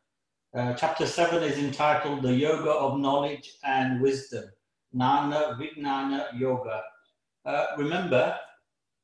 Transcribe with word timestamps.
Uh, 0.55 0.73
chapter 0.73 1.05
7 1.05 1.43
is 1.43 1.57
entitled 1.57 2.23
The 2.23 2.33
Yoga 2.33 2.71
of 2.71 2.99
Knowledge 2.99 3.51
and 3.63 4.01
Wisdom. 4.01 4.45
Jnana 4.95 5.57
Vijnana 5.59 6.39
Yoga. 6.39 6.81
Uh, 7.45 7.65
remember, 7.77 8.37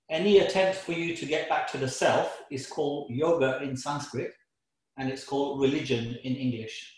any 0.10 0.40
attempt 0.40 0.78
for 0.78 0.92
you 0.92 1.16
to 1.16 1.26
get 1.26 1.50
back 1.50 1.72
to 1.72 1.78
the 1.78 1.88
self 1.88 2.42
is 2.52 2.68
called 2.68 3.10
yoga 3.10 3.62
in 3.64 3.76
Sanskrit 3.76 4.34
and 4.98 5.10
it's 5.10 5.24
called 5.24 5.62
religion 5.62 6.18
in 6.24 6.36
English. 6.36 6.94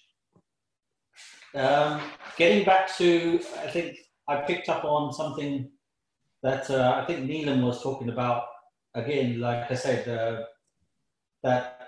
Um, 1.54 2.02
getting 2.38 2.66
back 2.66 2.94
to, 2.98 3.40
I 3.64 3.68
think 3.68 3.98
I 4.28 4.38
picked 4.38 4.68
up 4.68 4.84
on 4.84 5.14
something 5.14 5.70
that 6.44 6.70
uh, 6.70 7.00
I 7.02 7.06
think 7.06 7.30
Neelam 7.30 7.64
was 7.64 7.82
talking 7.82 8.10
about 8.10 8.44
again, 8.96 9.40
like 9.40 9.70
I 9.72 9.76
said, 9.76 10.08
uh, 10.08 10.44
that 11.44 11.80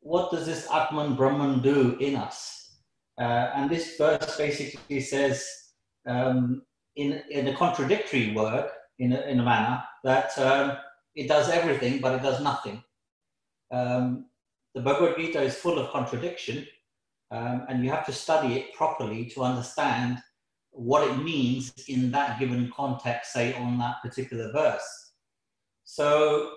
what 0.00 0.30
does 0.30 0.46
this 0.46 0.68
Atman 0.70 1.14
Brahman 1.14 1.62
do 1.62 1.96
in 1.98 2.16
us? 2.16 2.76
Uh, 3.20 3.50
and 3.54 3.70
this 3.70 3.96
verse 3.96 4.36
basically 4.36 5.00
says, 5.00 5.46
um, 6.06 6.62
in, 6.96 7.22
in 7.30 7.48
a 7.48 7.56
contradictory 7.56 8.34
word, 8.34 8.70
in 8.98 9.12
a, 9.12 9.20
in 9.22 9.40
a 9.40 9.42
manner, 9.42 9.82
that 10.04 10.36
um, 10.38 10.76
it 11.14 11.28
does 11.28 11.48
everything, 11.48 12.00
but 12.00 12.14
it 12.14 12.22
does 12.22 12.40
nothing. 12.42 12.82
Um, 13.70 14.26
the 14.74 14.80
Bhagavad 14.80 15.16
Gita 15.16 15.40
is 15.42 15.56
full 15.56 15.78
of 15.78 15.90
contradiction, 15.90 16.66
um, 17.30 17.66
and 17.68 17.84
you 17.84 17.90
have 17.90 18.06
to 18.06 18.12
study 18.12 18.54
it 18.54 18.74
properly 18.74 19.26
to 19.30 19.42
understand 19.42 20.18
what 20.70 21.06
it 21.08 21.22
means 21.22 21.72
in 21.88 22.10
that 22.10 22.38
given 22.38 22.70
context, 22.74 23.32
say 23.32 23.54
on 23.54 23.78
that 23.78 23.96
particular 24.02 24.50
verse. 24.52 25.12
So, 25.84 26.52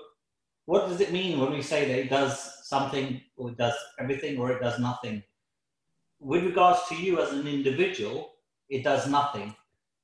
what 0.66 0.88
does 0.88 1.01
it 1.01 1.12
mean 1.12 1.39
when 1.39 1.51
we 1.51 1.62
say 1.62 1.88
that 1.88 2.00
it 2.00 2.09
does 2.09 2.66
something, 2.67 3.22
or 3.35 3.51
it 3.51 3.57
does 3.57 3.75
everything, 4.00 4.38
or 4.39 4.51
it 4.51 4.62
does 4.62 4.79
nothing? 4.79 5.22
With 6.19 6.45
regards 6.45 6.79
to 6.89 6.95
you 6.95 7.22
as 7.22 7.33
an 7.33 7.47
individual, 7.47 8.34
it 8.69 8.83
does 8.83 9.07
nothing. 9.07 9.55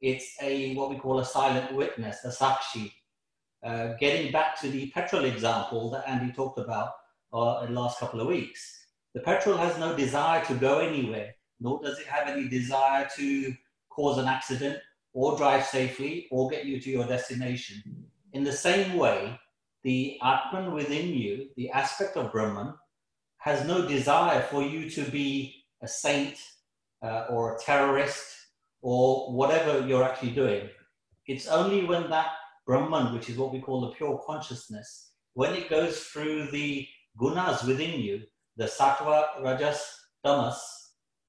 It's 0.02 0.36
a 0.42 0.74
what 0.76 0.90
we 0.90 0.98
call 0.98 1.20
a 1.20 1.26
silent 1.26 1.74
witness, 1.74 2.24
a 2.26 2.30
sakshi. 2.30 2.92
Uh, 3.64 3.94
getting 4.00 4.32
back 4.32 4.60
to 4.60 4.70
the 4.70 4.90
petrol 4.90 5.26
example 5.26 5.92
that 5.92 6.08
Andy 6.08 6.34
talked 6.34 6.58
about 6.58 6.94
uh, 7.34 7.64
in 7.66 7.74
the 7.74 7.80
last 7.80 8.00
couple 8.00 8.20
of 8.20 8.28
weeks, 8.28 8.86
the 9.14 9.20
petrol 9.20 9.58
has 9.58 9.78
no 9.78 9.96
desire 9.96 10.44
to 10.46 10.56
go 10.56 10.80
anywhere, 10.80 11.36
nor 11.60 11.80
does 11.84 12.00
it 12.00 12.08
have 12.08 12.28
any 12.28 12.48
desire 12.48 13.08
to 13.18 13.54
cause 13.90 14.18
an 14.18 14.28
accident 14.28 14.80
or 15.14 15.38
drive 15.38 15.66
safely 15.66 16.28
or 16.32 16.50
get 16.50 16.66
you 16.66 16.80
to 16.80 16.90
your 16.90 17.06
destination. 17.06 17.84
In 18.34 18.44
the 18.44 18.52
same 18.52 18.98
way, 18.98 19.40
the 19.84 20.18
Atman 20.24 20.74
within 20.74 21.10
you, 21.10 21.50
the 21.58 21.70
aspect 21.72 22.16
of 22.16 22.32
Brahman, 22.32 22.74
has 23.38 23.68
no 23.68 23.88
desire 23.88 24.42
for 24.42 24.62
you 24.62 24.90
to 24.90 25.04
be 25.04 25.66
a 25.82 25.88
saint 25.88 26.38
uh, 27.02 27.26
or 27.30 27.56
a 27.56 27.60
terrorist 27.60 28.41
or 28.82 29.34
whatever 29.34 29.86
you're 29.88 30.04
actually 30.04 30.32
doing. 30.32 30.70
It's 31.28 31.48
only 31.48 31.86
when 31.86 32.10
that 32.10 32.28
Brahman, 32.66 33.14
which 33.14 33.30
is 33.30 33.38
what 33.38 33.54
we 33.54 33.60
call 33.60 33.82
the 33.82 33.96
pure 33.96 34.22
consciousness, 34.26 35.12
when 35.34 35.54
it 35.54 35.70
goes 35.70 36.00
through 36.00 36.52
the 36.52 36.88
gunas 37.20 37.66
within 37.66 38.00
you, 38.00 38.22
the 38.58 38.66
sattva, 38.66 39.42
rajas, 39.42 39.82
tamas, 40.24 40.62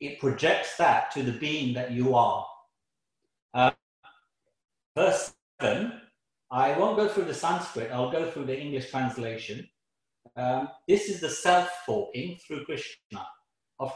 it 0.01 0.19
projects 0.19 0.77
that 0.77 1.11
to 1.13 1.23
the 1.23 1.33
being 1.33 1.75
that 1.75 1.93
you 1.93 2.15
are. 2.15 2.47
Uh, 3.55 3.71
verse 4.97 5.33
7, 5.61 5.93
I 6.51 6.77
won't 6.77 6.97
go 6.97 7.09
through 7.09 7.25
the 7.25 7.35
Sanskrit, 7.35 7.91
I'll 7.93 8.11
go 8.11 8.31
through 8.31 8.47
the 8.47 8.59
English 8.59 8.91
translation. 8.91 9.67
Um, 10.37 10.69
this 10.89 11.09
is 11.09 11.21
the 11.21 11.29
self 11.29 11.71
talking 11.87 12.39
through 12.47 12.65
Krishna. 12.65 13.27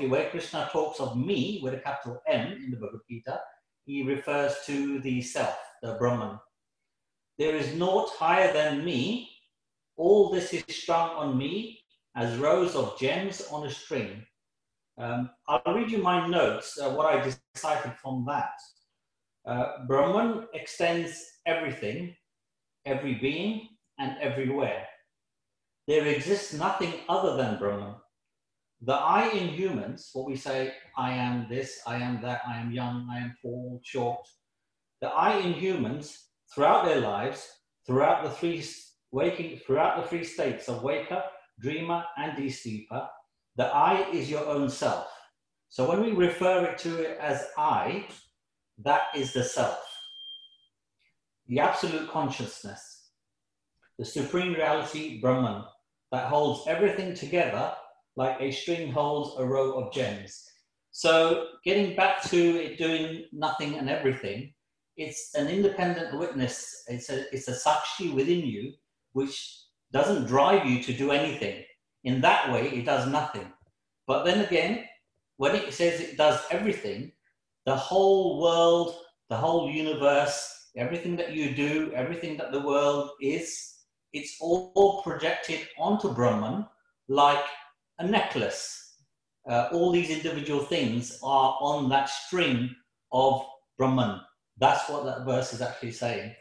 Way 0.09 0.29
Krishna 0.31 0.69
talks 0.73 1.01
of 1.01 1.17
me 1.17 1.61
with 1.63 1.75
a 1.75 1.79
capital 1.79 2.21
M 2.27 2.53
in 2.53 2.71
the 2.71 2.77
Bhagavad 2.77 3.01
Gita, 3.09 3.41
he 3.85 4.03
refers 4.03 4.55
to 4.67 4.99
the 5.01 5.23
self, 5.23 5.57
the 5.83 5.95
Brahman. 5.95 6.39
There 7.39 7.55
is 7.55 7.75
naught 7.75 8.11
higher 8.11 8.53
than 8.53 8.85
me. 8.85 9.31
All 9.97 10.31
this 10.31 10.53
is 10.53 10.65
strung 10.69 11.11
on 11.11 11.39
me 11.39 11.81
as 12.17 12.37
rows 12.39 12.75
of 12.75 12.99
gems 12.99 13.47
on 13.53 13.67
a 13.67 13.71
string. 13.71 14.27
Um, 14.99 15.31
I'll 15.47 15.75
read 15.75 15.91
you 15.91 15.99
my 15.99 16.27
notes, 16.27 16.79
uh, 16.81 16.91
what 16.91 17.07
I 17.07 17.33
deciphered 17.55 17.97
from 18.03 18.25
that. 18.27 18.55
Uh, 19.47 19.85
Brahman 19.87 20.49
extends 20.55 21.25
everything, 21.47 22.17
every 22.87 23.15
being, 23.15 23.69
and 23.99 24.17
everywhere. 24.21 24.87
There 25.87 26.07
exists 26.07 26.55
nothing 26.55 26.95
other 27.09 27.37
than 27.37 27.59
Brahman. 27.59 27.95
The 28.83 28.95
I 28.95 29.29
in 29.31 29.49
humans, 29.49 30.11
what 30.13 30.27
we 30.27 30.37
say, 30.37 30.75
I 30.97 31.13
am 31.13 31.47
this, 31.49 31.81
I 31.87 31.97
am 31.97 32.21
that, 32.23 32.43
I 32.47 32.59
am 32.59 32.71
young, 32.71 33.09
I 33.11 33.19
am 33.19 33.35
tall, 33.41 33.81
short. 33.83 34.27
The 35.01 35.09
I 35.09 35.39
in 35.39 35.55
humans, 35.55 36.27
throughout 36.55 36.85
their 36.85 37.01
lives, 37.01 37.49
throughout 37.87 38.23
the 38.23 38.31
three 38.31 38.65
waking, 39.13 39.61
throughout 39.67 40.03
the 40.03 40.09
three 40.09 40.25
states 40.25 40.69
of 40.69 40.83
wake 40.83 41.11
up, 41.11 41.33
dreamer, 41.59 42.05
and 42.19 42.37
de-sleeper, 42.37 43.09
the 43.57 43.65
I 43.65 44.11
is 44.11 44.31
your 44.31 44.45
own 44.47 44.69
self. 44.69 45.07
So 45.71 45.89
when 45.89 46.03
we 46.03 46.13
refer 46.13 46.67
it 46.67 46.79
to 46.79 47.03
it 47.03 47.19
as 47.19 47.47
I, 47.57 48.07
that 48.85 49.05
is 49.15 49.33
the 49.33 49.43
self. 49.43 49.83
The 51.49 51.61
absolute 51.61 52.11
consciousness, 52.11 53.09
the 53.99 54.05
supreme 54.05 54.53
reality, 54.53 55.19
Brahman, 55.21 55.65
that 56.13 56.27
holds 56.27 56.67
everything 56.69 57.15
together 57.15 57.73
like 58.17 58.41
a 58.41 58.51
string 58.51 58.91
holds 58.91 59.39
a 59.39 59.45
row 59.45 59.73
of 59.73 59.93
gems. 59.93 60.45
So 60.91 61.49
getting 61.65 61.95
back 61.95 62.23
to 62.31 62.39
it 62.39 62.79
doing 62.79 63.25
nothing 63.33 63.77
and 63.77 63.89
everything, 63.91 64.55
it's 64.97 65.35
an 65.35 65.49
independent 65.49 66.19
witness. 66.19 66.85
It's 66.89 67.11
a, 67.11 67.33
it's 67.35 67.49
a 67.49 67.53
sakshi 67.53 68.15
within 68.15 68.41
you, 68.41 68.73
which 69.13 69.61
doesn't 69.93 70.27
drive 70.27 70.67
you 70.67 70.83
to 70.83 70.93
do 70.93 71.11
anything. 71.11 71.63
In 72.05 72.21
that 72.23 72.51
way, 72.51 72.69
it 72.69 72.87
does 72.87 73.07
nothing. 73.07 73.53
But 74.07 74.25
then 74.25 74.41
again, 74.45 74.85
when 75.37 75.55
it 75.55 75.75
says 75.75 76.01
it 76.01 76.17
does 76.17 76.41
everything, 76.51 77.13
the 77.67 77.77
whole 77.77 78.41
world, 78.41 78.97
the 79.29 79.37
whole 79.37 79.71
universe, 79.71 80.71
everything 80.77 81.17
that 81.17 81.33
you 81.33 81.55
do, 81.55 81.93
everything 81.95 82.37
that 82.39 82.53
the 82.53 82.61
world 82.61 83.11
is, 83.21 83.75
it's 84.13 84.37
all 84.41 85.03
projected 85.03 85.69
onto 85.79 86.15
Brahman 86.15 86.67
like 87.09 87.45
a 87.99 88.07
necklace. 88.07 88.95
Uh, 89.49 89.69
all 89.73 89.93
these 89.93 90.11
individual 90.11 90.61
things 90.61 91.19
are 91.23 91.57
on 91.61 91.89
that 91.89 92.09
string 92.09 92.75
of 93.13 93.45
Brahman. 93.79 94.21
That's 94.59 94.89
what 94.89 95.05
that 95.05 95.25
verse 95.25 95.53
is 95.53 95.63
actually 95.63 95.93
saying. 95.93 96.35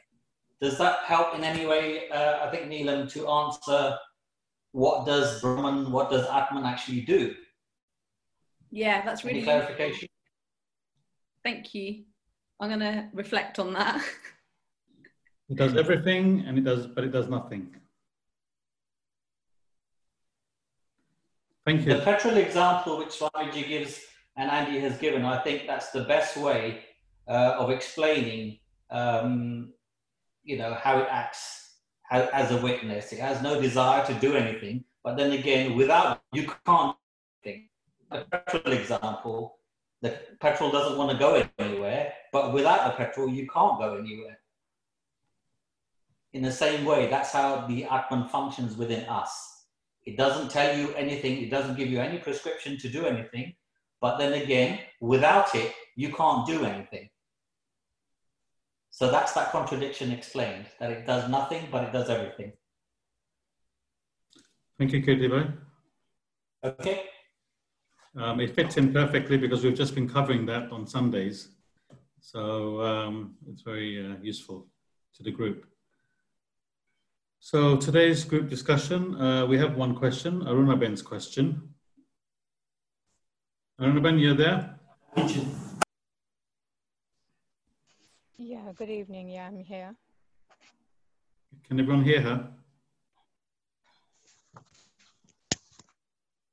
Does 0.61 0.77
that 0.77 0.99
help 1.05 1.35
in 1.35 1.43
any 1.43 1.65
way, 1.65 2.09
uh, 2.09 2.45
I 2.45 2.49
think, 2.49 2.71
Neelam, 2.71 3.11
to 3.13 3.27
answer 3.27 3.97
what 4.71 5.05
does 5.05 5.41
Brahman, 5.41 5.91
what 5.91 6.09
does 6.09 6.25
Atman 6.27 6.65
actually 6.65 7.01
do? 7.01 7.35
Yeah, 8.71 9.05
that's 9.05 9.23
really 9.23 9.39
Any 9.39 9.45
clarification. 9.45 10.09
Thank 11.43 11.75
you. 11.75 12.03
I'm 12.59 12.69
going 12.69 12.79
to 12.79 13.07
reflect 13.13 13.59
on 13.59 13.73
that. 13.73 14.03
It 15.47 15.57
does 15.57 15.75
everything, 15.75 16.43
and 16.47 16.57
it 16.57 16.63
does, 16.63 16.87
but 16.87 17.03
it 17.03 17.11
does 17.11 17.29
nothing. 17.29 17.75
Thank 21.65 21.85
you. 21.85 21.95
The 21.95 22.01
petrol 22.01 22.37
example 22.37 22.99
which 22.99 23.09
Swamiji 23.09 23.67
gives 23.67 23.99
and 24.37 24.51
Andy 24.51 24.79
has 24.79 24.97
given, 24.97 25.25
I 25.25 25.39
think 25.39 25.65
that's 25.65 25.91
the 25.91 26.03
best 26.03 26.37
way 26.37 26.81
uh, 27.27 27.55
of 27.57 27.69
explaining, 27.71 28.59
um, 28.91 29.73
you 30.43 30.57
know, 30.57 30.73
how 30.73 30.99
it 30.99 31.07
acts 31.09 31.77
as, 32.11 32.29
as, 32.29 32.51
a 32.51 32.57
witness. 32.61 33.11
It 33.13 33.19
has 33.19 33.41
no 33.41 33.59
desire 33.59 34.05
to 34.05 34.13
do 34.15 34.35
anything, 34.35 34.83
but 35.03 35.17
then 35.17 35.31
again, 35.31 35.75
without 35.75 36.21
you 36.33 36.49
can't. 36.65 36.95
Think. 37.43 37.69
The 38.11 38.25
petrol 38.31 38.73
example, 38.73 39.57
the 40.01 40.19
petrol 40.39 40.71
doesn't 40.71 40.97
want 40.97 41.11
to 41.11 41.17
go 41.17 41.47
anywhere, 41.59 42.13
but 42.31 42.53
without 42.53 42.85
the 42.87 42.97
petrol, 42.97 43.29
you 43.29 43.47
can't 43.47 43.79
go 43.79 43.97
anywhere. 43.97 44.39
In 46.33 46.41
the 46.41 46.51
same 46.51 46.85
way, 46.85 47.07
that's 47.07 47.31
how 47.31 47.67
the 47.67 47.85
Atman 47.85 48.27
functions 48.29 48.77
within 48.77 49.05
us. 49.05 49.54
It 50.05 50.17
doesn't 50.17 50.51
tell 50.51 50.77
you 50.77 50.93
anything, 50.93 51.41
it 51.41 51.49
doesn't 51.49 51.77
give 51.77 51.89
you 51.89 51.99
any 51.99 52.19
prescription 52.19 52.77
to 52.77 52.89
do 52.89 53.05
anything. 53.05 53.55
But 54.01 54.17
then 54.17 54.33
again, 54.33 54.79
without 55.01 55.55
it, 55.55 55.73
you 55.95 56.13
can't 56.13 56.45
do 56.45 56.63
anything. 56.63 57.09
So 58.91 59.11
that's 59.11 59.33
that 59.33 59.51
contradiction 59.51 60.11
explained 60.11 60.67
that 60.79 60.91
it 60.91 61.05
does 61.05 61.29
nothing, 61.29 61.67
but 61.71 61.83
it 61.83 61.91
does 61.91 62.09
everything. 62.09 62.53
Thank 64.77 64.93
you, 64.93 65.03
Kirtibai. 65.03 65.53
Okay. 66.63 67.03
Um, 68.17 68.39
it 68.39 68.55
fits 68.55 68.77
in 68.77 68.93
perfectly 68.93 69.37
because 69.37 69.63
we've 69.63 69.75
just 69.75 69.95
been 69.95 70.07
covering 70.07 70.45
that 70.45 70.71
on 70.71 70.87
Sundays. 70.87 71.49
So 72.21 72.81
um, 72.81 73.35
it's 73.49 73.61
very 73.61 74.05
uh, 74.05 74.15
useful 74.21 74.67
to 75.15 75.23
the 75.23 75.31
group. 75.31 75.65
So 77.45 77.77
today's 77.77 78.23
group 78.25 78.49
discussion, 78.49 79.21
uh, 79.21 79.45
we 79.45 79.55
have 79.59 79.75
one 79.77 79.93
question, 79.93 80.41
Aruna 80.45 80.79
Ben's 80.79 81.03
question. 81.03 81.75
Aruna 83.79 84.01
Ben, 84.01 84.17
you're 84.17 84.33
there? 84.33 84.79
Yeah, 88.35 88.71
good 88.75 88.89
evening. 88.89 89.29
Yeah, 89.29 89.45
I'm 89.45 89.59
here. 89.59 89.93
Can 91.67 91.79
everyone 91.79 92.03
hear 92.03 92.21
her? 92.21 92.49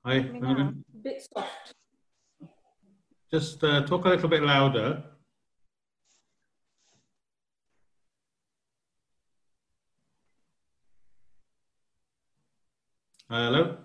Hi, 0.05 0.21
Aruna 0.21 0.57
Ben. 0.57 0.85
bit 1.03 1.27
soft. 1.35 1.73
Just 3.31 3.65
uh, 3.65 3.81
talk 3.87 4.05
a 4.05 4.11
little 4.11 4.29
bit 4.29 4.43
louder. 4.43 5.03
Uh, 13.33 13.47
hello? 13.47 13.77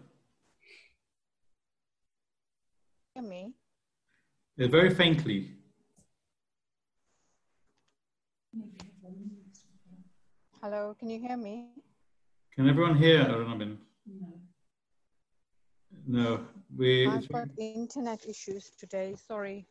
Hear 3.13 3.23
me? 3.23 3.53
Yeah, 4.57 4.67
very 4.67 4.93
faintly. 4.93 5.53
Hello, 10.61 10.97
can 10.99 11.09
you 11.09 11.21
hear 11.21 11.37
me? 11.37 11.69
Can 12.57 12.67
everyone 12.67 12.97
hear 12.97 13.23
Aruna 13.23 13.57
Ben? 13.57 13.77
No. 14.05 14.33
No, 16.05 16.45
we. 16.75 17.07
I've 17.07 17.29
got 17.29 17.47
internet 17.57 18.27
issues 18.27 18.71
today. 18.77 19.15
Sorry. 19.29 19.65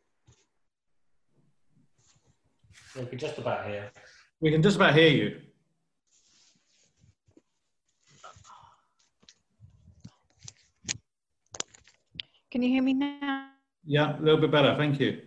We 2.99 3.05
can 3.05 3.19
just 3.19 3.37
about 3.37 3.67
hear. 3.67 3.90
We 4.40 4.50
can 4.52 4.62
just 4.62 4.76
about 4.76 4.94
hear 4.94 5.11
you. 5.11 5.40
Can 12.56 12.62
you 12.62 12.70
hear 12.70 12.82
me 12.82 12.94
now? 12.94 13.50
Yeah, 13.84 14.18
a 14.18 14.22
little 14.22 14.40
bit 14.40 14.50
better. 14.50 14.74
Thank 14.78 14.98
you. 14.98 15.20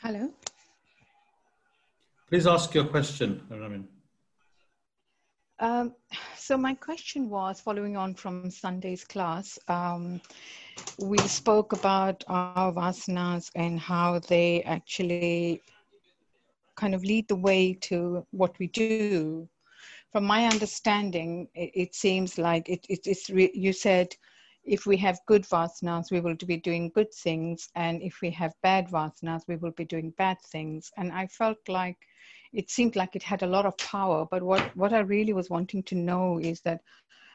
Hello. 0.00 0.28
Please 2.28 2.48
ask 2.48 2.74
your 2.74 2.82
question, 2.86 3.40
Ramin. 3.48 3.86
Um, 5.60 5.94
so 6.36 6.56
my 6.56 6.74
question 6.74 7.30
was 7.30 7.60
following 7.60 7.96
on 7.96 8.14
from 8.14 8.50
Sunday's 8.50 9.04
class. 9.04 9.56
Um, 9.68 10.20
we 10.98 11.18
spoke 11.18 11.72
about 11.72 12.24
our 12.26 12.72
vasanas 12.72 13.52
and 13.54 13.78
how 13.78 14.18
they 14.18 14.64
actually 14.64 15.62
kind 16.74 16.92
of 16.92 17.04
lead 17.04 17.28
the 17.28 17.36
way 17.36 17.74
to 17.82 18.26
what 18.32 18.58
we 18.58 18.66
do 18.66 19.48
from 20.12 20.24
my 20.24 20.44
understanding, 20.44 21.48
it, 21.54 21.70
it 21.74 21.94
seems 21.94 22.36
like 22.38 22.68
it, 22.68 22.84
it, 22.88 23.00
it's 23.06 23.30
re- 23.30 23.50
you 23.54 23.72
said 23.72 24.14
if 24.64 24.86
we 24.86 24.96
have 24.98 25.18
good 25.26 25.42
vasanas, 25.42 26.12
we 26.12 26.20
will 26.20 26.36
be 26.36 26.58
doing 26.58 26.90
good 26.94 27.12
things, 27.12 27.70
and 27.74 28.02
if 28.02 28.20
we 28.20 28.30
have 28.30 28.52
bad 28.62 28.88
vasanas, 28.88 29.42
we 29.48 29.56
will 29.56 29.72
be 29.72 29.86
doing 29.86 30.10
bad 30.18 30.36
things. 30.42 30.92
And 30.98 31.10
I 31.12 31.26
felt 31.26 31.56
like 31.66 31.96
it 32.52 32.70
seemed 32.70 32.94
like 32.94 33.16
it 33.16 33.22
had 33.22 33.42
a 33.42 33.46
lot 33.46 33.66
of 33.66 33.76
power. 33.78 34.26
But 34.30 34.42
what 34.42 34.76
what 34.76 34.92
I 34.92 35.00
really 35.00 35.32
was 35.32 35.50
wanting 35.50 35.82
to 35.84 35.94
know 35.96 36.38
is 36.38 36.60
that 36.60 36.82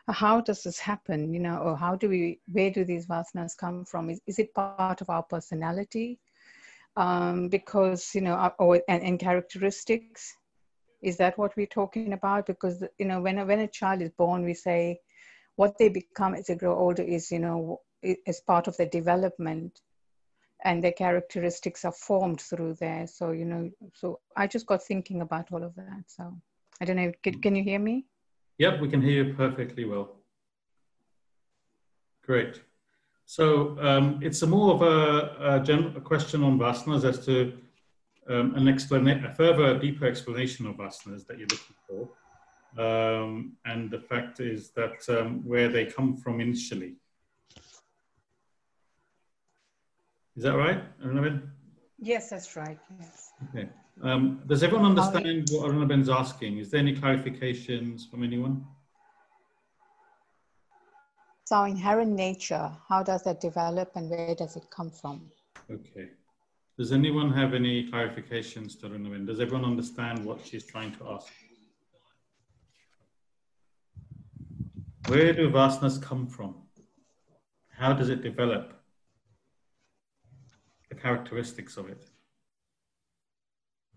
how 0.07 0.39
does 0.39 0.63
this 0.63 0.79
happen? 0.79 1.33
You 1.33 1.39
know, 1.39 1.57
or 1.57 1.75
how 1.75 1.95
do 1.95 2.07
we? 2.07 2.39
Where 2.51 2.71
do 2.71 2.85
these 2.85 3.07
vasanas 3.07 3.57
come 3.57 3.85
from? 3.85 4.09
Is 4.09 4.21
is 4.27 4.39
it 4.39 4.53
part 4.53 5.01
of 5.01 5.09
our 5.09 5.23
personality? 5.23 6.19
Um, 6.95 7.49
because 7.49 8.13
you 8.13 8.21
know, 8.21 8.51
or 8.59 8.81
and, 8.87 9.03
and 9.03 9.19
characteristics 9.19 10.37
is 11.01 11.17
that 11.17 11.37
what 11.37 11.55
we're 11.55 11.67
talking 11.67 12.13
about? 12.13 12.45
Because 12.45 12.83
you 12.97 13.05
know 13.05 13.21
when 13.21 13.37
a, 13.39 13.45
when 13.45 13.59
a 13.59 13.67
child 13.67 14.01
is 14.01 14.11
born 14.11 14.43
we 14.43 14.53
say 14.53 14.99
what 15.55 15.77
they 15.77 15.89
become 15.89 16.35
as 16.35 16.47
they 16.47 16.55
grow 16.55 16.77
older 16.77 17.03
is 17.03 17.31
you 17.31 17.39
know 17.39 17.81
is 18.01 18.41
part 18.41 18.67
of 18.67 18.77
their 18.77 18.89
development 18.89 19.81
and 20.63 20.83
their 20.83 20.91
characteristics 20.91 21.85
are 21.85 21.91
formed 21.91 22.41
through 22.41 22.75
there. 22.75 23.07
So 23.07 23.31
you 23.31 23.45
know 23.45 23.69
so 23.93 24.19
i 24.35 24.47
just 24.47 24.65
got 24.65 24.83
thinking 24.83 25.21
about 25.21 25.51
all 25.51 25.63
of 25.63 25.75
that. 25.75 26.03
So 26.07 26.33
i 26.81 26.85
don't 26.85 26.97
know 26.97 27.11
can, 27.23 27.41
can 27.41 27.55
you 27.55 27.63
hear 27.63 27.79
me? 27.79 28.05
Yep 28.57 28.81
we 28.81 28.89
can 28.89 29.01
hear 29.01 29.23
you 29.23 29.33
perfectly 29.33 29.85
well. 29.85 30.15
Great. 32.23 32.61
So 33.25 33.77
um, 33.81 34.19
it's 34.21 34.41
a 34.41 34.47
more 34.47 34.73
of 34.73 34.81
a, 34.81 35.55
a, 35.55 35.63
general, 35.63 35.99
question 36.01 36.43
on 36.43 36.57
vasanas 36.57 37.03
as 37.03 37.25
to 37.25 37.57
um, 38.29 38.55
an 38.55 38.67
explanation, 38.67 39.25
a 39.25 39.33
further 39.33 39.77
deeper 39.79 40.05
explanation 40.05 40.65
of 40.67 40.75
vasanas 40.75 41.25
that 41.27 41.37
you're 41.37 41.47
looking 41.47 41.75
for. 41.87 42.09
Um, 42.77 43.53
and 43.65 43.89
the 43.89 43.99
fact 43.99 44.39
is 44.39 44.71
that 44.71 45.07
um, 45.09 45.43
where 45.45 45.69
they 45.69 45.85
come 45.85 46.17
from 46.17 46.41
initially. 46.41 46.95
Is 50.35 50.43
that 50.43 50.55
right, 50.55 50.83
Aruna 51.01 51.23
Ben? 51.23 51.51
Yes, 51.99 52.29
that's 52.29 52.55
right. 52.55 52.77
Yes. 52.99 53.31
Okay. 53.49 53.69
Um, 54.03 54.43
does 54.45 54.61
everyone 54.61 54.85
understand 54.85 55.49
what 55.51 55.71
Aruna 55.71 55.87
Ben's 55.87 56.09
asking? 56.09 56.59
Is 56.59 56.69
there 56.69 56.79
any 56.79 56.95
clarifications 56.95 58.07
from 58.09 58.23
anyone? 58.23 58.63
So 61.45 61.63
inherent 61.63 62.11
nature, 62.11 62.69
how 62.89 63.01
does 63.01 63.23
that 63.23 63.39
develop 63.39 63.91
and 63.95 64.09
where 64.09 64.35
does 64.35 64.57
it 64.57 64.69
come 64.69 64.91
from? 64.91 65.31
Okay. 65.71 66.09
Does 66.77 66.91
anyone 66.91 67.33
have 67.33 67.55
any 67.55 67.89
clarifications 67.89 68.79
to 68.79 68.89
Runawin? 68.89 69.25
Does 69.25 69.39
everyone 69.39 69.65
understand 69.65 70.23
what 70.23 70.45
she's 70.45 70.63
trying 70.63 70.91
to 70.97 71.09
ask? 71.09 71.33
Where 75.07 75.33
do 75.33 75.49
vasanas 75.49 75.99
come 75.99 76.27
from? 76.27 76.55
how 77.77 77.93
does 77.93 78.09
it 78.09 78.21
develop? 78.23 78.73
The 80.89 80.95
characteristics 80.95 81.77
of 81.77 81.89
it. 81.89 82.09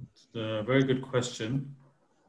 It's 0.02 0.26
a 0.34 0.62
very 0.62 0.84
good 0.84 1.02
question. 1.02 1.74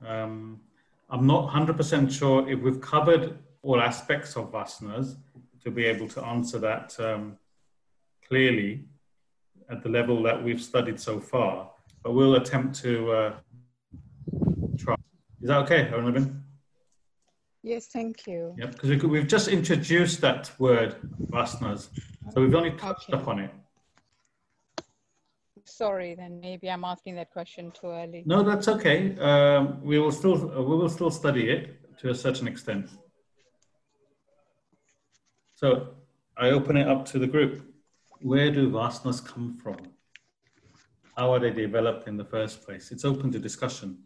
Um, 0.05 0.61
I'm 1.09 1.27
not 1.27 1.49
100% 1.49 2.11
sure 2.11 2.49
if 2.49 2.59
we've 2.61 2.79
covered 2.79 3.37
all 3.63 3.81
aspects 3.81 4.37
of 4.37 4.51
vasanas 4.51 5.17
to 5.63 5.71
be 5.71 5.85
able 5.85 6.07
to 6.09 6.23
answer 6.25 6.57
that 6.59 6.97
um, 6.99 7.37
clearly 8.27 8.85
at 9.71 9.81
the 9.81 9.89
level 9.89 10.21
that 10.23 10.43
we've 10.43 10.61
studied 10.61 10.99
so 10.99 11.19
far, 11.19 11.71
but 12.03 12.13
we'll 12.13 12.35
attempt 12.35 12.79
to 12.81 13.11
uh, 13.11 13.33
try. 14.77 14.95
Is 15.41 15.47
that 15.47 15.57
okay, 15.59 15.89
Aruna 15.91 16.13
Ben? 16.13 16.43
Yes, 17.63 17.87
thank 17.87 18.27
you. 18.27 18.53
Yep, 18.57 18.71
because 18.71 19.03
we, 19.03 19.19
have 19.19 19.27
just 19.27 19.47
introduced 19.47 20.19
that 20.21 20.51
word, 20.59 20.95
vasanas, 21.27 21.89
so 22.31 22.41
we've 22.41 22.55
only 22.55 22.71
touched 22.71 23.09
okay. 23.09 23.21
upon 23.21 23.39
it. 23.39 23.51
Sorry, 25.63 26.15
then 26.15 26.41
maybe 26.41 26.69
I'm 26.69 26.83
asking 26.83 27.15
that 27.15 27.29
question 27.31 27.71
too 27.71 27.87
early. 27.87 28.23
No, 28.25 28.43
that's 28.43 28.67
okay. 28.67 29.15
Um, 29.19 29.81
we 29.83 29.99
will 29.99 30.11
still 30.11 30.35
we 30.35 30.75
will 30.75 30.89
still 30.89 31.11
study 31.11 31.49
it 31.49 31.97
to 31.99 32.09
a 32.09 32.15
certain 32.15 32.47
extent. 32.47 32.89
So 35.53 35.89
I 36.35 36.49
open 36.49 36.75
it 36.77 36.87
up 36.87 37.05
to 37.11 37.19
the 37.19 37.27
group. 37.27 37.70
Where 38.21 38.51
do 38.51 38.69
vasanas 38.69 39.25
come 39.25 39.57
from? 39.57 39.77
How 41.17 41.33
are 41.33 41.39
they 41.39 41.49
developed 41.49 42.07
in 42.07 42.17
the 42.17 42.23
first 42.23 42.63
place? 42.63 42.91
It's 42.91 43.03
open 43.03 43.31
to 43.31 43.39
discussion. 43.39 44.03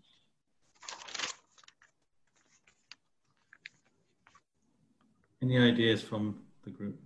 Any 5.43 5.57
ideas 5.57 6.01
from 6.01 6.39
the 6.63 6.69
group? 6.69 6.97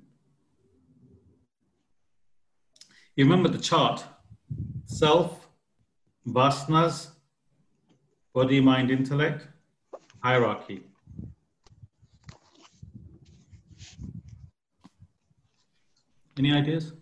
You 3.16 3.26
remember 3.26 3.50
the 3.50 3.58
chart? 3.58 4.04
Self, 4.86 5.50
vasanas, 6.28 7.10
body, 8.36 8.62
mind, 8.62 8.92
intellect, 8.92 9.48
hierarchy. 10.22 10.84
Any 16.40 16.54
ideas? 16.54 16.94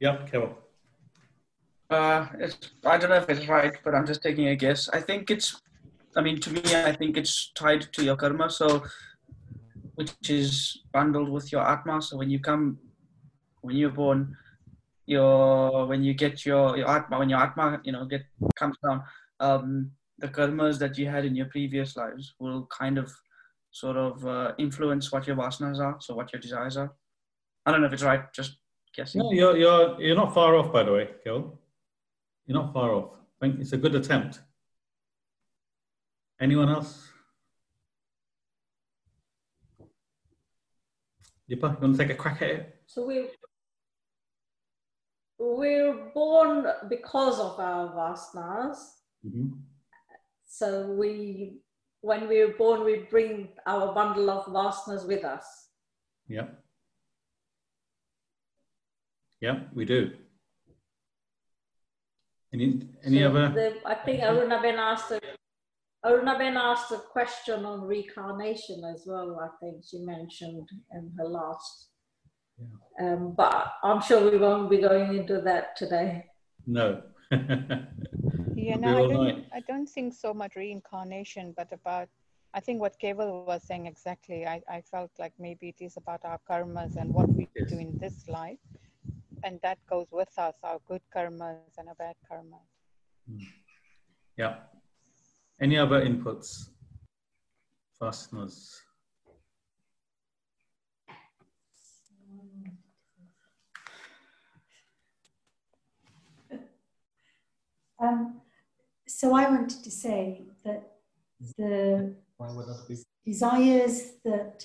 Yep, 0.00 0.28
Keval. 0.28 0.54
Uh, 1.88 2.26
it's, 2.40 2.58
I 2.84 2.98
don't 2.98 3.10
know 3.10 3.16
if 3.16 3.30
it's 3.30 3.46
right, 3.46 3.74
but 3.84 3.94
I'm 3.94 4.06
just 4.06 4.24
taking 4.24 4.48
a 4.48 4.56
guess. 4.56 4.88
I 4.88 5.00
think 5.00 5.30
it's, 5.30 5.62
I 6.16 6.20
mean, 6.20 6.40
to 6.40 6.50
me, 6.50 6.62
I 6.74 6.96
think 6.96 7.16
it's 7.16 7.52
tied 7.54 7.92
to 7.92 8.02
your 8.02 8.16
karma, 8.16 8.50
so 8.50 8.82
which 9.94 10.12
is 10.28 10.80
bundled 10.92 11.28
with 11.28 11.52
your 11.52 11.62
atma. 11.62 12.02
So 12.02 12.16
when 12.16 12.28
you 12.28 12.40
come, 12.40 12.78
when 13.60 13.76
you're 13.76 13.90
born, 13.90 14.36
your 15.06 15.86
when 15.86 16.02
you 16.02 16.12
get 16.12 16.44
your 16.44 16.76
your 16.76 16.90
atma, 16.90 17.20
when 17.20 17.30
your 17.30 17.38
atma, 17.38 17.80
you 17.84 17.92
know, 17.92 18.04
get 18.04 18.22
comes 18.56 18.76
down, 18.84 19.04
um, 19.38 19.92
the 20.18 20.28
karmas 20.28 20.78
that 20.78 20.98
you 20.98 21.08
had 21.08 21.24
in 21.24 21.34
your 21.36 21.46
previous 21.46 21.96
lives 21.96 22.34
will 22.38 22.66
kind 22.66 22.98
of 22.98 23.10
sort 23.70 23.96
of 23.96 24.26
uh, 24.26 24.52
influence 24.58 25.12
what 25.12 25.26
your 25.26 25.36
vasanas 25.36 25.78
are, 25.78 25.96
so 26.00 26.14
what 26.14 26.32
your 26.32 26.40
desires 26.40 26.76
are. 26.76 26.92
I 27.64 27.70
don't 27.70 27.80
know 27.80 27.86
if 27.86 27.92
it's 27.92 28.02
right, 28.02 28.32
just 28.32 28.56
guessing. 28.96 29.20
No, 29.20 29.32
you're 29.32 29.56
you're 29.56 30.00
you're 30.00 30.16
not 30.16 30.34
far 30.34 30.56
off, 30.56 30.72
by 30.72 30.82
the 30.82 30.92
way, 30.92 31.08
Gil. 31.24 31.58
You're 32.46 32.60
not 32.60 32.72
far 32.72 32.92
off. 32.94 33.10
I 33.40 33.46
think 33.46 33.60
it's 33.60 33.72
a 33.72 33.76
good 33.76 33.94
attempt. 33.94 34.40
Anyone 36.40 36.68
else? 36.68 37.08
Deepa, 41.50 41.74
you 41.74 41.78
want 41.80 41.96
to 41.96 41.98
take 41.98 42.10
a 42.10 42.14
crack 42.14 42.42
at 42.42 42.50
it? 42.50 42.76
So 42.86 43.06
we 43.06 43.28
we're 45.38 46.10
born 46.14 46.66
because 46.88 47.38
of 47.38 47.58
our 47.60 47.94
vasanas. 47.94 48.78
Mm-hmm. 49.26 49.50
So 50.48 50.90
we, 50.92 51.58
when 52.00 52.26
we're 52.26 52.54
born, 52.54 52.84
we 52.84 53.06
bring 53.10 53.50
our 53.66 53.94
bundle 53.94 54.30
of 54.30 54.46
vasanas 54.46 55.06
with 55.06 55.24
us. 55.24 55.44
Yeah. 56.26 56.46
Yeah, 59.40 59.60
we 59.74 59.84
do. 59.84 60.10
Any 62.52 62.88
any 63.04 63.20
so 63.20 63.28
other? 63.28 63.50
The, 63.50 63.74
I 63.86 63.94
think 63.94 64.22
Aruna 64.22 64.60
Ben 64.62 64.76
asked 64.76 65.10
a 65.10 65.20
Aruna 66.04 66.38
Ben 66.38 66.56
asked 66.56 66.90
a 66.92 66.98
question 66.98 67.64
on 67.64 67.82
reincarnation 67.82 68.84
as 68.84 69.04
well. 69.06 69.38
I 69.40 69.48
think 69.60 69.84
she 69.88 69.98
mentioned 69.98 70.68
in 70.92 71.12
her 71.18 71.28
last. 71.28 71.88
Yeah. 72.58 73.12
Um, 73.12 73.34
but 73.36 73.74
I'm 73.84 74.00
sure 74.00 74.30
we 74.30 74.38
won't 74.38 74.70
be 74.70 74.78
going 74.78 75.16
into 75.16 75.40
that 75.42 75.76
today. 75.76 76.24
No. 76.66 77.02
yeah, 78.58 78.76
no, 78.76 78.98
I 78.98 79.12
don't, 79.12 79.44
I 79.52 79.60
don't 79.60 79.88
think 79.88 80.14
so 80.14 80.34
much 80.34 80.56
reincarnation, 80.56 81.54
but 81.56 81.72
about 81.72 82.08
I 82.54 82.60
think 82.60 82.80
what 82.80 82.98
Keval 82.98 83.46
was 83.46 83.62
saying 83.62 83.86
exactly. 83.86 84.46
I, 84.46 84.62
I 84.68 84.80
felt 84.80 85.10
like 85.18 85.34
maybe 85.38 85.68
it 85.68 85.84
is 85.84 85.96
about 85.98 86.24
our 86.24 86.40
karmas 86.48 86.96
and 86.96 87.12
what 87.12 87.28
we 87.28 87.46
yes. 87.54 87.68
do 87.70 87.78
in 87.78 87.98
this 87.98 88.26
life 88.26 88.58
and 89.44 89.60
that 89.62 89.78
goes 89.88 90.06
with 90.10 90.36
us 90.38 90.54
our 90.62 90.78
good 90.86 91.02
karmas 91.14 91.72
and 91.78 91.88
our 91.88 91.94
bad 91.94 92.16
karmas 92.30 92.68
hmm. 93.28 93.38
yeah 94.36 94.56
any 95.60 95.76
other 95.78 96.00
inputs 96.04 96.70
vasanas 98.00 98.80
um, 108.00 108.27
so 109.18 109.34
I 109.34 109.50
wanted 109.50 109.82
to 109.82 109.90
say 109.90 110.42
that 110.64 110.92
the 111.56 112.14
desires 113.26 114.12
that 114.24 114.64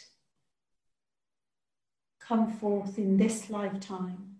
come 2.19 2.51
forth 2.51 2.99
in 2.99 3.17
this 3.17 3.49
lifetime 3.49 4.35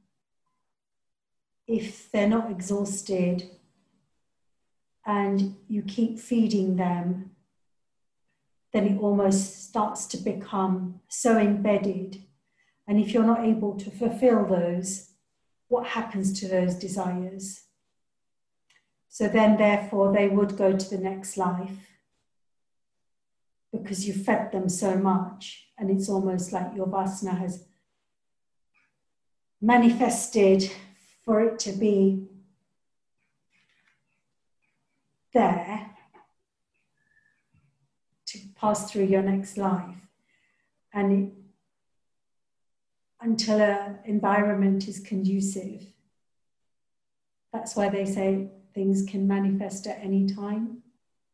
if 1.65 2.11
they're 2.11 2.29
not 2.29 2.51
exhausted 2.51 3.49
and 5.03 5.55
you 5.67 5.81
keep 5.81 6.19
feeding 6.19 6.75
them, 6.75 7.31
then 8.71 8.85
it 8.85 8.99
almost 8.99 9.67
starts 9.67 10.05
to 10.05 10.17
become 10.17 10.99
so 11.07 11.39
embedded. 11.39 12.21
And 12.87 12.99
if 12.99 13.13
you're 13.15 13.23
not 13.23 13.43
able 13.43 13.79
to 13.79 13.89
fulfill 13.89 14.45
those, 14.45 15.09
what 15.69 15.87
happens 15.87 16.39
to 16.39 16.47
those 16.47 16.75
desires? 16.75 17.62
So 19.13 19.27
then, 19.27 19.57
therefore, 19.57 20.11
they 20.11 20.27
would 20.27 20.57
go 20.57 20.75
to 20.75 20.89
the 20.89 20.97
next 20.97 21.37
life 21.37 21.87
because 23.71 24.07
you 24.07 24.13
fed 24.13 24.51
them 24.51 24.67
so 24.67 24.95
much, 24.97 25.67
and 25.77 25.91
it's 25.91 26.09
almost 26.09 26.51
like 26.51 26.75
your 26.75 26.87
vasana 26.87 27.37
has 27.37 27.63
manifested 29.61 30.67
for 31.23 31.41
it 31.41 31.59
to 31.59 31.73
be 31.73 32.25
there 35.31 35.91
to 38.25 38.39
pass 38.55 38.91
through 38.91 39.05
your 39.05 39.21
next 39.21 39.57
life. 39.57 39.95
And 40.91 41.13
it, 41.13 41.33
until 43.21 43.61
an 43.61 43.99
environment 44.05 44.87
is 44.87 44.99
conducive, 44.99 45.83
that's 47.51 47.75
why 47.75 47.89
they 47.89 48.05
say 48.05 48.49
things 48.73 49.05
can 49.09 49.27
manifest 49.27 49.87
at 49.87 49.99
any 50.01 50.27
time. 50.27 50.79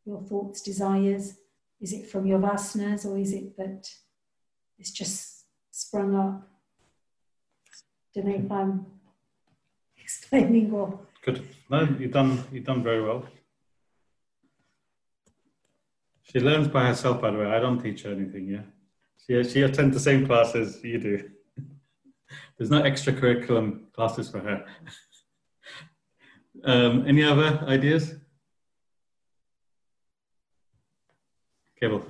Your 0.04 0.20
thoughts, 0.22 0.62
desires, 0.62 1.36
is 1.80 1.92
it 1.92 2.10
from 2.10 2.26
your 2.26 2.38
vasanas 2.38 3.06
or 3.06 3.18
is 3.18 3.32
it 3.32 3.56
that 3.56 3.88
it's 4.78 4.90
just 4.90 5.44
sprung 5.70 6.14
up? 6.14 6.48
Don't 8.14 8.26
know 8.26 8.34
if 8.34 8.52
I'm 8.52 8.86
explaining 9.98 10.70
well. 10.70 11.06
Good. 11.22 11.46
No, 11.70 11.88
you've 11.98 12.12
done 12.12 12.42
you've 12.50 12.64
done 12.64 12.82
very 12.82 13.02
well. 13.02 13.24
She 16.22 16.40
learns 16.40 16.68
by 16.68 16.86
herself, 16.86 17.20
by 17.20 17.30
the 17.30 17.38
way. 17.38 17.46
I 17.46 17.58
don't 17.58 17.80
teach 17.80 18.02
her 18.02 18.12
anything. 18.12 18.48
Yeah, 18.48 18.62
she 19.26 19.50
she 19.50 19.62
attends 19.62 19.94
the 19.94 20.00
same 20.00 20.26
classes 20.26 20.82
you 20.82 20.98
do. 20.98 21.30
There's 22.58 22.70
no 22.70 22.82
extracurriculum 22.82 23.92
classes 23.92 24.28
for 24.28 24.40
her. 24.40 24.64
um, 26.64 27.06
any 27.06 27.24
other 27.24 27.64
ideas? 27.66 28.14
Keval. 31.80 32.04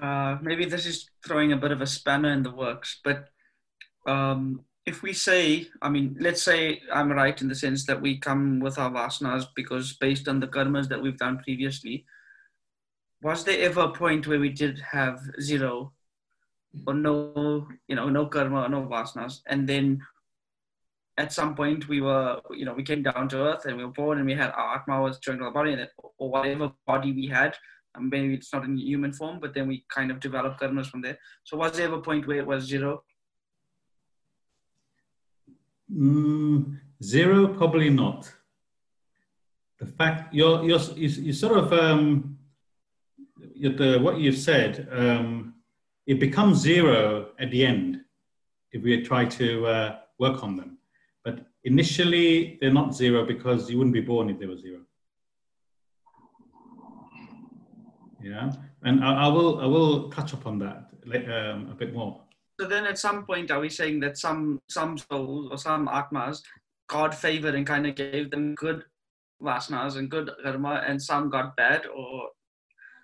Uh, 0.00 0.38
maybe 0.40 0.64
this 0.64 0.86
is 0.86 1.10
throwing 1.24 1.52
a 1.52 1.56
bit 1.56 1.72
of 1.72 1.80
a 1.82 1.86
spanner 1.86 2.32
in 2.32 2.42
the 2.42 2.50
works, 2.50 3.00
but 3.04 3.28
um, 4.06 4.64
if 4.86 5.02
we 5.02 5.12
say, 5.12 5.68
I 5.82 5.90
mean, 5.90 6.16
let's 6.18 6.42
say 6.42 6.80
I'm 6.92 7.12
right 7.12 7.40
in 7.40 7.48
the 7.48 7.54
sense 7.54 7.84
that 7.86 8.00
we 8.00 8.18
come 8.18 8.60
with 8.60 8.78
our 8.78 8.90
vasanas 8.90 9.46
because 9.54 9.92
based 9.94 10.26
on 10.26 10.40
the 10.40 10.48
karmas 10.48 10.88
that 10.88 11.00
we've 11.00 11.18
done 11.18 11.38
previously, 11.38 12.06
was 13.22 13.44
there 13.44 13.60
ever 13.60 13.82
a 13.82 13.92
point 13.92 14.26
where 14.26 14.40
we 14.40 14.48
did 14.48 14.80
have 14.90 15.20
zero 15.40 15.92
or 16.86 16.94
no, 16.94 17.68
you 17.88 17.96
know, 17.96 18.08
no 18.08 18.26
karma 18.26 18.68
no 18.68 18.82
vasanas, 18.86 19.40
and 19.46 19.68
then 19.68 20.00
at 21.18 21.32
some 21.32 21.54
point 21.54 21.88
we 21.88 22.00
were, 22.00 22.40
you 22.50 22.64
know, 22.64 22.74
we 22.74 22.82
came 22.82 23.02
down 23.02 23.28
to 23.28 23.38
earth 23.38 23.66
and 23.66 23.76
we 23.76 23.84
were 23.84 23.92
born 23.92 24.18
and 24.18 24.26
we 24.26 24.34
had 24.34 24.50
our 24.50 24.76
atma 24.76 25.00
was 25.00 25.18
joined 25.18 25.40
to 25.40 25.44
our 25.46 25.52
body, 25.52 25.76
or 26.18 26.30
whatever 26.30 26.72
body 26.86 27.12
we 27.12 27.26
had. 27.26 27.56
And 27.94 28.08
maybe 28.08 28.34
it's 28.34 28.52
not 28.52 28.64
in 28.64 28.76
human 28.76 29.12
form, 29.12 29.40
but 29.40 29.52
then 29.52 29.66
we 29.66 29.84
kind 29.92 30.10
of 30.10 30.20
developed 30.20 30.60
karmas 30.60 30.86
from 30.86 31.02
there. 31.02 31.18
So 31.42 31.56
was 31.56 31.72
there 31.72 31.86
ever 31.86 31.96
a 31.96 32.00
point 32.00 32.26
where 32.26 32.38
it 32.38 32.46
was 32.46 32.64
zero? 32.64 33.02
Mm, 35.92 36.78
zero, 37.02 37.48
probably 37.48 37.90
not. 37.90 38.32
The 39.80 39.86
fact 39.86 40.32
you're 40.32 40.62
you're 40.62 40.78
you, 40.94 41.08
you 41.08 41.32
sort 41.32 41.58
of 41.58 41.72
um, 41.72 42.38
the, 43.60 43.98
what 44.00 44.18
you've 44.18 44.38
said, 44.38 44.88
um, 44.92 45.54
it 46.06 46.20
becomes 46.20 46.58
zero 46.58 47.30
at 47.38 47.50
the 47.50 47.66
end 47.66 48.00
if 48.72 48.82
we 48.82 49.02
try 49.02 49.24
to 49.24 49.66
uh, 49.66 49.98
work 50.18 50.44
on 50.44 50.56
them. 50.56 50.78
But 51.24 51.46
initially, 51.64 52.58
they're 52.60 52.72
not 52.72 52.94
zero 52.94 53.26
because 53.26 53.70
you 53.70 53.76
wouldn't 53.78 53.94
be 53.94 54.00
born 54.00 54.30
if 54.30 54.38
they 54.38 54.46
were 54.46 54.56
zero. 54.56 54.80
Yeah, 58.22 58.52
and 58.82 59.04
I, 59.04 59.24
I 59.24 59.28
will 59.28 59.60
I 59.60 59.66
will 59.66 60.10
touch 60.10 60.32
upon 60.32 60.58
that 60.58 60.90
um, 61.06 61.68
a 61.70 61.74
bit 61.74 61.94
more. 61.94 62.22
So 62.60 62.66
then, 62.66 62.84
at 62.84 62.98
some 62.98 63.24
point, 63.24 63.50
are 63.50 63.60
we 63.60 63.70
saying 63.70 64.00
that 64.00 64.18
some 64.18 64.60
some 64.68 64.98
souls 64.98 65.48
or 65.50 65.56
some 65.58 65.88
atmas, 65.88 66.42
God 66.88 67.14
favored 67.14 67.54
and 67.54 67.66
kind 67.66 67.86
of 67.86 67.94
gave 67.94 68.30
them 68.30 68.54
good 68.54 68.84
vasanas 69.42 69.96
and 69.96 70.10
good 70.10 70.30
karma, 70.42 70.84
and 70.86 71.02
some 71.02 71.30
got 71.30 71.56
bad, 71.56 71.86
or 71.86 72.28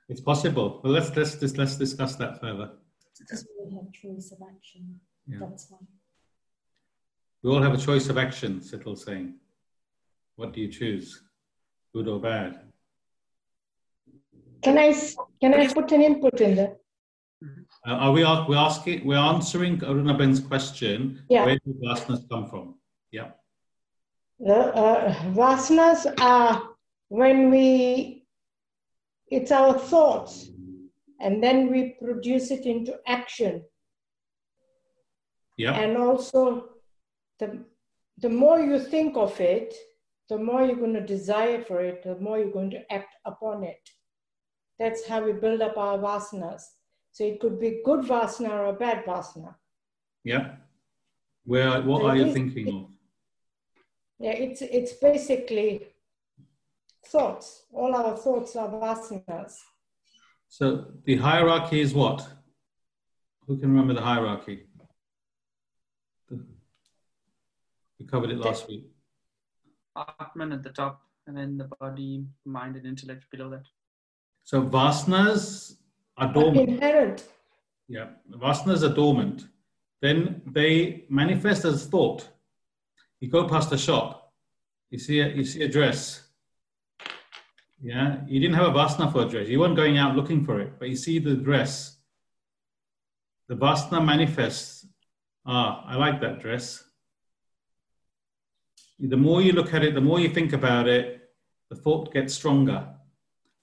it's 0.08 0.20
possible. 0.20 0.80
Well, 0.85 0.92
let's 0.92 1.14
let's 1.16 1.40
let's, 1.40 1.56
let's 1.56 1.76
discuss 1.76 2.16
that 2.16 2.40
further. 2.40 2.73
Because 3.18 3.46
we 3.64 3.75
have 3.75 3.90
choice 3.92 4.32
of 4.32 4.38
action. 4.46 5.00
Yeah. 5.26 5.38
That's 5.40 5.66
why. 5.70 5.78
We 7.43 7.50
all 7.50 7.62
have 7.62 7.75
a 7.75 7.78
choice 7.78 8.09
of 8.09 8.19
action, 8.19 8.61
Sital's 8.62 9.05
saying. 9.05 9.35
What 10.37 10.52
do 10.52 10.61
you 10.61 10.69
choose, 10.69 11.23
good 11.95 12.09
or 12.09 12.21
bad? 12.21 12.61
Can 14.62 14.78
I 14.78 14.93
can 15.40 15.55
I 15.55 15.73
put 15.73 15.93
an 15.93 16.02
input 16.02 16.40
in 16.40 16.57
there? 16.57 16.76
Uh, 17.87 17.93
are 17.93 18.12
we 18.12 18.23
we 18.49 18.57
asking 18.57 19.07
we're 19.07 19.16
answering 19.16 19.78
Aruna 19.78 20.16
Ben's 20.19 20.40
question? 20.40 21.23
Yeah. 21.28 21.45
Where 21.45 21.59
do 21.64 21.75
vasanas 21.83 22.28
come 22.28 22.49
from? 22.49 22.75
Yeah. 23.12 23.31
The 24.40 24.75
uh, 24.75 25.14
vasanas 25.33 26.12
are 26.21 26.62
when 27.09 27.50
we 27.50 28.26
it's 29.28 29.50
our 29.50 29.78
thoughts, 29.78 30.49
and 31.21 31.43
then 31.43 31.71
we 31.71 31.97
produce 32.02 32.50
it 32.50 32.66
into 32.66 32.99
action. 33.07 33.62
Yeah. 35.57 35.73
And 35.73 35.97
also, 35.97 36.75
the 37.38 37.64
the 38.19 38.28
more 38.28 38.61
you 38.61 38.78
think 38.78 39.16
of 39.16 39.38
it, 39.40 39.75
the 40.28 40.38
more 40.38 40.64
you're 40.64 40.76
going 40.76 40.95
to 40.95 41.05
desire 41.05 41.62
for 41.62 41.81
it, 41.81 42.02
the 42.02 42.16
more 42.16 42.38
you're 42.38 42.50
going 42.50 42.71
to 42.71 42.93
act 42.93 43.14
upon 43.25 43.62
it. 43.62 43.90
That's 44.78 45.07
how 45.07 45.25
we 45.25 45.33
build 45.33 45.61
up 45.61 45.76
our 45.76 45.99
vasanas. 45.99 46.62
So 47.12 47.25
it 47.25 47.40
could 47.40 47.61
be 47.61 47.81
good 47.85 48.00
vasana 48.00 48.66
or 48.66 48.73
bad 48.73 49.05
vasana. 49.05 49.55
Yeah. 50.25 50.57
Where 51.45 51.81
what 51.83 52.00
so 52.00 52.09
are 52.09 52.16
you 52.16 52.33
thinking 52.33 52.69
of? 52.75 52.90
Yeah, 54.19 54.33
it's 54.33 54.62
it's 54.62 54.93
basically 54.95 55.87
thoughts. 57.07 57.64
All 57.73 57.95
our 57.95 58.16
thoughts 58.16 58.57
are 58.57 58.69
vasanas. 58.69 59.55
So 60.49 60.87
the 61.05 61.16
hierarchy 61.16 61.81
is 61.81 61.95
what? 61.95 62.26
Who 63.47 63.58
can 63.58 63.71
remember 63.71 63.95
the 63.95 64.00
hierarchy? 64.00 64.65
We 67.99 68.06
covered 68.06 68.30
it 68.30 68.39
last 68.39 68.69
week. 68.69 68.87
Atman 70.21 70.52
at 70.52 70.63
the 70.63 70.71
top, 70.71 71.02
and 71.26 71.37
then 71.37 71.56
the 71.56 71.71
body, 71.80 72.25
mind, 72.45 72.76
and 72.76 72.87
intellect 72.87 73.25
below 73.30 73.49
that. 73.50 73.65
So 74.45 74.63
vasanas 74.63 75.76
are 76.17 76.32
dormant. 76.32 76.69
Inherent. 76.69 77.25
Yeah, 77.89 78.09
vasanas 78.30 78.82
are 78.82 78.95
dormant. 78.95 79.47
Then 80.02 80.43
they 80.47 81.06
manifest 81.09 81.65
as 81.65 81.87
thought. 81.87 82.28
You 83.21 83.30
go 83.30 83.49
past 83.49 83.73
a 83.73 83.78
shop, 83.78 84.32
you 84.91 84.99
see 84.99 85.21
a, 85.21 85.28
you 85.28 85.45
see 85.45 85.63
a 85.63 85.69
dress. 85.69 86.23
Yeah, 87.80 88.21
you 88.26 88.41
didn't 88.41 88.56
have 88.56 88.67
a 88.67 88.78
vasana 88.78 89.11
for 89.11 89.23
a 89.23 89.28
dress. 89.28 89.49
You 89.49 89.61
weren't 89.61 89.76
going 89.76 89.97
out 89.97 90.17
looking 90.17 90.45
for 90.45 90.61
it, 90.61 90.78
but 90.78 90.89
you 90.89 90.97
see 90.97 91.19
the 91.19 91.35
dress. 91.35 91.97
The 93.49 93.56
vasana 93.56 94.04
manifests. 94.04 94.87
Ah, 95.47 95.85
I 95.87 95.97
like 95.97 96.21
that 96.21 96.41
dress. 96.41 96.82
The 98.99 99.17
more 99.17 99.43
you 99.43 99.52
look 99.52 99.75
at 99.75 99.85
it, 99.85 99.95
the 99.95 100.00
more 100.00 100.21
you 100.21 100.28
think 100.28 100.52
about 100.52 100.89
it, 100.89 101.30
the 101.69 101.76
thought 101.76 102.13
gets 102.13 102.35
stronger 102.35 102.89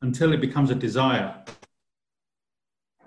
until 0.01 0.33
it 0.33 0.41
becomes 0.41 0.69
a 0.69 0.75
desire. 0.75 1.43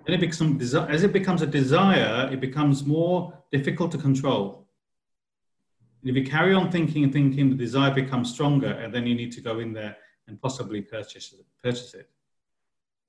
Then 0.05 0.15
it 0.15 0.21
becomes, 0.21 0.75
as 0.75 1.03
it 1.03 1.13
becomes 1.13 1.43
a 1.43 1.47
desire, 1.47 2.29
it 2.33 2.41
becomes 2.41 2.85
more 2.85 3.33
difficult 3.53 3.93
to 3.93 3.99
control. 3.99 4.69
And 6.01 6.11
if 6.11 6.17
you 6.17 6.25
carry 6.29 6.55
on 6.55 6.71
thinking 6.71 7.05
and 7.05 7.13
thinking, 7.13 7.51
the 7.51 7.57
desire 7.57 7.93
becomes 7.93 8.33
stronger, 8.33 8.73
and 8.73 8.93
then 8.95 9.07
you 9.07 9.15
need 9.15 9.33
to 9.33 9.41
go 9.41 9.59
in 9.59 9.73
there 9.73 9.97
and 10.29 10.41
possibly 10.41 10.81
purchase 10.81 11.33
it. 11.33 11.45
Purchase 11.63 11.95
it. 11.95 12.09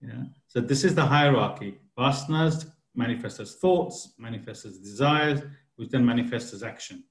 Yeah. 0.02 0.24
So 0.48 0.62
this 0.62 0.84
is 0.84 0.96
the 0.96 1.06
hierarchy. 1.06 1.80
Vasanas 1.98 2.72
manifest 2.96 3.40
as 3.40 3.56
thoughts, 3.56 4.14
manifest 4.18 4.66
as 4.66 4.78
desires, 4.78 5.42
which 5.76 5.90
then 5.90 6.06
manifest 6.06 6.54
as 6.54 6.64
action. 6.64 7.04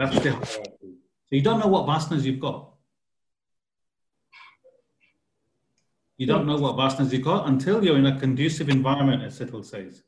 That's 0.00 0.18
the 0.18 0.30
hierarchy. 0.30 0.96
So 1.26 1.36
you 1.36 1.42
don't 1.42 1.60
know 1.60 1.66
what 1.66 1.86
vasanas 1.86 2.22
you've 2.22 2.40
got. 2.40 2.72
You 6.16 6.26
don't 6.26 6.46
know 6.46 6.56
what 6.56 6.76
vasanas 6.76 7.12
you've 7.12 7.22
got 7.22 7.46
until 7.46 7.84
you're 7.84 7.98
in 7.98 8.06
a 8.06 8.18
conducive 8.18 8.70
environment, 8.70 9.22
as 9.22 9.38
Sital 9.38 9.62
says. 9.62 10.02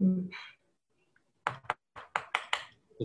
So 0.00 0.24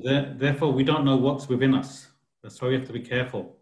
there, 0.05 0.33
therefore, 0.37 0.71
we 0.71 0.85
don't 0.85 1.03
know 1.03 1.17
what's 1.17 1.49
within 1.49 1.75
us. 1.75 2.07
That's 2.41 2.61
why 2.61 2.69
we 2.69 2.75
have 2.75 2.87
to 2.87 2.93
be 2.93 3.01
careful. 3.01 3.57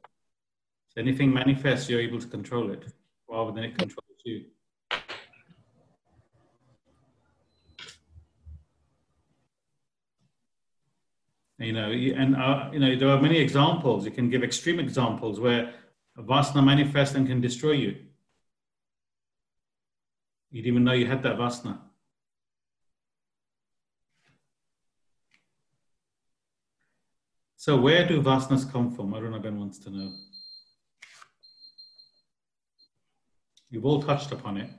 So 0.90 1.02
anything 1.02 1.34
manifests, 1.34 1.90
you're 1.90 2.02
able 2.02 2.20
to 2.20 2.28
control 2.28 2.70
it 2.70 2.86
rather 3.28 3.52
than 3.52 3.64
it 3.64 3.80
controls 3.80 4.22
you. 4.24 4.46
You 11.64 11.74
know, 11.74 11.90
and 11.92 12.36
uh, 12.36 12.70
you 12.74 12.80
know 12.80 12.96
there 12.96 13.10
are 13.10 13.22
many 13.22 13.38
examples. 13.40 14.06
You 14.06 14.12
can 14.12 14.30
give 14.30 14.44
extreme 14.44 14.80
examples 14.80 15.40
where 15.40 15.74
vasana 16.18 16.64
manifests 16.64 17.16
and 17.16 17.26
can 17.26 17.42
destroy 17.42 17.72
you. 17.72 17.96
You 20.52 20.62
didn't 20.62 20.74
even 20.74 20.84
know 20.84 20.94
you 20.94 21.08
had 21.08 21.24
that 21.24 21.38
vasana. 21.38 21.80
So 27.56 27.78
where 27.78 28.06
do 28.06 28.22
vasanas 28.22 28.70
come 28.70 28.94
from? 28.94 29.14
Aruna 29.14 29.42
Ben 29.42 29.58
wants 29.58 29.80
to 29.80 29.90
know. 29.90 30.12
You've 33.70 33.86
all 33.86 34.04
touched 34.04 34.34
upon 34.34 34.58
it. 34.58 34.70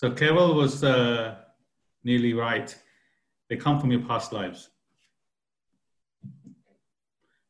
So 0.00 0.10
Keval 0.10 0.54
was 0.54 0.82
uh, 0.82 1.34
nearly 2.04 2.32
right. 2.32 2.74
They 3.50 3.56
come 3.56 3.78
from 3.78 3.90
your 3.90 4.00
past 4.00 4.32
lives. 4.32 4.70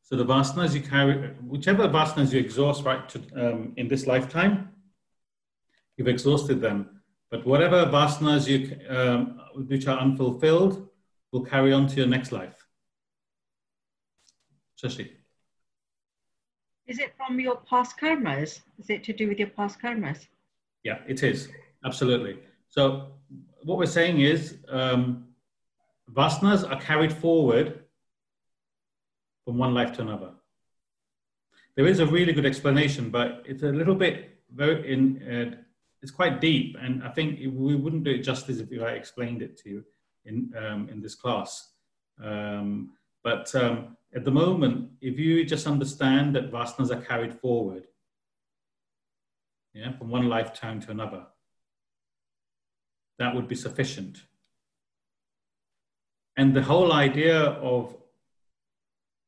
So 0.02 0.16
the 0.16 0.24
vasanas 0.24 0.74
you 0.74 0.80
carry, 0.80 1.28
whichever 1.46 1.86
vasanas 1.86 2.32
you 2.32 2.40
exhaust 2.40 2.84
right 2.84 3.08
to, 3.10 3.18
um, 3.36 3.72
in 3.76 3.86
this 3.86 4.08
lifetime, 4.08 4.70
you've 5.96 6.08
exhausted 6.08 6.60
them. 6.60 7.00
But 7.30 7.46
whatever 7.46 7.86
vasanas 7.86 8.48
you, 8.48 8.76
um, 8.88 9.40
which 9.68 9.86
are 9.86 10.00
unfulfilled 10.00 10.88
will 11.30 11.44
carry 11.44 11.72
on 11.72 11.86
to 11.86 11.96
your 11.98 12.08
next 12.08 12.32
life. 12.32 12.66
Shashi. 14.76 15.08
Is 16.88 16.98
it 16.98 17.12
from 17.16 17.38
your 17.38 17.58
past 17.58 17.96
karmas? 17.96 18.62
Is 18.80 18.90
it 18.90 19.04
to 19.04 19.12
do 19.12 19.28
with 19.28 19.38
your 19.38 19.50
past 19.50 19.80
karmas? 19.80 20.26
Yeah, 20.82 20.98
it 21.06 21.22
is. 21.22 21.48
Absolutely. 21.84 22.38
So 22.68 23.12
what 23.62 23.78
we're 23.78 23.86
saying 23.86 24.20
is 24.20 24.58
um, 24.68 25.26
vasanas 26.12 26.68
are 26.68 26.80
carried 26.80 27.12
forward 27.12 27.84
from 29.44 29.58
one 29.58 29.74
life 29.74 29.92
to 29.92 30.02
another. 30.02 30.32
there 31.76 31.86
is 31.86 32.00
a 32.00 32.06
really 32.06 32.32
good 32.32 32.46
explanation, 32.46 33.10
but 33.10 33.42
it's 33.46 33.62
a 33.62 33.72
little 33.80 33.94
bit 33.94 34.38
very 34.54 34.92
in. 34.92 35.22
Uh, 35.22 35.56
it's 36.02 36.10
quite 36.10 36.40
deep, 36.40 36.76
and 36.80 37.02
I 37.04 37.10
think 37.10 37.38
we 37.40 37.74
wouldn't 37.76 38.04
do 38.04 38.10
it 38.12 38.22
justice 38.22 38.58
if 38.58 38.82
I 38.82 38.92
explained 38.92 39.42
it 39.42 39.56
to 39.58 39.70
you 39.70 39.84
in 40.24 40.52
um, 40.56 40.88
in 40.88 41.00
this 41.00 41.14
class. 41.14 41.72
Um, 42.22 42.92
but 43.22 43.54
um, 43.54 43.96
at 44.14 44.24
the 44.24 44.30
moment, 44.30 44.90
if 45.00 45.18
you 45.18 45.44
just 45.44 45.66
understand 45.66 46.34
that 46.36 46.50
vasanas 46.50 46.90
are 46.90 47.02
carried 47.02 47.34
forward, 47.34 47.86
yeah, 49.74 49.92
from 49.96 50.08
one 50.10 50.28
lifetime 50.28 50.80
to 50.80 50.90
another, 50.90 51.26
that 53.20 53.34
would 53.34 53.46
be 53.46 53.54
sufficient. 53.54 54.22
And 56.38 56.56
the 56.56 56.62
whole 56.62 56.90
idea 56.94 57.38
of 57.38 57.94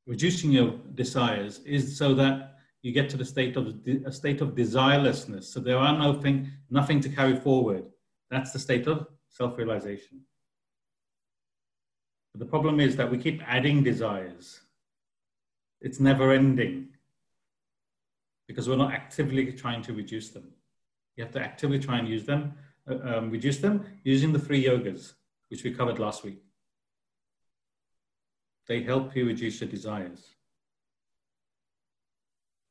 reducing 0.07 0.50
your 0.50 0.70
desires 0.94 1.61
is 1.66 1.98
so 1.98 2.14
that 2.14 2.57
you 2.81 2.90
get 2.90 3.11
to 3.11 3.18
the 3.18 3.24
state 3.24 3.55
of 3.55 3.64
a 4.07 4.11
state 4.11 4.40
of 4.40 4.55
desirelessness. 4.55 5.44
So 5.44 5.61
there 5.61 5.76
are 5.76 5.96
nothing, 5.96 6.50
nothing 6.70 7.00
to 7.00 7.11
carry 7.11 7.37
forward. 7.37 7.85
That's 8.31 8.50
the 8.52 8.59
state 8.59 8.87
of 8.87 9.07
self-realization. 9.28 10.22
But 12.33 12.38
the 12.40 12.46
problem 12.46 12.81
is 12.81 12.96
that 12.96 13.11
we 13.11 13.18
keep 13.18 13.42
adding 13.46 13.83
desires. 13.83 14.59
It's 15.83 16.00
never 16.00 16.33
ending 16.33 16.88
because 18.48 18.70
we're 18.70 18.85
not 18.85 18.94
actively 18.94 19.52
trying 19.52 19.83
to 19.83 19.92
reduce 19.92 20.31
them. 20.31 20.50
You 21.16 21.24
have 21.24 21.33
to 21.35 21.40
actively 21.40 21.78
try 21.78 21.98
and 21.98 22.09
use 22.09 22.24
them, 22.24 22.55
um, 22.87 23.31
reduce 23.31 23.59
them 23.59 23.85
using 24.05 24.33
the 24.33 24.38
three 24.38 24.64
yogas, 24.64 25.14
which 25.49 25.64
we 25.64 25.73
covered 25.73 25.99
last 25.99 26.25
week. 26.25 26.42
They 28.66 28.83
help 28.83 29.14
you 29.16 29.27
reduce 29.27 29.61
your 29.61 29.71
desires. 29.71 30.27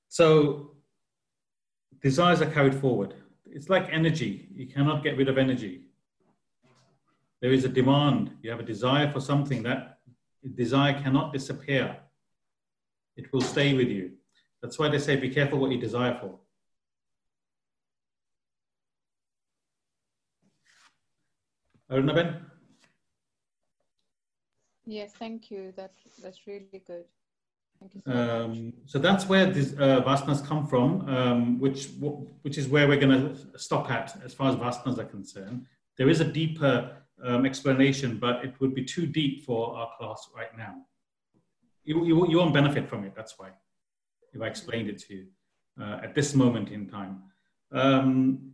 So 0.10 0.72
desires 2.02 2.42
are 2.42 2.50
carried 2.50 2.76
forward. 2.76 3.14
It's 3.46 3.70
like 3.70 3.88
energy. 3.92 4.48
You 4.54 4.68
cannot 4.68 5.04
get 5.04 5.18
rid 5.18 5.30
of 5.30 5.38
energy. 5.38 5.84
There 7.42 7.52
is 7.52 7.66
a 7.66 7.70
demand. 7.70 8.32
You 8.42 8.52
have 8.52 8.60
a 8.60 8.64
desire 8.64 9.12
for 9.12 9.20
something. 9.20 9.64
That 9.64 10.00
desire 10.56 10.94
cannot 11.02 11.34
disappear. 11.34 11.98
It 13.18 13.32
will 13.34 13.42
stay 13.42 13.74
with 13.74 13.88
you. 13.88 14.12
That's 14.62 14.78
why 14.78 14.90
they 14.90 15.00
say 15.00 15.16
be 15.16 15.30
careful 15.30 15.60
what 15.60 15.72
you 15.72 15.80
desire 15.80 16.18
for. 16.22 16.38
Yes, 24.86 25.12
thank 25.14 25.52
you. 25.52 25.74
That, 25.76 25.92
that's 26.24 26.48
really 26.48 26.82
good. 26.88 27.06
Thank 27.80 27.96
you 27.96 28.02
so, 28.06 28.12
um, 28.12 28.74
so 28.86 29.00
that's 29.00 29.28
where 29.28 29.46
these 29.52 29.74
uh, 29.74 30.02
vasanas 30.04 30.46
come 30.46 30.68
from, 30.68 31.08
um, 31.10 31.60
which, 31.60 31.90
which 32.44 32.58
is 32.58 32.68
where 32.68 32.88
we're 32.88 33.00
going 33.00 33.36
to 33.36 33.60
stop 33.60 33.90
at 33.92 34.16
as 34.24 34.34
far 34.34 34.50
as 34.50 34.56
vasanas 34.56 35.00
are 35.00 35.06
concerned. 35.06 35.66
There 35.98 36.10
is 36.10 36.22
a 36.22 36.26
deeper 36.26 36.98
um, 37.24 37.46
explanation, 37.46 38.18
but 38.18 38.44
it 38.46 38.54
would 38.60 38.74
be 38.74 38.84
too 38.84 39.06
deep 39.06 39.46
for 39.46 39.76
our 39.76 39.90
class 39.98 40.30
right 40.36 40.56
now. 40.58 40.76
You, 41.84 42.06
you, 42.06 42.28
you 42.30 42.38
won't 42.38 42.54
benefit 42.54 42.88
from 42.88 43.04
it, 43.04 43.14
that's 43.16 43.38
why, 43.38 43.50
if 44.34 44.42
I 44.42 44.48
explained 44.48 44.88
it 44.88 45.00
to 45.00 45.14
you 45.14 45.26
uh, 45.82 46.00
at 46.04 46.16
this 46.16 46.36
moment 46.36 46.70
in 46.70 46.88
time. 46.88 47.24
Um, 47.72 48.54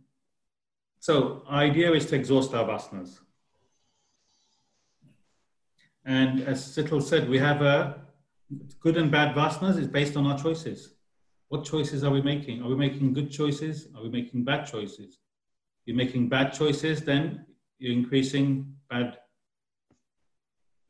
so 1.00 1.44
idea 1.50 1.92
is 1.92 2.06
to 2.06 2.16
exhaust 2.16 2.54
our 2.54 2.66
vasanas. 2.66 3.20
And 6.08 6.40
as 6.40 6.64
Sital 6.64 7.02
said, 7.02 7.28
we 7.28 7.38
have 7.38 7.60
a 7.60 8.00
good 8.80 8.96
and 8.96 9.10
bad 9.10 9.36
vasanas 9.36 9.78
is 9.78 9.86
based 9.86 10.16
on 10.16 10.24
our 10.24 10.38
choices. 10.38 10.94
What 11.48 11.66
choices 11.66 12.02
are 12.02 12.10
we 12.10 12.22
making? 12.22 12.62
Are 12.62 12.68
we 12.68 12.76
making 12.76 13.12
good 13.12 13.30
choices? 13.30 13.88
Are 13.94 14.02
we 14.02 14.08
making 14.08 14.42
bad 14.42 14.66
choices? 14.66 15.18
If 15.18 15.84
You're 15.84 15.96
making 15.96 16.30
bad 16.30 16.54
choices, 16.54 17.02
then 17.02 17.44
you're 17.78 17.92
increasing 17.92 18.74
bad 18.88 19.18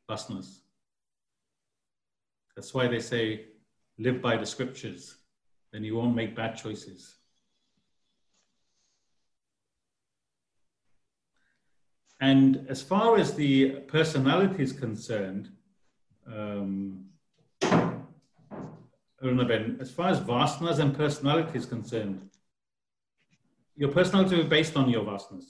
vasanas. 0.09 0.61
That's 2.55 2.73
why 2.73 2.87
they 2.87 3.01
say 3.01 3.47
live 3.97 4.21
by 4.21 4.37
the 4.37 4.45
scriptures, 4.45 5.17
then 5.73 5.83
you 5.83 5.97
won't 5.97 6.15
make 6.15 6.33
bad 6.33 6.55
choices. 6.55 7.18
And 12.19 12.65
as 12.67 12.81
far 12.81 13.17
as 13.17 13.33
the 13.35 13.81
personality 13.87 14.63
is 14.63 14.73
concerned, 14.73 15.49
um, 16.27 17.05
as 19.81 19.91
far 19.91 20.09
as 20.09 20.19
vasanas 20.19 20.79
and 20.79 20.95
personality 20.95 21.57
is 21.57 21.65
concerned, 21.65 22.29
your 23.75 23.89
personality 23.89 24.41
is 24.41 24.47
based 24.47 24.75
on 24.75 24.89
your 24.89 25.05
vasanas. 25.05 25.45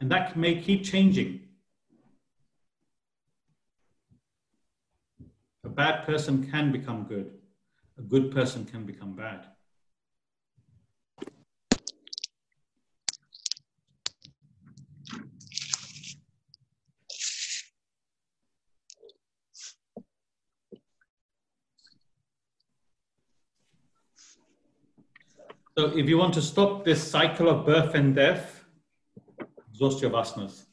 And 0.00 0.10
that 0.10 0.36
may 0.36 0.60
keep 0.60 0.82
changing. 0.82 1.40
A 5.62 5.68
bad 5.68 6.04
person 6.06 6.50
can 6.50 6.72
become 6.72 7.04
good. 7.04 7.32
A 7.98 8.02
good 8.02 8.32
person 8.32 8.64
can 8.64 8.84
become 8.84 9.14
bad. 9.14 9.46
So 25.80 25.86
if 25.96 26.10
you 26.10 26.18
want 26.18 26.34
to 26.34 26.42
stop 26.42 26.84
this 26.84 27.02
cycle 27.02 27.48
of 27.48 27.64
birth 27.64 27.94
and 27.94 28.14
death, 28.14 28.66
exhaust 29.70 30.02
your 30.02 30.10
vasanas. 30.10 30.66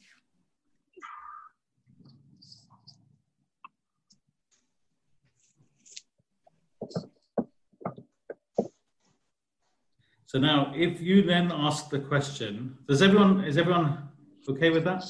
So 10.26 10.38
now, 10.38 10.74
if 10.76 11.00
you 11.00 11.22
then 11.22 11.52
ask 11.52 11.88
the 11.88 12.00
question, 12.00 12.76
does 12.86 13.00
everyone, 13.00 13.44
is 13.44 13.56
everyone 13.56 14.10
okay 14.46 14.68
with 14.68 14.84
that? 14.84 15.04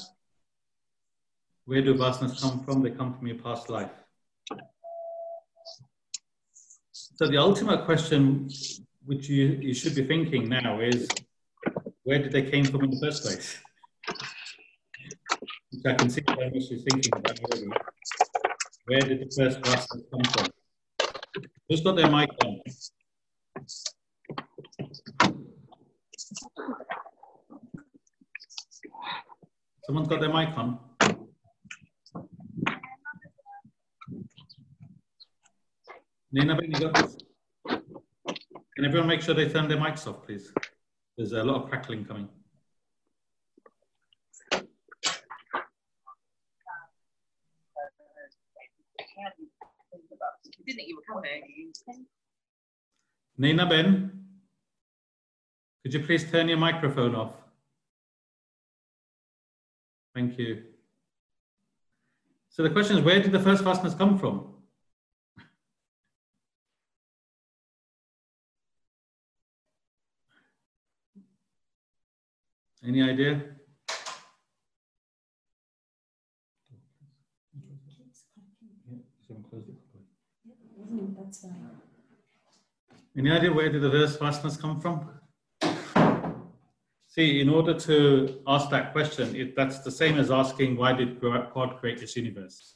Where 1.65 1.81
do 1.81 1.93
vasanas 1.93 2.39
come 2.41 2.63
from? 2.63 2.81
They 2.81 2.91
come 2.91 3.13
from 3.15 3.27
your 3.27 3.39
past 3.39 3.69
life. 3.69 3.91
So 6.93 7.27
the 7.27 7.35
ultimate 7.37 7.83
question 7.83 8.49
which 9.09 9.27
you, 9.27 9.57
you 9.59 9.73
should 9.73 9.95
be 9.95 10.03
thinking 10.03 10.47
now 10.47 10.79
is, 10.81 11.07
where 12.03 12.19
did 12.19 12.31
they 12.31 12.43
came 12.43 12.63
from 12.63 12.83
in 12.83 12.91
the 12.91 12.99
first 12.99 13.23
place? 13.23 13.57
Which 15.71 15.83
I 15.83 15.95
can 15.95 16.11
see 16.11 16.21
very 16.27 16.51
you're 16.53 16.79
thinking 16.87 17.13
about 17.15 17.39
already. 17.39 17.71
Where 18.85 19.01
did 19.01 19.19
the 19.21 19.29
first 19.35 19.61
vasanas 19.61 20.03
come 20.11 20.23
from? 20.31 20.47
Who's 21.67 21.81
got 21.81 21.95
their 21.95 22.11
mic 22.11 22.29
on? 22.45 22.61
Someone's 29.87 30.07
got 30.07 30.19
their 30.19 30.31
mic 30.31 30.55
on. 30.55 30.77
Nina, 36.31 36.59
you 36.61 36.79
got 36.79 36.93
this? 36.93 37.28
Can 38.79 38.85
everyone 38.85 39.09
make 39.09 39.21
sure 39.21 39.35
they 39.35 39.49
turn 39.49 39.67
their 39.67 39.77
mics 39.77 40.07
off, 40.07 40.25
please? 40.25 40.53
There's 41.17 41.33
a 41.33 41.43
lot 41.43 41.63
of 41.63 41.69
crackling 41.69 42.05
coming. 42.05 42.29
coming. 51.05 52.05
Nina 53.37 53.65
Ben, 53.65 54.25
could 55.83 55.93
you 55.93 55.99
please 55.99 56.31
turn 56.31 56.47
your 56.47 56.57
microphone 56.57 57.15
off? 57.15 57.33
Thank 60.15 60.39
you. 60.39 60.63
So 62.49 62.63
the 62.63 62.69
question 62.69 62.97
is, 62.97 63.03
where 63.03 63.21
did 63.21 63.33
the 63.33 63.41
first 63.41 63.61
vasanas 63.61 63.97
come 63.97 64.17
from? 64.17 64.53
Any 72.85 73.01
idea? 73.03 73.41
Any 83.17 83.31
idea 83.31 83.51
where 83.51 83.69
did 83.69 83.81
the 83.81 83.89
verse 83.89 84.17
vasanas 84.17 84.59
come 84.59 84.79
from? 84.79 85.09
See, 87.07 87.41
in 87.41 87.49
order 87.49 87.73
to 87.73 88.41
ask 88.47 88.69
that 88.69 88.93
question, 88.93 89.35
it, 89.35 89.55
that's 89.55 89.79
the 89.79 89.91
same 89.91 90.17
as 90.17 90.31
asking 90.31 90.77
why 90.77 90.93
did 90.93 91.19
God 91.19 91.77
create 91.79 91.99
this 91.99 92.15
universe? 92.15 92.75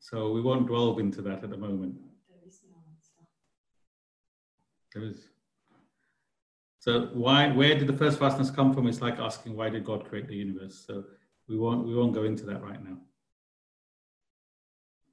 So 0.00 0.32
we 0.32 0.40
won't 0.40 0.66
delve 0.66 0.98
into 0.98 1.22
that 1.22 1.44
at 1.44 1.50
the 1.50 1.56
moment. 1.56 1.94
There 4.94 5.04
is. 5.04 5.28
So 6.80 7.10
why, 7.12 7.48
where 7.48 7.76
did 7.76 7.88
the 7.88 7.96
first 7.96 8.18
vasanas 8.18 8.54
come 8.54 8.72
from? 8.72 8.86
It's 8.86 9.00
like 9.00 9.18
asking 9.18 9.56
why 9.56 9.68
did 9.68 9.84
God 9.84 10.08
create 10.08 10.28
the 10.28 10.36
universe? 10.36 10.84
So 10.86 11.04
we 11.48 11.58
won't, 11.58 11.86
we 11.86 11.94
won't 11.94 12.14
go 12.14 12.24
into 12.24 12.44
that 12.46 12.62
right 12.62 12.82
now. 12.82 12.98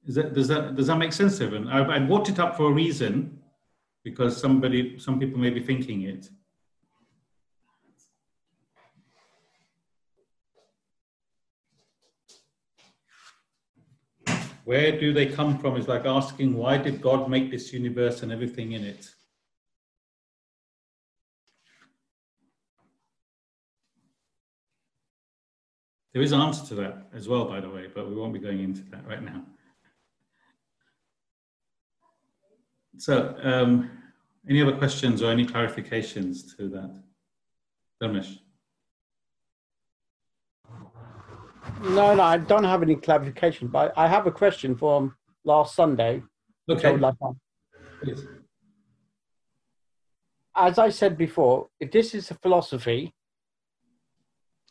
That, 0.08 0.34
does 0.34 0.46
that, 0.48 0.76
does 0.76 0.86
that 0.86 0.96
make 0.98 1.12
sense, 1.12 1.40
Evan? 1.40 1.66
I, 1.66 1.96
I 1.96 1.98
brought 1.98 2.28
it 2.28 2.38
up 2.38 2.56
for 2.56 2.70
a 2.70 2.72
reason 2.72 3.40
because 4.04 4.40
somebody, 4.40 4.98
some 5.00 5.18
people 5.18 5.40
may 5.40 5.50
be 5.50 5.60
thinking 5.60 6.02
it. 6.02 6.28
Where 14.64 14.98
do 14.98 15.12
they 15.12 15.26
come 15.26 15.58
from? 15.58 15.76
Is 15.76 15.88
like 15.88 16.06
asking, 16.06 16.54
why 16.54 16.76
did 16.78 17.00
God 17.00 17.28
make 17.28 17.50
this 17.50 17.72
universe 17.72 18.22
and 18.22 18.30
everything 18.30 18.72
in 18.72 18.84
it? 18.84 19.15
There 26.16 26.22
is 26.22 26.32
an 26.32 26.40
answer 26.40 26.64
to 26.68 26.74
that 26.76 27.08
as 27.12 27.28
well, 27.28 27.44
by 27.44 27.60
the 27.60 27.68
way, 27.68 27.88
but 27.94 28.08
we 28.08 28.14
won't 28.14 28.32
be 28.32 28.38
going 28.38 28.60
into 28.60 28.80
that 28.84 29.06
right 29.06 29.22
now. 29.22 29.42
So, 32.96 33.36
um, 33.42 33.90
any 34.48 34.62
other 34.62 34.78
questions 34.78 35.22
or 35.22 35.30
any 35.30 35.44
clarifications 35.44 36.56
to 36.56 36.70
that? 36.70 37.02
Dharmesh? 38.02 38.38
No, 41.82 42.14
no, 42.14 42.22
I 42.22 42.38
don't 42.38 42.64
have 42.64 42.80
any 42.80 42.96
clarification, 42.96 43.68
but 43.68 43.92
I 43.94 44.08
have 44.08 44.26
a 44.26 44.32
question 44.32 44.74
from 44.74 45.14
last 45.44 45.74
Sunday. 45.74 46.22
Okay. 46.66 46.96
like 46.96 47.14
Please. 48.02 48.24
as 50.56 50.78
I 50.78 50.88
said 50.88 51.18
before, 51.18 51.68
if 51.78 51.92
this 51.92 52.14
is 52.14 52.30
a 52.30 52.34
philosophy 52.36 53.12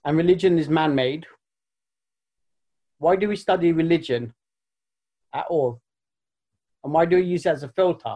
and 0.05 0.17
religion 0.17 0.59
is 0.59 0.69
man 0.69 0.93
made, 0.93 1.25
why 2.99 3.15
do 3.15 3.27
we 3.27 3.35
study 3.35 3.71
religion 3.71 4.33
at 5.33 5.45
all? 5.49 5.81
And 6.83 6.93
why 6.93 7.05
do 7.05 7.15
we 7.17 7.23
use 7.23 7.45
it 7.45 7.49
as 7.49 7.63
a 7.63 7.69
filter? 7.69 8.15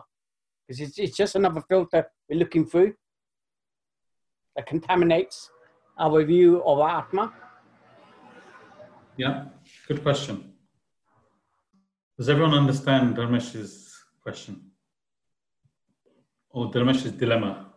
Because 0.67 0.79
it's, 0.79 0.99
it's 0.99 1.17
just 1.17 1.35
another 1.35 1.61
filter 1.67 2.05
we're 2.29 2.37
looking 2.37 2.65
through 2.65 2.93
that 4.55 4.67
contaminates 4.67 5.49
our 5.97 6.23
view 6.23 6.63
of 6.63 6.79
our 6.79 6.99
Atma. 6.99 7.33
Yeah, 9.17 9.45
good 9.87 10.03
question. 10.03 10.53
Does 12.17 12.29
everyone 12.29 12.53
understand 12.53 13.15
Dharmesh's 13.15 13.95
question? 14.21 14.71
Or 16.51 16.71
Dharmesh's 16.71 17.13
dilemma? 17.13 17.68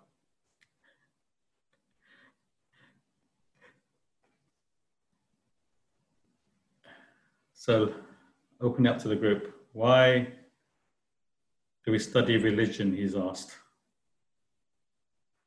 So, 7.62 7.94
open 8.60 8.88
up 8.88 8.98
to 9.02 9.08
the 9.08 9.14
group. 9.14 9.54
Why 9.72 10.26
do 11.86 11.92
we 11.92 11.98
study 12.00 12.36
religion? 12.36 12.92
He's 12.92 13.14
asked. 13.14 13.52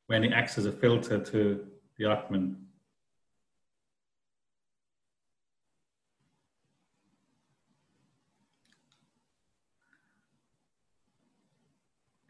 When 0.06 0.24
it 0.24 0.32
acts 0.32 0.56
as 0.56 0.64
a 0.64 0.72
filter 0.72 1.22
to 1.22 1.66
the 1.98 2.10
Atman. 2.10 2.56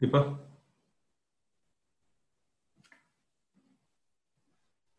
Deepa? 0.03 0.35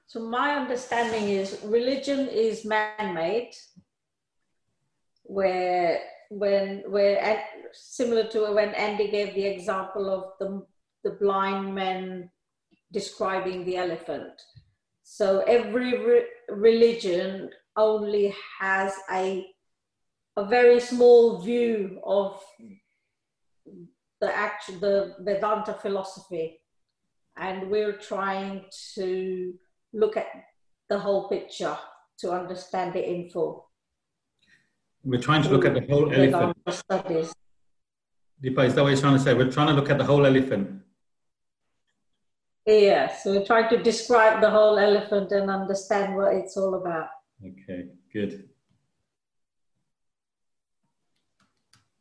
So 0.06 0.20
my 0.20 0.54
understanding 0.54 1.28
is 1.28 1.60
religion 1.62 2.26
is 2.28 2.64
man-made, 2.64 3.52
where 5.28 6.00
when 6.30 6.82
where 6.88 7.20
at, 7.20 7.44
similar 7.72 8.26
to 8.28 8.52
when 8.52 8.70
Andy 8.74 9.10
gave 9.10 9.34
the 9.34 9.46
example 9.46 10.10
of 10.10 10.24
the 10.40 10.66
the 11.04 11.16
blind 11.20 11.74
men 11.74 12.30
describing 12.92 13.64
the 13.64 13.76
elephant. 13.76 14.32
So 15.04 15.40
every 15.46 15.96
re- 16.04 16.26
religion 16.48 17.50
only 17.76 18.34
has 18.60 18.92
a 19.10 19.46
a 20.36 20.44
very 20.44 20.80
small 20.80 21.38
view 21.38 22.00
of 22.04 22.40
the 24.20 24.34
actual 24.34 24.78
the 24.80 25.14
Vedanta 25.20 25.74
philosophy, 25.74 26.60
and 27.36 27.70
we're 27.70 27.98
trying 27.98 28.64
to 28.94 29.54
look 29.92 30.16
at 30.16 30.26
the 30.88 30.98
whole 30.98 31.28
picture 31.28 31.76
to 32.20 32.32
understand 32.32 32.96
it 32.96 33.04
in 33.04 33.30
full. 33.30 33.67
We're 35.04 35.20
trying 35.20 35.42
to 35.42 35.48
look 35.48 35.64
at 35.64 35.74
the 35.74 35.86
whole 35.86 36.12
elephant. 36.12 36.56
Studies. 36.68 37.32
Deepa, 38.42 38.66
is 38.66 38.74
that 38.74 38.82
what 38.82 38.90
you're 38.90 39.00
trying 39.00 39.16
to 39.16 39.22
say? 39.22 39.34
We're 39.34 39.50
trying 39.50 39.68
to 39.68 39.72
look 39.74 39.90
at 39.90 39.98
the 39.98 40.04
whole 40.04 40.26
elephant. 40.26 40.82
Yes, 42.66 43.24
so 43.24 43.32
we're 43.32 43.46
trying 43.46 43.70
to 43.70 43.82
describe 43.82 44.42
the 44.42 44.50
whole 44.50 44.78
elephant 44.78 45.32
and 45.32 45.50
understand 45.50 46.14
what 46.14 46.34
it's 46.34 46.56
all 46.56 46.74
about. 46.74 47.08
Okay, 47.42 47.86
good. 48.12 48.48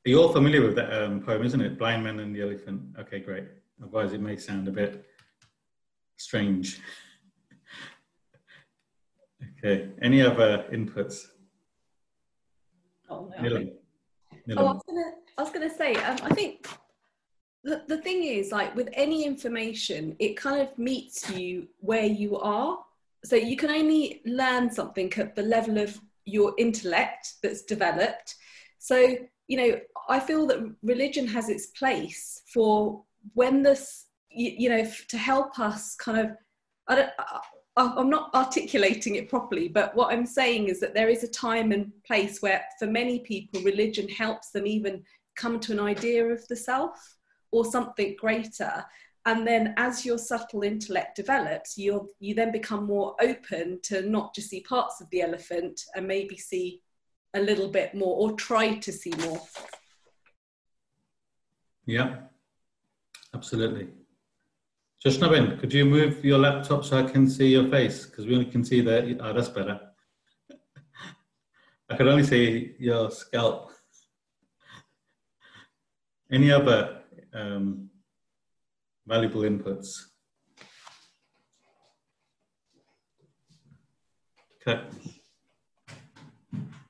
Are 0.05 0.09
you 0.09 0.21
all 0.21 0.29
familiar 0.29 0.61
with 0.61 0.75
that 0.75 0.91
um, 0.91 1.21
poem, 1.21 1.43
isn't 1.43 1.61
it? 1.61 1.77
Blind 1.77 2.03
Man 2.03 2.19
and 2.19 2.35
the 2.35 2.41
Elephant. 2.41 2.81
Okay, 2.99 3.19
great. 3.19 3.45
Otherwise, 3.81 4.13
it 4.13 4.21
may 4.21 4.37
sound 4.37 4.67
a 4.67 4.71
bit 4.71 5.05
strange. 6.17 6.79
okay, 9.63 9.89
any 10.01 10.21
other 10.21 10.65
inputs? 10.71 11.27
Oh. 13.39 13.67
Oh, 14.55 14.65
I 14.65 14.73
was 14.73 14.83
gonna, 14.87 15.11
I 15.37 15.41
was 15.41 15.51
gonna 15.51 15.69
say, 15.69 15.95
um, 15.95 16.17
I 16.23 16.33
think 16.33 16.67
the, 17.63 17.83
the 17.87 17.97
thing 17.97 18.23
is, 18.23 18.51
like 18.51 18.75
with 18.75 18.89
any 18.93 19.25
information, 19.25 20.15
it 20.19 20.37
kind 20.37 20.61
of 20.61 20.77
meets 20.77 21.29
you 21.29 21.67
where 21.79 22.05
you 22.05 22.37
are. 22.37 22.79
So 23.25 23.35
you 23.35 23.57
can 23.57 23.69
only 23.69 24.21
learn 24.25 24.71
something 24.71 25.11
at 25.17 25.35
the 25.35 25.41
level 25.41 25.77
of 25.79 25.99
your 26.25 26.53
intellect 26.57 27.33
that's 27.43 27.63
developed. 27.63 28.35
So, 28.79 29.15
you 29.47 29.57
know, 29.57 29.79
I 30.07 30.19
feel 30.19 30.47
that 30.47 30.73
religion 30.81 31.27
has 31.27 31.49
its 31.49 31.67
place 31.67 32.41
for 32.53 33.03
when 33.33 33.63
this, 33.63 34.05
you, 34.29 34.53
you 34.57 34.69
know, 34.69 34.89
to 35.09 35.17
help 35.17 35.59
us 35.59 35.95
kind 35.95 36.19
of, 36.19 36.37
I 36.87 36.95
don't, 36.95 37.09
I'm 37.77 38.09
not 38.09 38.33
articulating 38.33 39.15
it 39.15 39.29
properly, 39.29 39.67
but 39.67 39.95
what 39.95 40.11
I'm 40.11 40.25
saying 40.25 40.67
is 40.67 40.79
that 40.79 40.95
there 40.95 41.09
is 41.09 41.23
a 41.23 41.27
time 41.27 41.71
and 41.71 41.91
place 42.03 42.41
where, 42.41 42.65
for 42.79 42.87
many 42.87 43.19
people, 43.19 43.61
religion 43.61 44.09
helps 44.09 44.49
them 44.49 44.65
even 44.65 45.03
come 45.35 45.59
to 45.59 45.73
an 45.73 45.79
idea 45.79 46.25
of 46.25 46.45
the 46.47 46.55
self 46.55 47.15
or 47.51 47.63
something 47.63 48.15
greater. 48.19 48.83
And 49.27 49.45
then, 49.45 49.75
as 49.77 50.05
your 50.05 50.17
subtle 50.17 50.63
intellect 50.63 51.17
develops, 51.17 51.77
you 51.77 52.09
you 52.19 52.33
then 52.33 52.51
become 52.51 52.85
more 52.85 53.15
open 53.21 53.79
to 53.83 54.01
not 54.09 54.33
just 54.33 54.49
see 54.49 54.61
parts 54.61 54.99
of 54.99 55.09
the 55.11 55.21
elephant 55.21 55.79
and 55.95 56.07
maybe 56.07 56.37
see 56.37 56.81
a 57.35 57.39
little 57.39 57.67
bit 57.67 57.93
more 57.93 58.15
or 58.17 58.35
try 58.35 58.75
to 58.75 58.91
see 58.91 59.13
more. 59.19 59.41
Yeah, 61.85 62.21
absolutely. 63.35 63.89
Jashnabin, 65.05 65.59
could 65.59 65.73
you 65.73 65.85
move 65.85 66.25
your 66.25 66.39
laptop 66.39 66.83
so 66.83 66.97
I 66.97 67.09
can 67.09 67.29
see 67.29 67.49
your 67.49 67.69
face? 67.69 68.05
Because 68.05 68.25
we 68.25 68.33
only 68.33 68.49
can 68.49 68.63
see 68.63 68.81
that. 68.81 69.17
Oh, 69.21 69.33
that's 69.33 69.49
better. 69.49 69.79
I 71.89 71.95
could 71.95 72.07
only 72.07 72.23
see 72.23 72.75
your 72.79 73.11
scalp. 73.11 73.71
Any 76.31 76.51
other 76.51 77.01
um, 77.33 77.89
valuable 79.05 79.41
inputs? 79.41 79.87
Okay. 84.67 84.83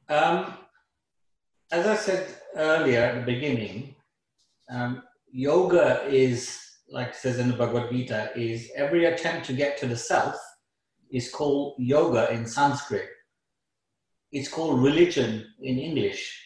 Um, 0.10 0.54
as 1.70 1.86
I 1.86 1.96
said 1.96 2.28
earlier 2.56 3.02
at 3.02 3.16
the 3.16 3.34
beginning, 3.34 3.96
um, 4.70 5.04
yoga 5.30 6.04
is, 6.08 6.60
like 6.90 7.14
says 7.14 7.40
in 7.40 7.50
the 7.50 7.58
Bhagavad 7.58 7.92
Gita, 7.92 8.32
is 8.36 8.72
every 8.76 9.06
attempt 9.06 9.46
to 9.48 9.54
get 9.54 9.78
to 9.78 9.88
the 9.88 9.98
self 9.98 10.36
is 11.12 11.30
called 11.30 11.76
yoga 11.78 12.32
in 12.32 12.46
Sanskrit. 12.46 13.10
It's 14.32 14.50
called 14.50 14.82
religion 14.82 15.46
in 15.62 15.78
English. 15.80 16.38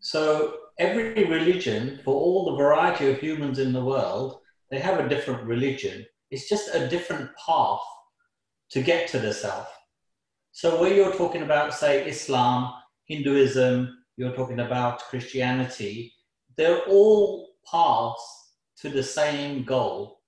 So 0.00 0.56
every 0.78 1.24
religion, 1.24 2.00
for 2.04 2.14
all 2.14 2.50
the 2.50 2.56
variety 2.56 3.10
of 3.10 3.18
humans 3.18 3.58
in 3.58 3.72
the 3.72 3.84
world, 3.84 4.40
they 4.70 4.78
have 4.78 5.00
a 5.00 5.08
different 5.08 5.42
religion. 5.44 6.04
It's 6.30 6.48
just 6.48 6.74
a 6.74 6.88
different 6.88 7.30
path 7.44 7.80
to 8.70 8.82
get 8.82 9.08
to 9.08 9.18
the 9.18 9.32
self. 9.32 9.68
So 10.52 10.80
where 10.80 10.92
you're 10.92 11.14
talking 11.14 11.42
about, 11.42 11.74
say, 11.74 12.06
Islam, 12.06 12.72
Hinduism, 13.06 13.96
you're 14.16 14.34
talking 14.34 14.60
about 14.60 15.00
Christianity, 15.04 16.12
they're 16.56 16.82
all 16.84 17.50
paths 17.70 18.47
to 18.80 18.88
the 18.88 19.02
same 19.02 19.64
goal. 19.64 20.20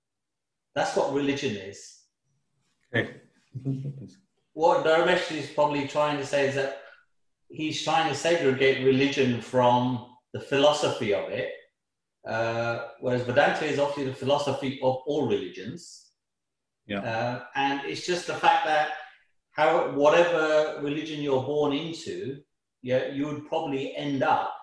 That's 0.75 0.95
what 0.95 1.13
religion 1.13 1.55
is. 1.55 1.99
Okay. 2.95 3.21
What 4.53 4.85
Dharmesh 4.85 5.31
is 5.31 5.49
probably 5.49 5.87
trying 5.87 6.17
to 6.17 6.25
say 6.25 6.49
is 6.49 6.55
that 6.55 6.81
he's 7.49 7.83
trying 7.83 8.09
to 8.09 8.15
segregate 8.15 8.85
religion 8.85 9.41
from 9.41 10.07
the 10.33 10.39
philosophy 10.39 11.13
of 11.13 11.29
it, 11.29 11.49
uh, 12.27 12.87
whereas 12.99 13.23
Vedanta 13.23 13.65
is 13.65 13.79
obviously 13.79 14.05
the 14.05 14.13
philosophy 14.13 14.79
of 14.83 14.97
all 15.05 15.27
religions. 15.27 16.11
Yeah. 16.87 16.99
Uh, 16.99 17.43
and 17.55 17.81
it's 17.85 18.05
just 18.05 18.27
the 18.27 18.33
fact 18.33 18.65
that 18.65 18.89
how 19.51 19.91
whatever 19.91 20.79
religion 20.81 21.21
you're 21.21 21.43
born 21.43 21.73
into, 21.73 22.41
yeah, 22.81 23.07
you 23.07 23.27
would 23.27 23.47
probably 23.47 23.95
end 23.95 24.23
up 24.23 24.53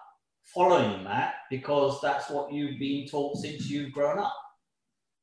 following 0.55 1.05
that 1.05 1.35
because 1.51 2.01
that's 2.01 2.31
what 2.31 2.53
you've 2.53 2.79
been 2.79 3.07
taught 3.07 3.37
since 3.37 3.69
you've 3.69 3.93
grown 3.93 4.19
up 4.19 4.35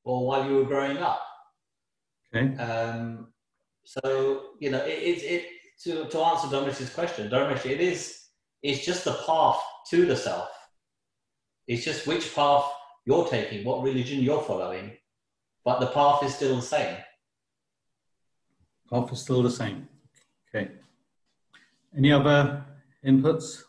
or 0.03 0.27
while 0.27 0.47
you 0.47 0.57
were 0.57 0.65
growing 0.65 0.97
up. 0.97 1.21
Okay. 2.33 2.55
Um, 2.57 3.27
so 3.83 4.43
you 4.59 4.71
know, 4.71 4.83
it, 4.83 4.99
it, 4.99 5.23
it 5.23 5.45
to 5.83 6.05
to 6.05 6.19
answer 6.19 6.47
Dharmesh's 6.47 6.93
question, 6.93 7.29
Dharmesh, 7.29 7.65
it 7.65 7.81
is 7.81 8.19
it's 8.63 8.85
just 8.85 9.05
the 9.05 9.13
path 9.25 9.59
to 9.89 10.05
the 10.05 10.15
self. 10.15 10.49
It's 11.67 11.83
just 11.83 12.07
which 12.07 12.33
path 12.33 12.65
you're 13.05 13.27
taking, 13.27 13.63
what 13.65 13.83
religion 13.83 14.19
you're 14.21 14.41
following, 14.41 14.97
but 15.63 15.79
the 15.79 15.87
path 15.87 16.23
is 16.23 16.35
still 16.35 16.55
the 16.55 16.61
same. 16.61 16.97
Path 18.89 19.11
is 19.11 19.21
still 19.21 19.43
the 19.43 19.51
same. 19.51 19.87
Okay. 20.49 20.71
Any 21.97 22.11
other 22.11 22.65
inputs? 23.05 23.64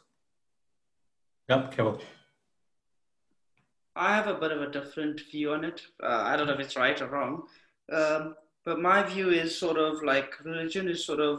Yep, 1.49 1.75
Keval. 1.75 2.01
I 3.95 4.15
have 4.15 4.27
a 4.27 4.35
bit 4.35 4.53
of 4.53 4.61
a 4.61 4.71
different 4.71 5.21
view 5.31 5.53
on 5.53 5.65
it. 5.65 5.81
Uh, 6.03 6.23
I 6.25 6.37
don't 6.37 6.49
know 6.49 6.55
if 6.55 6.61
it's 6.61 6.77
right 6.77 7.01
or 7.01 7.09
wrong. 7.09 7.45
Um, 7.93 8.35
but 8.65 8.81
my 8.81 9.03
view 9.05 9.31
is 9.31 9.57
sort 9.57 9.79
of 9.79 10.03
like 10.03 10.45
religion 10.45 10.89
is 10.89 11.07
sort 11.07 11.21
of 11.21 11.39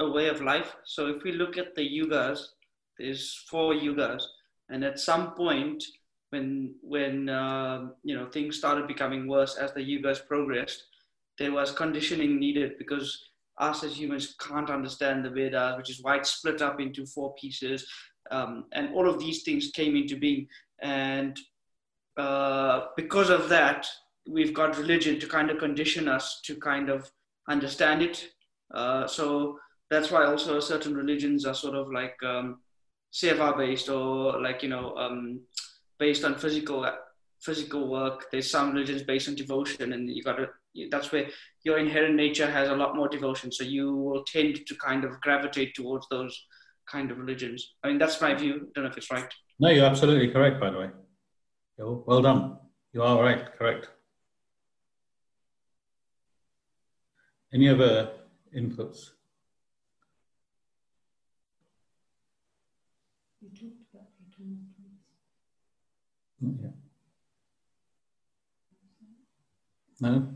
a 0.00 0.10
way 0.10 0.28
of 0.28 0.42
life. 0.42 0.74
So 0.84 1.06
if 1.06 1.22
we 1.22 1.32
look 1.32 1.56
at 1.56 1.74
the 1.74 1.88
yugas, 1.88 2.40
there's 2.98 3.34
four 3.48 3.72
yugas, 3.72 4.22
and 4.68 4.84
at 4.84 4.98
some 4.98 5.34
point 5.34 5.82
when 6.30 6.74
when 6.82 7.28
uh, 7.28 7.86
you 8.02 8.16
know 8.16 8.26
things 8.26 8.58
started 8.58 8.88
becoming 8.88 9.28
worse 9.28 9.56
as 9.56 9.72
the 9.72 9.80
yugas 9.80 10.26
progressed, 10.26 10.84
there 11.38 11.52
was 11.52 11.70
conditioning 11.70 12.38
needed 12.38 12.78
because 12.78 13.30
us 13.58 13.84
as 13.84 13.98
humans 13.98 14.34
can't 14.40 14.70
understand 14.70 15.24
the 15.24 15.30
Vedas, 15.30 15.76
which 15.76 15.90
is 15.90 16.02
why 16.02 16.16
it's 16.16 16.32
split 16.32 16.60
up 16.60 16.80
into 16.80 17.06
four 17.06 17.32
pieces, 17.34 17.86
um, 18.30 18.64
and 18.72 18.94
all 18.94 19.08
of 19.08 19.18
these 19.18 19.42
things 19.42 19.70
came 19.70 19.96
into 19.96 20.16
being, 20.16 20.48
and 20.80 21.38
uh, 22.16 22.86
because 22.96 23.30
of 23.30 23.48
that, 23.48 23.86
we've 24.28 24.54
got 24.54 24.78
religion 24.78 25.18
to 25.20 25.26
kind 25.26 25.50
of 25.50 25.58
condition 25.58 26.08
us 26.08 26.40
to 26.44 26.56
kind 26.56 26.88
of 26.88 27.10
understand 27.48 28.02
it. 28.02 28.28
Uh, 28.72 29.06
so 29.06 29.58
that's 29.90 30.10
why 30.10 30.24
also 30.24 30.60
certain 30.60 30.94
religions 30.94 31.44
are 31.44 31.54
sort 31.54 31.74
of 31.74 31.92
like 31.92 32.16
um, 32.24 32.60
seva 33.12 33.56
based 33.56 33.88
or 33.88 34.40
like 34.40 34.62
you 34.62 34.68
know 34.68 34.94
um, 34.96 35.40
based 35.98 36.24
on 36.24 36.34
physical 36.36 36.88
physical 37.40 37.88
work. 37.88 38.26
There's 38.30 38.50
some 38.50 38.72
religions 38.72 39.02
based 39.02 39.28
on 39.28 39.34
devotion, 39.34 39.92
and 39.92 40.08
you 40.08 40.22
got 40.22 40.36
to. 40.36 40.48
That's 40.90 41.12
where 41.12 41.28
your 41.62 41.78
inherent 41.78 42.16
nature 42.16 42.50
has 42.50 42.68
a 42.68 42.74
lot 42.74 42.96
more 42.96 43.08
devotion. 43.08 43.52
So 43.52 43.62
you 43.62 43.94
will 43.94 44.24
tend 44.24 44.66
to 44.66 44.74
kind 44.76 45.04
of 45.04 45.20
gravitate 45.20 45.74
towards 45.74 46.08
those 46.08 46.46
kind 46.90 47.10
of 47.10 47.18
religions. 47.18 47.74
I 47.82 47.88
mean, 47.88 47.98
that's 47.98 48.20
my 48.20 48.34
view. 48.34 48.54
I 48.54 48.58
don't 48.74 48.84
know 48.84 48.90
if 48.90 48.96
it's 48.96 49.10
right. 49.10 49.32
No, 49.60 49.70
you're 49.70 49.86
absolutely 49.86 50.28
correct. 50.28 50.60
By 50.60 50.70
the 50.70 50.78
way, 50.78 50.90
well 51.78 52.22
done. 52.22 52.58
You 52.92 53.02
are 53.02 53.20
right. 53.22 53.56
Correct. 53.58 53.88
Any 57.52 57.68
other 57.68 58.10
inputs? 58.56 59.10
Yeah. 66.40 66.68
No? 70.00 70.28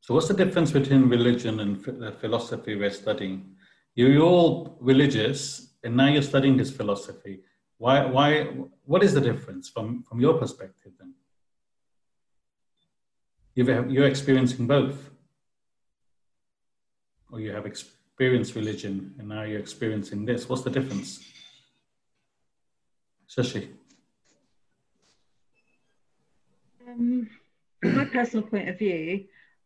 So 0.00 0.14
what's 0.14 0.28
the 0.28 0.34
difference 0.34 0.72
between 0.72 1.08
religion 1.08 1.60
and 1.60 1.84
the 1.84 2.12
philosophy 2.12 2.74
we're 2.74 2.90
studying? 2.90 3.54
You're 3.94 4.22
all 4.22 4.76
religious, 4.80 5.74
and 5.84 5.96
now 5.96 6.08
you're 6.08 6.22
studying 6.22 6.56
this 6.56 6.70
philosophy. 6.70 7.40
Why, 7.78 8.04
why, 8.04 8.44
what 8.84 9.02
is 9.02 9.12
the 9.12 9.20
difference 9.20 9.68
from, 9.68 10.04
from 10.04 10.20
your 10.20 10.34
perspective 10.34 10.92
then? 10.98 11.14
You've, 13.54 13.90
you're 13.90 14.06
experiencing 14.06 14.66
both. 14.66 15.10
Or 17.30 17.40
you 17.40 17.52
have 17.52 17.66
experienced 17.66 18.54
religion 18.54 19.14
and 19.18 19.28
now 19.28 19.42
you're 19.42 19.58
experiencing 19.58 20.24
this. 20.24 20.48
What's 20.48 20.62
the 20.62 20.70
difference? 20.70 21.24
Shashi. 23.28 23.68
Um, 26.86 27.28
from 27.80 27.96
my 27.96 28.04
personal 28.04 28.46
point 28.46 28.68
of 28.68 28.78
view, 28.78 29.24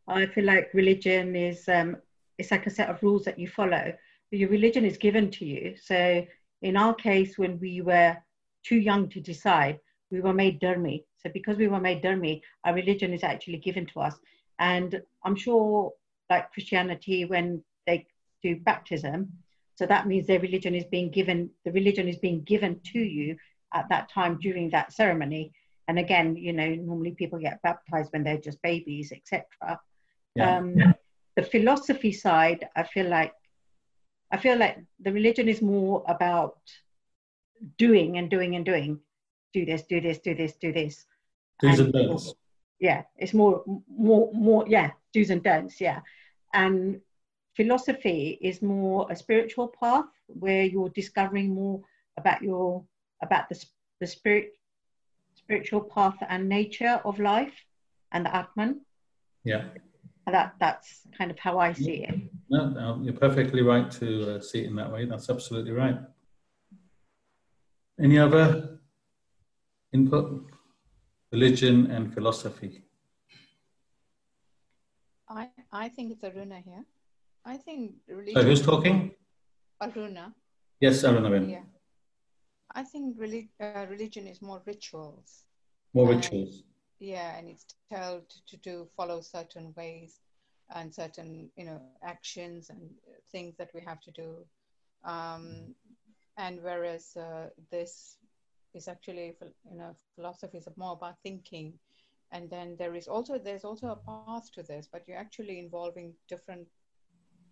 I 0.09 0.27
feel 0.27 0.45
like 0.45 0.71
religion 0.73 1.35
is 1.35 1.69
um, 1.69 1.97
it's 2.39 2.51
like 2.51 2.67
a 2.67 2.71
set 2.71 2.89
of 2.89 3.03
rules 3.03 3.25
that 3.25 3.39
you 3.39 3.49
follow. 3.49 3.93
Your 4.31 4.49
religion 4.49 4.85
is 4.85 4.97
given 4.97 5.31
to 5.33 5.45
you. 5.45 5.77
So 5.81 6.27
in 6.63 6.77
our 6.77 6.95
case, 6.95 7.39
when 7.39 7.59
we 7.61 7.81
were 7.81 8.17
too 8.65 8.77
young 8.77 9.09
to 9.11 9.21
decide, 9.21 9.79
we 10.11 10.21
were 10.21 10.35
made 10.35 10.61
dharmi. 10.61 11.05
So 11.19 11.31
because 11.33 11.57
we 11.57 11.69
were 11.69 11.81
made 11.81 12.03
dharmi, 12.03 12.41
our 12.65 12.75
religion 12.75 13.13
is 13.13 13.23
actually 13.23 13.59
given 13.59 13.87
to 13.87 14.01
us. 14.01 14.15
And 14.59 15.01
I'm 15.25 15.37
sure, 15.37 15.93
like 16.31 16.53
Christianity, 16.53 17.25
when 17.25 17.63
they 17.87 18.07
do 18.43 18.57
baptism, 18.57 19.33
so 19.77 19.87
that 19.87 20.07
means 20.07 20.27
their 20.27 20.41
religion 20.41 20.75
is 20.75 20.85
being 20.85 21.11
given. 21.11 21.51
The 21.65 21.73
religion 21.73 22.09
is 22.09 22.17
being 22.17 22.43
given 22.43 22.81
to 22.93 22.99
you 22.99 23.37
at 23.75 23.89
that 23.91 24.11
time 24.11 24.39
during 24.41 24.71
that 24.71 24.93
ceremony. 24.93 25.53
And 25.89 25.99
again, 25.99 26.35
you 26.37 26.53
know, 26.53 26.75
normally 26.75 27.13
people 27.13 27.39
get 27.39 27.63
baptized 27.63 28.13
when 28.13 28.25
they're 28.25 28.39
just 28.39 28.61
babies, 28.63 29.13
etc. 29.13 29.45
Yeah. 30.35 30.57
Um, 30.57 30.79
yeah. 30.79 30.93
The 31.37 31.43
philosophy 31.43 32.13
side, 32.13 32.67
I 32.75 32.83
feel 32.83 33.09
like, 33.09 33.35
I 34.31 34.37
feel 34.37 34.59
like 34.59 34.79
the 35.01 35.13
religion 35.13 35.49
is 35.49 35.63
more 35.63 36.05
about 36.09 36.59
doing 37.79 38.19
and 38.19 38.31
doing 38.31 38.57
and 38.57 38.65
doing. 38.65 39.01
Do 39.53 39.65
this, 39.65 39.83
do 39.83 40.01
this, 40.01 40.19
do 40.19 40.35
this, 40.35 40.55
do 40.61 40.73
this. 40.73 41.07
Do's 41.61 41.79
and, 41.79 41.95
and 41.95 42.09
don'ts. 42.09 42.35
Yeah, 42.79 43.03
it's 43.17 43.33
more, 43.33 43.65
more, 43.89 44.31
more. 44.35 44.65
Yeah, 44.69 44.91
do's 45.13 45.31
and 45.31 45.43
don'ts. 45.43 45.81
Yeah, 45.81 46.01
and 46.53 47.01
philosophy 47.55 48.39
is 48.43 48.61
more 48.61 49.07
a 49.11 49.17
spiritual 49.17 49.69
path 49.69 50.05
where 50.27 50.65
you're 50.65 50.91
discovering 50.91 51.55
more 51.55 51.81
about 52.19 52.43
your 52.43 52.85
about 53.23 53.49
the 53.49 53.65
the 54.01 54.07
spirit 54.07 54.53
spiritual 55.35 55.81
path 55.81 56.17
and 56.29 56.49
nature 56.49 57.01
of 57.05 57.19
life 57.19 57.55
and 58.13 58.27
the 58.27 58.35
Atman. 58.35 58.81
Yeah. 59.45 59.65
And 60.27 60.35
that 60.35 60.55
that's 60.59 61.03
kind 61.17 61.31
of 61.31 61.39
how 61.39 61.59
I 61.59 61.73
see 61.73 62.05
it. 62.09 62.15
No, 62.51 62.69
no 62.71 63.01
you're 63.03 63.15
perfectly 63.27 63.63
right 63.63 63.89
to 63.93 64.37
uh, 64.37 64.41
see 64.41 64.61
it 64.65 64.67
in 64.67 64.77
that 64.77 64.91
way. 64.93 65.05
That's 65.05 65.31
absolutely 65.31 65.73
right. 65.73 65.99
Any 68.01 68.19
other 68.19 68.81
input? 69.93 70.51
Religion 71.33 71.91
and 71.91 72.13
philosophy. 72.15 72.85
I 75.29 75.49
I 75.73 75.89
think 75.89 76.13
it's 76.13 76.23
Aruna 76.23 76.63
here. 76.63 76.85
I 77.45 77.57
think 77.57 77.95
religion. 78.09 78.35
So 78.35 78.43
who's 78.43 78.63
talking? 78.63 79.13
Aruna. 79.83 80.33
Yes, 80.81 81.03
Aruna. 81.03 81.51
Yeah. 81.51 81.67
I 82.75 82.83
think 82.83 83.17
relig- 83.19 83.51
uh, 83.61 83.87
religion 83.89 84.27
is 84.27 84.41
more 84.43 84.63
rituals. 84.67 85.45
More 85.95 86.09
rituals. 86.09 86.63
Yeah, 87.01 87.37
and 87.39 87.49
it's 87.49 87.67
told 87.93 88.29
to 88.49 88.57
do 88.57 88.89
follow 88.97 89.21
certain 89.21 89.73
ways 89.77 90.21
and 90.75 90.95
certain 90.95 91.51
you 91.57 91.65
know 91.65 91.81
actions 92.03 92.71
and 92.71 92.91
things 93.31 93.55
that 93.59 93.71
we 93.75 93.81
have 93.81 94.01
to 94.03 94.11
do. 94.11 94.45
Um, 95.05 95.75
and 96.37 96.61
whereas 96.63 97.17
uh, 97.17 97.49
this 97.71 98.19
is 98.75 98.89
actually 98.89 99.37
you 99.71 99.79
know 99.79 99.95
philosophy 100.15 100.59
is 100.59 100.69
more 100.77 100.93
about 100.93 101.17
thinking. 101.23 101.75
And 102.33 102.51
then 102.51 102.77
there 102.79 102.95
is 102.95 103.07
also 103.09 103.39
there's 103.39 103.65
also 103.65 103.89
a 103.89 103.97
path 103.97 104.51
to 104.55 104.63
this 104.63 104.89
but 104.91 104.91
you're 105.07 105.19
actually 105.19 105.59
involving 105.61 106.15
different 106.17 106.67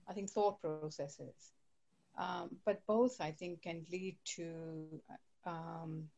i 0.08 0.12
think 0.14 0.30
thought 0.30 0.60
processes. 0.60 1.52
Um, 2.18 2.50
but 2.64 2.80
both 2.86 3.20
I 3.20 3.32
think 3.32 3.62
can 3.62 3.84
lead 3.90 4.16
to 4.36 5.00
um, 5.46 6.08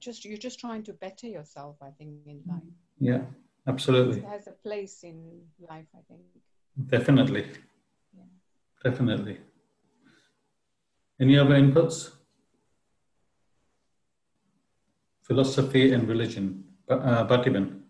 just 0.00 0.24
you're 0.24 0.38
just 0.38 0.58
trying 0.58 0.82
to 0.84 0.92
better 0.92 1.26
yourself. 1.26 1.76
I 1.82 1.90
think 1.90 2.10
in 2.26 2.42
life. 2.46 2.62
Yeah, 2.98 3.22
absolutely. 3.66 4.18
It 4.18 4.26
has 4.26 4.46
a 4.46 4.52
place 4.52 5.02
in 5.02 5.42
life. 5.58 5.86
I 5.94 6.00
think. 6.08 6.22
Definitely. 6.86 7.46
Yeah. 8.16 8.24
Definitely. 8.90 9.38
Any 11.20 11.36
other 11.38 11.54
inputs? 11.54 12.12
Philosophy 15.22 15.92
and 15.92 16.08
religion. 16.08 16.64
Uh, 16.88 17.26
Batiban. 17.26 17.80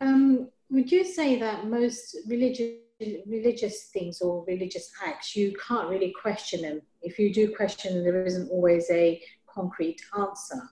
Um, 0.00 0.48
would 0.70 0.90
you 0.90 1.04
say 1.04 1.38
that 1.38 1.66
most 1.66 2.16
religious 2.26 2.87
religious 3.00 3.84
things 3.92 4.20
or 4.20 4.44
religious 4.46 4.90
acts 5.06 5.36
you 5.36 5.54
can't 5.66 5.88
really 5.88 6.12
question 6.20 6.62
them? 6.62 6.82
If 7.02 7.18
you 7.18 7.32
do 7.32 7.54
question, 7.54 7.94
them, 7.94 8.04
there 8.04 8.24
isn't 8.24 8.50
always 8.50 8.90
a 8.90 9.22
concrete 9.46 10.00
answer. 10.18 10.62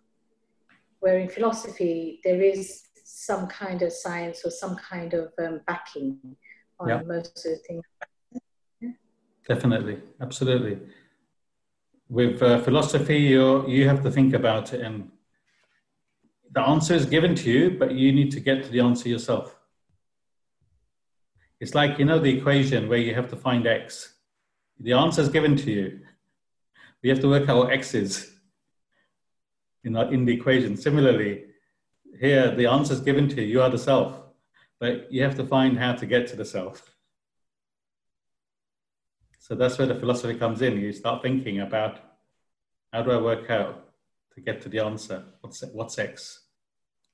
Where 1.00 1.18
in 1.18 1.28
philosophy 1.28 2.20
there 2.24 2.42
is 2.42 2.82
some 3.04 3.46
kind 3.46 3.82
of 3.82 3.92
science 3.92 4.42
or 4.44 4.50
some 4.50 4.76
kind 4.76 5.14
of 5.14 5.32
um, 5.38 5.60
backing 5.66 6.18
on 6.80 6.88
yeah. 6.88 7.02
most 7.06 7.46
of 7.46 7.52
the 7.52 7.56
things. 7.66 7.84
Yeah. 8.80 8.90
Definitely, 9.46 9.98
absolutely. 10.20 10.78
With 12.08 12.42
uh, 12.42 12.60
philosophy, 12.62 13.18
you 13.18 13.68
you 13.68 13.88
have 13.88 14.02
to 14.02 14.10
think 14.10 14.34
about 14.34 14.72
it, 14.72 14.80
and 14.80 15.10
the 16.52 16.60
answer 16.60 16.94
is 16.94 17.06
given 17.06 17.34
to 17.36 17.50
you, 17.50 17.70
but 17.78 17.92
you 17.92 18.12
need 18.12 18.30
to 18.32 18.40
get 18.40 18.64
to 18.64 18.70
the 18.70 18.80
answer 18.80 19.08
yourself. 19.08 19.55
It's 21.60 21.74
like 21.74 21.98
you 21.98 22.04
know 22.04 22.18
the 22.18 22.36
equation 22.36 22.88
where 22.88 22.98
you 22.98 23.14
have 23.14 23.28
to 23.30 23.36
find 23.36 23.66
x. 23.66 24.14
The 24.80 24.92
answer 24.92 25.22
is 25.22 25.28
given 25.28 25.56
to 25.56 25.70
you. 25.70 26.00
We 27.02 27.08
have 27.08 27.20
to 27.20 27.28
work 27.28 27.48
out 27.48 27.56
what 27.56 27.72
x 27.72 27.94
is 27.94 28.30
in, 29.84 29.96
in 29.96 30.24
the 30.24 30.34
equation. 30.34 30.76
Similarly, 30.76 31.44
here 32.20 32.54
the 32.54 32.66
answer 32.66 32.92
is 32.92 33.00
given 33.00 33.28
to 33.28 33.42
you. 33.42 33.46
You 33.46 33.62
are 33.62 33.70
the 33.70 33.78
self, 33.78 34.20
but 34.78 35.10
you 35.10 35.22
have 35.22 35.36
to 35.36 35.46
find 35.46 35.78
how 35.78 35.94
to 35.94 36.06
get 36.06 36.26
to 36.28 36.36
the 36.36 36.44
self. 36.44 36.94
So 39.38 39.54
that's 39.54 39.78
where 39.78 39.86
the 39.86 39.94
philosophy 39.94 40.34
comes 40.34 40.60
in. 40.60 40.78
You 40.78 40.92
start 40.92 41.22
thinking 41.22 41.60
about 41.60 42.00
how 42.92 43.02
do 43.02 43.12
I 43.12 43.18
work 43.18 43.48
out 43.48 43.88
to 44.34 44.40
get 44.40 44.60
to 44.62 44.68
the 44.68 44.80
answer? 44.80 45.24
What's 45.40 45.62
what's 45.72 45.98
X? 45.98 46.40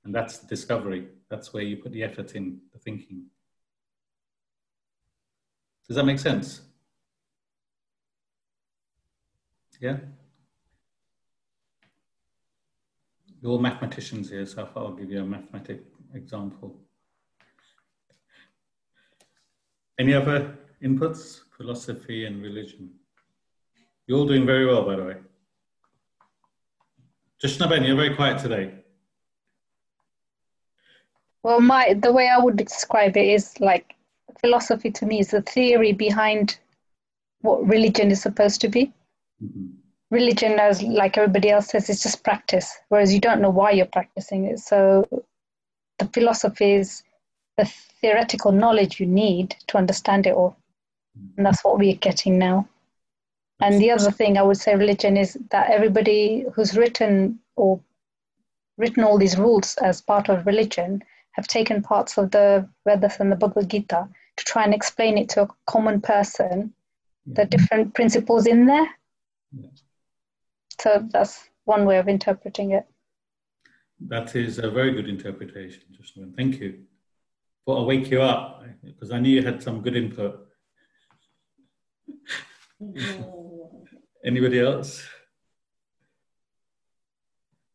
And 0.04 0.14
that's 0.14 0.38
the 0.38 0.46
discovery. 0.46 1.08
That's 1.28 1.52
where 1.52 1.62
you 1.62 1.76
put 1.76 1.92
the 1.92 2.02
effort 2.02 2.34
in, 2.34 2.60
the 2.72 2.78
thinking. 2.78 3.26
Does 5.92 5.96
that 5.96 6.06
make 6.06 6.18
sense? 6.18 6.62
Yeah? 9.78 9.98
You're 13.42 13.52
all 13.52 13.58
mathematicians 13.58 14.30
here, 14.30 14.46
so 14.46 14.66
I'll 14.74 14.92
give 14.92 15.10
you 15.10 15.20
a 15.20 15.24
mathematic 15.26 15.84
example. 16.14 16.80
Any 19.98 20.14
other 20.14 20.56
inputs? 20.82 21.40
Philosophy 21.58 22.24
and 22.24 22.40
religion. 22.42 22.88
You're 24.06 24.20
all 24.20 24.26
doing 24.26 24.46
very 24.46 24.64
well, 24.64 24.86
by 24.86 24.96
the 24.96 25.04
way. 25.04 25.16
Justin, 27.38 27.84
you're 27.84 27.96
very 27.96 28.16
quiet 28.16 28.38
today. 28.38 28.72
Well, 31.42 31.60
my 31.60 31.92
the 31.92 32.14
way 32.14 32.30
I 32.30 32.38
would 32.38 32.56
describe 32.56 33.14
it 33.18 33.26
is 33.26 33.60
like 33.60 33.94
philosophy 34.40 34.90
to 34.90 35.06
me 35.06 35.20
is 35.20 35.30
the 35.30 35.42
theory 35.42 35.92
behind 35.92 36.58
what 37.40 37.66
religion 37.66 38.10
is 38.10 38.22
supposed 38.22 38.60
to 38.60 38.68
be. 38.68 38.92
Mm-hmm. 39.42 39.66
Religion, 40.10 40.58
as 40.58 40.82
like 40.82 41.16
everybody 41.16 41.50
else 41.50 41.68
says, 41.68 41.88
is 41.88 42.02
just 42.02 42.22
practice, 42.22 42.78
whereas 42.88 43.12
you 43.14 43.20
don't 43.20 43.40
know 43.40 43.50
why 43.50 43.70
you're 43.70 43.86
practicing 43.86 44.44
it. 44.44 44.58
So 44.58 45.08
the 45.98 46.06
philosophy 46.08 46.72
is 46.72 47.02
the 47.56 47.64
theoretical 48.00 48.52
knowledge 48.52 49.00
you 49.00 49.06
need 49.06 49.56
to 49.68 49.78
understand 49.78 50.26
it 50.26 50.34
all. 50.34 50.56
And 51.36 51.46
that's 51.46 51.64
what 51.64 51.78
we're 51.78 51.96
getting 51.96 52.38
now. 52.38 52.68
And 53.60 53.80
the 53.80 53.90
other 53.90 54.10
thing 54.10 54.36
I 54.36 54.42
would 54.42 54.56
say 54.56 54.74
religion 54.74 55.16
is 55.16 55.38
that 55.50 55.70
everybody 55.70 56.44
who's 56.52 56.76
written 56.76 57.38
or 57.56 57.80
written 58.76 59.04
all 59.04 59.18
these 59.18 59.38
rules 59.38 59.76
as 59.76 60.00
part 60.00 60.28
of 60.28 60.46
religion 60.46 61.02
have 61.32 61.46
taken 61.46 61.82
parts 61.82 62.18
of 62.18 62.30
the 62.32 62.68
Vedas 62.86 63.20
and 63.20 63.30
the 63.30 63.36
Bhagavad 63.36 63.70
Gita 63.70 64.08
to 64.36 64.44
try 64.44 64.64
and 64.64 64.74
explain 64.74 65.18
it 65.18 65.28
to 65.30 65.42
a 65.42 65.48
common 65.66 66.00
person, 66.00 66.72
yeah. 67.26 67.34
the 67.36 67.44
different 67.46 67.94
principles 67.94 68.46
in 68.46 68.66
there. 68.66 68.88
Yeah. 69.52 69.68
So 70.80 71.06
that's 71.10 71.48
one 71.64 71.84
way 71.84 71.98
of 71.98 72.08
interpreting 72.08 72.72
it. 72.72 72.86
That 74.08 74.34
is 74.34 74.58
a 74.58 74.70
very 74.70 74.92
good 74.92 75.08
interpretation, 75.08 75.82
Justin. 75.92 76.34
Thank 76.36 76.60
you. 76.60 76.84
but 77.64 77.76
I'll 77.76 77.86
wake 77.86 78.10
you 78.10 78.20
up 78.20 78.64
because 78.84 79.12
I 79.12 79.20
knew 79.20 79.30
you 79.30 79.42
had 79.42 79.62
some 79.62 79.80
good 79.80 79.96
input. 79.96 80.48
Anybody 84.24 84.60
else? 84.60 85.04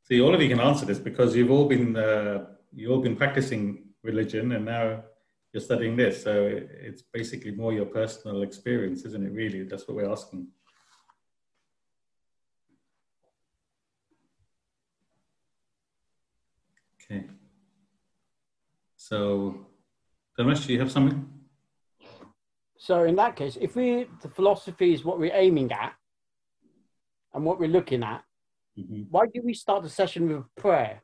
See, 0.03 0.21
all 0.21 0.33
of 0.33 0.41
you 0.41 0.49
can 0.49 0.59
answer 0.59 0.85
this 0.85 0.99
because 0.99 1.35
you've 1.35 1.51
all 1.51 1.67
been 1.67 1.95
uh, 1.95 2.45
you've 2.73 2.91
all 2.91 3.01
been 3.01 3.15
practicing 3.15 3.85
religion, 4.03 4.53
and 4.53 4.65
now 4.65 5.03
you're 5.53 5.61
studying 5.61 5.95
this. 5.95 6.23
So 6.23 6.49
it's 6.51 7.01
basically 7.01 7.51
more 7.51 7.73
your 7.73 7.85
personal 7.85 8.43
experience, 8.43 9.05
isn't 9.05 9.25
it? 9.25 9.31
Really, 9.31 9.63
that's 9.63 9.87
what 9.87 9.97
we're 9.97 10.11
asking. 10.11 10.47
Okay. 17.09 17.25
So, 18.97 19.65
Dharmesh, 20.37 20.67
do 20.67 20.73
you 20.73 20.79
have 20.79 20.91
something? 20.91 21.27
So 22.77 23.03
in 23.03 23.15
that 23.15 23.35
case, 23.35 23.57
if 23.59 23.75
we 23.75 24.07
the 24.21 24.29
philosophy 24.29 24.93
is 24.93 25.03
what 25.03 25.19
we're 25.19 25.35
aiming 25.35 25.71
at 25.71 25.93
and 27.33 27.43
what 27.43 27.59
we're 27.59 27.69
looking 27.69 28.03
at, 28.03 28.23
mm-hmm. 28.77 29.03
why 29.09 29.25
do 29.25 29.41
we 29.43 29.53
start 29.53 29.83
the 29.83 29.89
session 29.89 30.27
with 30.29 30.43
prayer? 30.55 31.01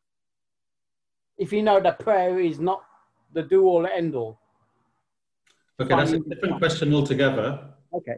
If 1.37 1.51
you 1.51 1.63
know 1.63 1.79
that 1.81 1.99
prayer 1.99 2.39
is 2.39 2.59
not 2.59 2.83
the 3.33 3.43
do 3.43 3.65
all 3.65 3.85
end 3.85 4.15
all. 4.15 4.39
Okay, 5.79 5.95
that's 5.95 6.11
a 6.11 6.19
different 6.19 6.59
question 6.59 6.93
altogether. 6.93 7.73
Okay. 7.93 8.17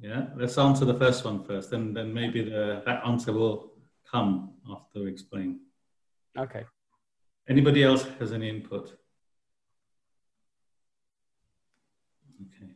Yeah, 0.00 0.26
let's 0.36 0.56
answer 0.56 0.84
the 0.84 0.94
first 0.94 1.24
one 1.24 1.42
first, 1.42 1.72
and 1.72 1.96
then 1.96 2.14
maybe 2.14 2.42
the, 2.42 2.82
that 2.86 3.04
answer 3.04 3.32
will 3.32 3.72
come 4.08 4.52
after 4.70 5.02
we 5.02 5.10
explain. 5.10 5.60
Okay. 6.36 6.64
Anybody 7.48 7.82
else 7.82 8.06
has 8.20 8.32
any 8.32 8.48
input? 8.48 8.96
Okay. 12.46 12.70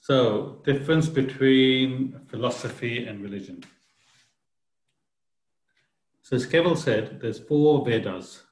So, 0.00 0.60
difference 0.64 1.08
between 1.08 2.20
philosophy 2.26 3.06
and 3.06 3.22
religion. 3.22 3.64
So, 6.20 6.36
as 6.36 6.46
Keval 6.46 6.76
said, 6.76 7.20
there's 7.20 7.38
four 7.38 7.82
Vedas 7.86 8.42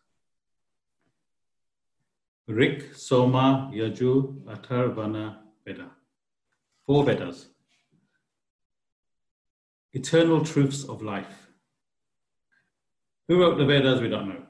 Rik, 2.46 2.94
Soma, 2.94 3.70
Yaju, 3.74 4.42
Atharvana, 4.44 5.38
Veda. 5.64 5.90
Four 6.84 7.04
Vedas. 7.04 7.46
Eternal 9.92 10.44
truths 10.44 10.84
of 10.84 11.02
life. 11.02 11.50
Who 13.28 13.40
wrote 13.40 13.58
the 13.58 13.64
Vedas? 13.64 14.00
We 14.00 14.08
don't 14.08 14.28
know. 14.28 14.42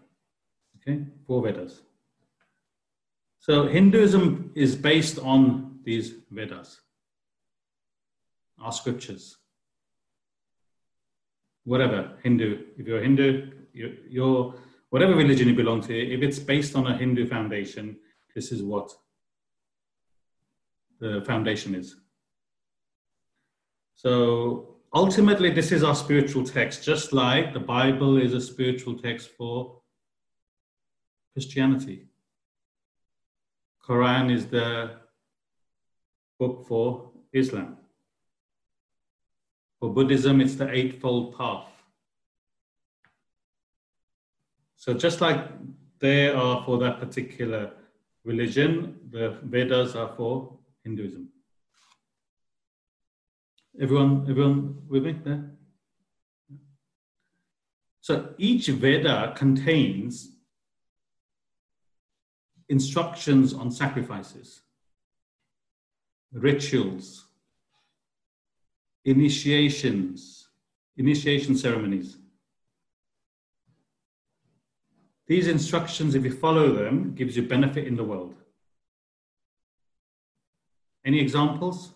Okay, 0.76 1.04
four 1.26 1.42
Vedas. 1.42 1.80
So 3.38 3.66
Hinduism 3.66 4.50
is 4.54 4.76
based 4.76 5.18
on 5.18 5.78
these 5.84 6.14
Vedas, 6.30 6.80
our 8.60 8.72
scriptures. 8.72 9.36
Whatever, 11.64 12.12
Hindu, 12.22 12.64
if 12.76 12.86
you're 12.86 13.00
Hindu, 13.00 13.50
you're, 13.72 13.92
you're 14.08 14.54
whatever 14.90 15.14
religion 15.14 15.48
you 15.48 15.54
belong 15.54 15.80
to, 15.82 15.94
if 15.94 16.22
it's 16.22 16.38
based 16.38 16.76
on 16.76 16.86
a 16.86 16.96
Hindu 16.96 17.26
foundation, 17.26 17.96
this 18.34 18.52
is 18.52 18.62
what 18.62 18.92
the 21.00 21.22
foundation 21.26 21.74
is. 21.74 21.96
So 23.94 24.76
ultimately, 24.94 25.50
this 25.50 25.72
is 25.72 25.82
our 25.82 25.94
spiritual 25.94 26.44
text, 26.44 26.84
just 26.84 27.12
like 27.12 27.52
the 27.52 27.60
Bible 27.60 28.18
is 28.18 28.34
a 28.34 28.40
spiritual 28.40 28.98
text 28.98 29.30
for 29.36 29.80
Christianity. 31.32 32.08
Quran 33.86 34.32
is 34.32 34.46
the 34.46 34.96
book 36.38 36.66
for 36.66 37.10
Islam. 37.32 37.76
For 39.78 39.92
Buddhism, 39.92 40.40
it's 40.40 40.56
the 40.56 40.70
Eightfold 40.70 41.36
Path. 41.36 41.75
So 44.86 44.94
just 44.94 45.20
like 45.20 45.48
they 45.98 46.28
are 46.28 46.62
for 46.64 46.78
that 46.78 47.00
particular 47.00 47.72
religion, 48.22 49.00
the 49.10 49.36
Vedas 49.42 49.96
are 49.96 50.14
for 50.16 50.60
Hinduism. 50.84 51.28
Everyone, 53.80 54.24
everyone 54.30 54.82
with 54.88 55.02
me 55.02 55.16
there? 55.24 55.50
So 58.00 58.32
each 58.38 58.68
Veda 58.68 59.34
contains 59.36 60.36
instructions 62.68 63.54
on 63.54 63.72
sacrifices, 63.72 64.62
rituals, 66.32 67.26
initiations, 69.04 70.46
initiation 70.96 71.56
ceremonies. 71.56 72.18
These 75.26 75.48
instructions, 75.48 76.14
if 76.14 76.24
you 76.24 76.32
follow 76.32 76.72
them, 76.72 77.14
gives 77.14 77.36
you 77.36 77.42
benefit 77.42 77.86
in 77.86 77.96
the 77.96 78.04
world. 78.04 78.34
Any 81.04 81.20
examples? 81.20 81.92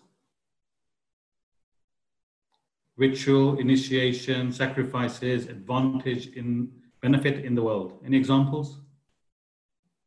Ritual, 2.97 3.57
initiation, 3.57 4.51
sacrifices, 4.51 5.47
advantage 5.47 6.27
in 6.35 6.71
benefit 7.01 7.45
in 7.45 7.55
the 7.55 7.63
world. 7.63 7.99
Any 8.05 8.17
examples? 8.17 8.79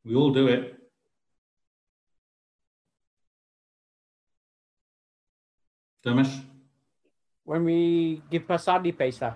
We 0.05 0.15
all 0.15 0.33
do 0.33 0.49
it. 0.49 0.77
Dharmesh? 6.05 6.45
When 7.45 7.65
we 7.65 8.23
give 8.31 8.47
Pasadi 8.47 8.95
pesa. 8.95 9.35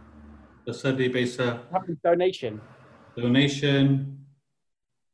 Pasadi 0.66 1.08
pesa. 1.12 1.60
Donation. 2.04 2.60
Donation. 3.20 4.18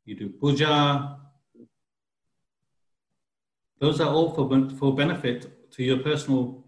You 0.05 0.15
do 0.15 0.29
puja. 0.29 1.17
Those 3.79 3.99
are 3.99 4.09
all 4.09 4.31
for, 4.33 4.69
for 4.77 4.95
benefit 4.95 5.71
to 5.71 5.83
your 5.83 5.97
personal 5.97 6.65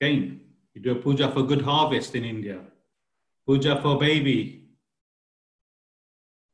gain. 0.00 0.40
You 0.74 0.80
do 0.80 0.92
a 0.92 0.94
puja 0.94 1.30
for 1.30 1.42
good 1.42 1.60
harvest 1.62 2.14
in 2.14 2.24
India. 2.24 2.60
Puja 3.46 3.80
for 3.82 3.98
baby. 3.98 4.70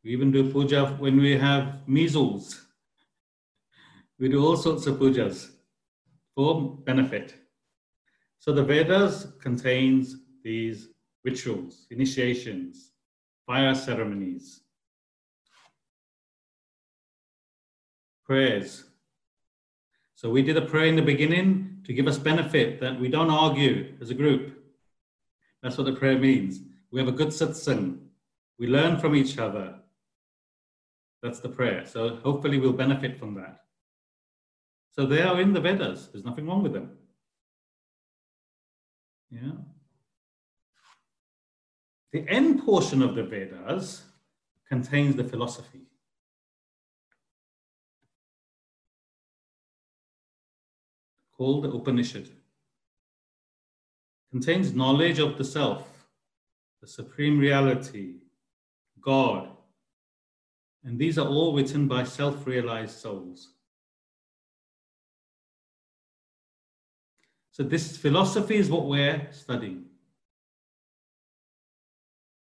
We 0.02 0.10
even 0.10 0.32
do 0.32 0.52
puja 0.52 0.96
when 0.98 1.18
we 1.20 1.36
have 1.36 1.86
measles. 1.86 2.66
We 4.18 4.28
do 4.28 4.44
all 4.44 4.56
sorts 4.56 4.86
of 4.86 4.98
pujas 4.98 5.50
for 6.34 6.76
benefit. 6.84 7.34
So 8.40 8.52
the 8.52 8.64
Vedas 8.64 9.28
contains 9.40 10.16
these 10.42 10.88
rituals, 11.24 11.86
initiations, 11.90 12.92
fire 13.46 13.74
ceremonies, 13.74 14.60
prayers. 18.24 18.84
So 20.14 20.30
we 20.30 20.42
did 20.42 20.56
a 20.56 20.62
prayer 20.62 20.86
in 20.86 20.96
the 20.96 21.02
beginning 21.02 21.80
to 21.84 21.92
give 21.92 22.06
us 22.06 22.18
benefit 22.18 22.80
that 22.80 22.98
we 23.00 23.08
don't 23.08 23.30
argue 23.30 23.94
as 24.00 24.10
a 24.10 24.14
group. 24.14 24.58
That's 25.62 25.78
what 25.78 25.84
the 25.84 25.92
prayer 25.92 26.18
means. 26.18 26.60
We 26.90 27.00
have 27.00 27.08
a 27.08 27.12
good 27.12 27.28
satsang. 27.28 27.98
We 28.58 28.66
learn 28.66 28.98
from 28.98 29.14
each 29.14 29.38
other. 29.38 29.76
That's 31.22 31.40
the 31.40 31.48
prayer. 31.48 31.86
So 31.86 32.16
hopefully 32.16 32.58
we'll 32.58 32.72
benefit 32.72 33.18
from 33.18 33.34
that. 33.34 33.60
So 34.92 35.06
they 35.06 35.22
are 35.22 35.40
in 35.40 35.52
the 35.52 35.60
Vedas. 35.60 36.08
There's 36.08 36.24
nothing 36.24 36.46
wrong 36.46 36.62
with 36.62 36.72
them. 36.72 36.90
Yeah. 39.30 39.52
The 42.12 42.26
end 42.28 42.64
portion 42.64 43.02
of 43.02 43.14
the 43.14 43.22
Vedas 43.22 44.02
contains 44.68 45.16
the 45.16 45.24
philosophy. 45.24 45.82
Called 51.36 51.64
the 51.64 51.70
Upanishad. 51.70 52.28
Contains 54.30 54.74
knowledge 54.74 55.18
of 55.18 55.38
the 55.38 55.44
self, 55.44 56.06
the 56.80 56.86
supreme 56.86 57.38
reality, 57.38 58.16
God. 59.00 59.48
And 60.84 60.98
these 60.98 61.18
are 61.18 61.26
all 61.26 61.54
written 61.54 61.88
by 61.88 62.04
self 62.04 62.46
realized 62.46 62.98
souls. 62.98 63.50
So 67.50 67.62
this 67.62 67.96
philosophy 67.96 68.56
is 68.56 68.70
what 68.70 68.86
we're 68.86 69.28
studying. 69.32 69.87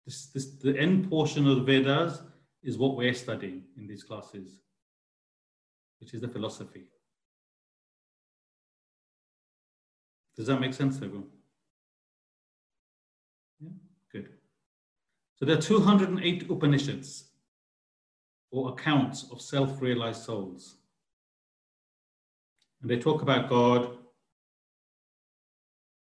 This, 0.06 0.28
this, 0.28 0.46
the 0.46 0.78
end 0.78 1.10
portion 1.10 1.48
of 1.48 1.56
the 1.58 1.64
Vedas 1.64 2.22
is 2.62 2.78
what 2.78 2.96
we're 2.96 3.14
studying 3.14 3.64
in 3.78 3.88
these 3.88 4.04
classes, 4.04 4.60
which 6.00 6.14
is 6.14 6.22
the 6.22 6.28
philosophy. 6.28 6.84
Does 10.36 10.48
that 10.48 10.60
make 10.60 10.74
sense, 10.74 10.98
everyone? 10.98 11.28
Yeah, 13.62 13.70
good. 14.12 14.30
So 15.36 15.46
there 15.46 15.58
are 15.58 15.62
208 15.62 16.50
Upanishads, 16.50 17.26
or 18.52 18.70
accounts 18.70 19.26
of 19.32 19.42
self-realized 19.42 20.24
souls. 20.24 20.76
And 22.82 22.90
they 22.90 23.00
talk 23.00 23.22
about 23.22 23.50
God, 23.50 23.86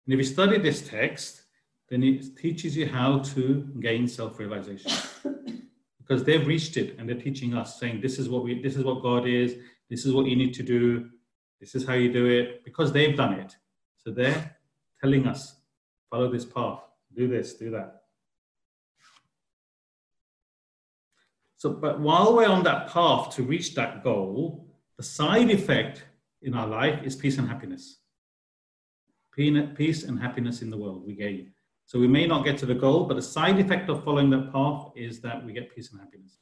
and 0.06 0.12
if 0.12 0.18
you 0.18 0.24
study 0.24 0.58
this 0.58 0.86
text, 0.86 1.43
then 1.88 2.02
it 2.02 2.36
teaches 2.36 2.76
you 2.76 2.86
how 2.86 3.18
to 3.18 3.68
gain 3.80 4.08
self-realization. 4.08 4.90
because 5.98 6.24
they've 6.24 6.46
reached 6.46 6.76
it 6.76 6.98
and 6.98 7.08
they're 7.08 7.20
teaching 7.20 7.54
us, 7.54 7.78
saying 7.78 8.00
this 8.00 8.18
is 8.18 8.28
what 8.28 8.44
we 8.44 8.60
this 8.62 8.76
is 8.76 8.84
what 8.84 9.02
God 9.02 9.26
is, 9.26 9.56
this 9.88 10.04
is 10.04 10.12
what 10.12 10.26
you 10.26 10.36
need 10.36 10.54
to 10.54 10.62
do, 10.62 11.08
this 11.60 11.74
is 11.74 11.86
how 11.86 11.94
you 11.94 12.12
do 12.12 12.26
it, 12.26 12.64
because 12.64 12.92
they've 12.92 13.16
done 13.16 13.34
it. 13.34 13.56
So 13.96 14.10
they're 14.10 14.56
telling 15.00 15.26
us, 15.26 15.56
follow 16.10 16.30
this 16.30 16.44
path, 16.44 16.80
do 17.16 17.28
this, 17.28 17.54
do 17.54 17.70
that. 17.70 18.02
So, 21.56 21.70
but 21.70 22.00
while 22.00 22.36
we're 22.36 22.48
on 22.48 22.64
that 22.64 22.88
path 22.88 23.34
to 23.36 23.42
reach 23.42 23.74
that 23.74 24.04
goal, 24.04 24.66
the 24.98 25.02
side 25.02 25.50
effect 25.50 26.04
in 26.42 26.52
our 26.52 26.66
life 26.66 27.02
is 27.02 27.16
peace 27.16 27.38
and 27.38 27.48
happiness 27.48 28.00
peace 29.34 30.04
and 30.04 30.20
happiness 30.20 30.62
in 30.62 30.70
the 30.70 30.76
world 30.76 31.04
we 31.06 31.14
gain. 31.14 31.52
So 31.86 31.98
we 31.98 32.08
may 32.08 32.26
not 32.26 32.44
get 32.44 32.58
to 32.58 32.66
the 32.66 32.74
goal, 32.74 33.04
but 33.04 33.14
the 33.14 33.22
side 33.22 33.58
effect 33.60 33.88
of 33.88 34.02
following 34.04 34.30
that 34.30 34.52
path 34.52 34.90
is 34.96 35.20
that 35.20 35.44
we 35.44 35.52
get 35.52 35.74
peace 35.74 35.90
and 35.92 36.00
happiness, 36.00 36.38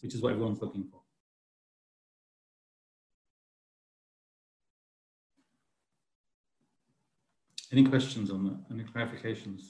which 0.00 0.14
is 0.14 0.20
what 0.20 0.32
everyone's 0.32 0.60
looking 0.60 0.84
for. 0.84 1.00
Any 7.72 7.84
questions 7.84 8.30
on 8.30 8.44
that? 8.44 8.74
Any 8.74 8.84
clarifications? 8.84 9.62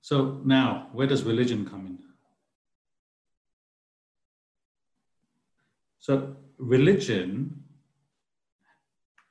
So 0.00 0.40
now, 0.44 0.88
where 0.92 1.06
does 1.06 1.24
religion 1.24 1.66
come 1.66 1.86
in? 1.86 1.98
So 5.98 6.36
religion 6.58 7.63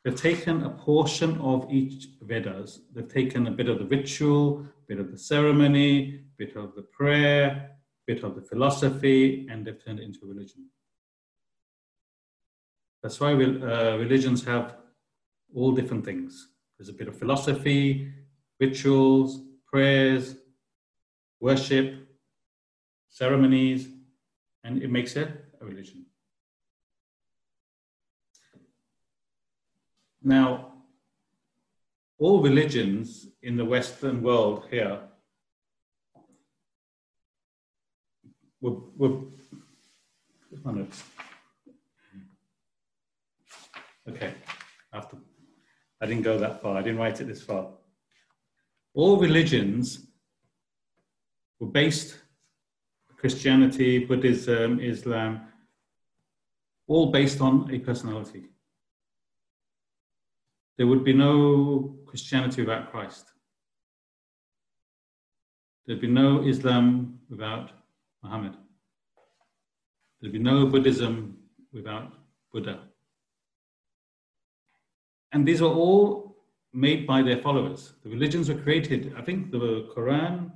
They've 0.03 0.15
taken 0.15 0.63
a 0.63 0.69
portion 0.69 1.37
of 1.39 1.71
each 1.71 2.09
Vedas. 2.21 2.81
They've 2.93 3.07
taken 3.07 3.47
a 3.47 3.51
bit 3.51 3.69
of 3.69 3.79
the 3.79 3.85
ritual, 3.85 4.65
a 4.65 4.85
bit 4.87 4.99
of 4.99 5.11
the 5.11 5.17
ceremony, 5.17 6.15
a 6.15 6.21
bit 6.37 6.57
of 6.57 6.75
the 6.75 6.81
prayer, 6.81 7.45
a 7.71 8.13
bit 8.13 8.23
of 8.23 8.35
the 8.35 8.41
philosophy, 8.41 9.47
and 9.49 9.65
they've 9.65 9.81
turned 9.83 9.99
it 9.99 10.03
into 10.03 10.25
religion. 10.25 10.69
That's 13.01 13.19
why 13.19 13.33
we, 13.33 13.45
uh, 13.61 13.97
religions 13.97 14.43
have 14.43 14.75
all 15.55 15.71
different 15.71 16.03
things. 16.03 16.49
There's 16.77 16.89
a 16.89 16.93
bit 16.93 17.07
of 17.07 17.17
philosophy, 17.17 18.11
rituals, 18.59 19.41
prayers, 19.67 20.35
worship, 21.39 21.95
ceremonies, 23.09 23.87
and 24.63 24.81
it 24.81 24.89
makes 24.89 25.15
it 25.15 25.29
a 25.61 25.65
religion. 25.65 26.02
Now, 30.23 30.71
all 32.17 32.41
religions 32.41 33.27
in 33.41 33.57
the 33.57 33.65
Western 33.65 34.21
world 34.21 34.67
here 34.71 35.01
were, 38.61 38.77
were 38.95 39.19
okay, 44.07 44.33
after 44.93 45.17
I 45.99 46.05
didn't 46.05 46.23
go 46.23 46.37
that 46.37 46.61
far, 46.61 46.77
I 46.77 46.81
didn't 46.81 46.99
write 46.99 47.19
it 47.19 47.25
this 47.25 47.41
far. 47.41 47.71
All 48.93 49.17
religions 49.17 50.07
were 51.59 51.67
based, 51.67 52.17
Christianity, 53.17 53.99
Buddhism, 53.99 54.79
Islam, 54.79 55.41
all 56.87 57.11
based 57.11 57.41
on 57.41 57.69
a 57.73 57.79
personality 57.79 58.52
there 60.77 60.87
would 60.87 61.03
be 61.03 61.13
no 61.13 61.97
Christianity 62.05 62.61
without 62.61 62.91
Christ. 62.91 63.25
There'd 65.85 66.01
be 66.01 66.07
no 66.07 66.43
Islam 66.43 67.19
without 67.29 67.71
Muhammad. 68.23 68.55
There'd 70.21 70.33
be 70.33 70.39
no 70.39 70.65
Buddhism 70.67 71.37
without 71.73 72.13
Buddha. 72.51 72.79
And 75.33 75.45
these 75.47 75.61
were 75.61 75.67
all 75.67 76.37
made 76.71 77.05
by 77.05 77.21
their 77.21 77.37
followers. 77.37 77.93
The 78.03 78.09
religions 78.09 78.49
were 78.49 78.55
created, 78.55 79.13
I 79.17 79.21
think 79.21 79.51
the 79.51 79.89
Quran, 79.95 80.51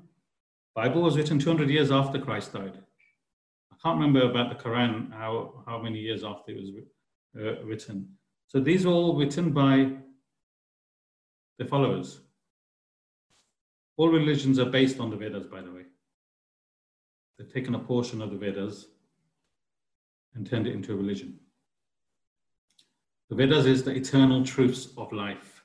Bible 0.76 1.02
was 1.02 1.18
written 1.18 1.40
200 1.40 1.70
years 1.70 1.92
after 1.92 2.20
Christ 2.20 2.54
died. 2.54 2.78
I 3.72 3.76
can't 3.84 4.00
remember 4.00 4.30
about 4.30 4.50
the 4.50 4.64
Quran, 4.64 5.12
how, 5.12 5.64
how 5.68 5.82
many 5.82 6.00
years 6.00 6.24
after 6.24 6.52
it 6.52 6.58
was 6.58 6.70
uh, 7.40 7.64
written. 7.66 8.10
So 8.48 8.60
these 8.60 8.86
are 8.86 8.90
all 8.90 9.16
written 9.16 9.52
by 9.52 9.98
the 11.58 11.66
followers. 11.66 12.20
All 13.98 14.10
religions 14.10 14.60
are 14.60 14.70
based 14.70 15.00
on 15.00 15.10
the 15.10 15.16
Vedas, 15.16 15.48
by 15.48 15.62
the 15.62 15.72
way. 15.72 15.84
They've 17.38 17.52
taken 17.52 17.76
a 17.76 17.80
portion 17.80 18.22
of 18.22 18.32
the 18.32 18.38
Vedas 18.38 18.88
and 20.36 20.48
turned 20.48 20.68
it 20.68 20.74
into 20.74 20.94
a 20.94 20.96
religion. 20.96 21.40
The 23.30 23.36
Vedas 23.36 23.66
is 23.66 23.84
the 23.84 23.92
eternal 23.92 24.46
truths 24.46 24.90
of 24.98 25.12
life. 25.12 25.64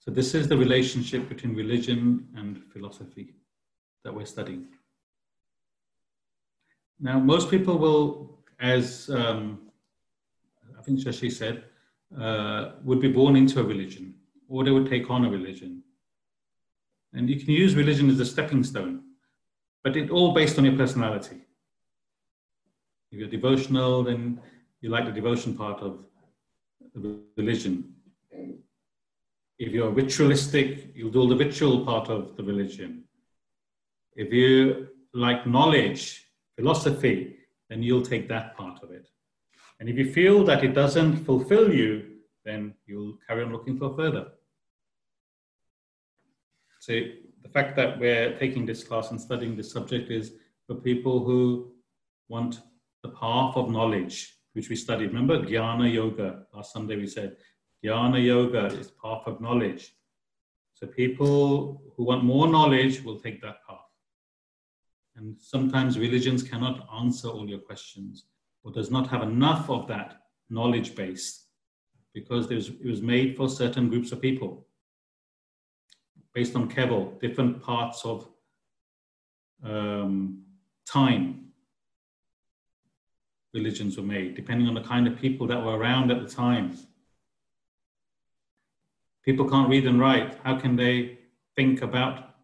So 0.00 0.10
this 0.10 0.34
is 0.34 0.48
the 0.48 0.56
relationship 0.56 1.28
between 1.28 1.54
religion 1.54 2.28
and 2.34 2.62
philosophy 2.72 3.34
that 4.02 4.14
we're 4.14 4.26
studying. 4.26 4.66
Now, 6.98 7.18
most 7.18 7.50
people 7.50 7.78
will, 7.78 8.38
as 8.60 9.08
um, 9.10 9.70
I 10.78 10.82
think 10.82 11.00
Shashi 11.00 11.30
said, 11.30 11.64
uh, 12.18 12.72
would 12.82 13.00
be 13.00 13.10
born 13.10 13.36
into 13.36 13.60
a 13.60 13.64
religion 13.64 14.14
or 14.48 14.64
they 14.64 14.70
would 14.70 14.90
take 14.90 15.10
on 15.10 15.24
a 15.24 15.30
religion. 15.30 15.82
And 17.12 17.28
you 17.28 17.38
can 17.38 17.50
use 17.50 17.74
religion 17.74 18.10
as 18.10 18.20
a 18.20 18.26
stepping 18.26 18.64
stone, 18.64 19.02
but 19.84 19.96
it 19.96 20.10
all 20.10 20.32
based 20.32 20.58
on 20.58 20.64
your 20.64 20.76
personality. 20.76 21.40
If 23.10 23.18
you're 23.18 23.28
devotional, 23.28 24.02
then 24.02 24.40
you 24.80 24.90
like 24.90 25.04
the 25.04 25.12
devotion 25.12 25.56
part 25.56 25.80
of 25.80 26.04
the 26.94 27.20
religion. 27.36 27.94
If 29.58 29.72
you're 29.72 29.90
ritualistic, 29.90 30.92
you'll 30.94 31.10
do 31.10 31.28
the 31.28 31.36
ritual 31.36 31.84
part 31.84 32.08
of 32.08 32.36
the 32.36 32.42
religion. 32.42 33.04
If 34.16 34.32
you 34.32 34.88
like 35.12 35.46
knowledge, 35.46 36.24
philosophy, 36.56 37.36
then 37.68 37.82
you'll 37.82 38.02
take 38.02 38.28
that 38.28 38.56
part 38.56 38.82
of 38.82 38.90
it. 38.90 39.08
And 39.80 39.88
if 39.88 39.96
you 39.96 40.12
feel 40.12 40.44
that 40.44 40.62
it 40.62 40.74
doesn't 40.74 41.24
fulfill 41.24 41.72
you, 41.74 42.04
then 42.44 42.74
you'll 42.86 43.16
carry 43.26 43.42
on 43.42 43.50
looking 43.50 43.78
for 43.78 43.96
further. 43.96 44.28
So 46.80 46.92
the 47.42 47.48
fact 47.48 47.76
that 47.76 47.98
we're 47.98 48.38
taking 48.38 48.66
this 48.66 48.84
class 48.84 49.10
and 49.10 49.18
studying 49.18 49.56
this 49.56 49.72
subject 49.72 50.10
is 50.10 50.32
for 50.66 50.74
people 50.74 51.24
who 51.24 51.72
want 52.28 52.60
the 53.02 53.08
path 53.08 53.56
of 53.56 53.70
knowledge, 53.70 54.36
which 54.52 54.68
we 54.68 54.76
studied. 54.76 55.08
Remember 55.08 55.38
Jnana 55.38 55.90
Yoga? 55.92 56.46
Last 56.54 56.74
Sunday 56.74 56.96
we 56.96 57.06
said 57.06 57.36
Jnana 57.82 58.22
Yoga 58.22 58.66
is 58.66 58.90
path 58.90 59.22
of 59.26 59.40
knowledge. 59.40 59.94
So 60.74 60.86
people 60.86 61.82
who 61.96 62.04
want 62.04 62.24
more 62.24 62.48
knowledge 62.48 63.02
will 63.02 63.18
take 63.18 63.40
that 63.40 63.66
path. 63.66 63.78
And 65.16 65.36
sometimes 65.40 65.98
religions 65.98 66.42
cannot 66.42 66.86
answer 66.94 67.28
all 67.28 67.48
your 67.48 67.58
questions 67.58 68.26
or 68.62 68.72
does 68.72 68.90
not 68.90 69.08
have 69.08 69.22
enough 69.22 69.68
of 69.70 69.86
that 69.88 70.22
knowledge 70.48 70.94
base 70.94 71.46
because 72.12 72.50
it 72.50 72.84
was 72.84 73.02
made 73.02 73.36
for 73.36 73.48
certain 73.48 73.88
groups 73.88 74.12
of 74.12 74.20
people 74.20 74.66
based 76.34 76.54
on 76.56 76.70
Keval, 76.70 77.20
different 77.20 77.62
parts 77.62 78.04
of 78.04 78.28
um, 79.64 80.42
time 80.86 81.46
religions 83.52 83.96
were 83.96 84.04
made, 84.04 84.34
depending 84.34 84.68
on 84.68 84.74
the 84.74 84.80
kind 84.82 85.06
of 85.06 85.16
people 85.16 85.46
that 85.46 85.62
were 85.62 85.76
around 85.76 86.10
at 86.10 86.22
the 86.22 86.28
time. 86.28 86.76
People 89.24 89.48
can't 89.48 89.68
read 89.68 89.86
and 89.86 90.00
write. 90.00 90.38
How 90.44 90.56
can 90.56 90.76
they 90.76 91.18
think 91.56 91.82
about 91.82 92.36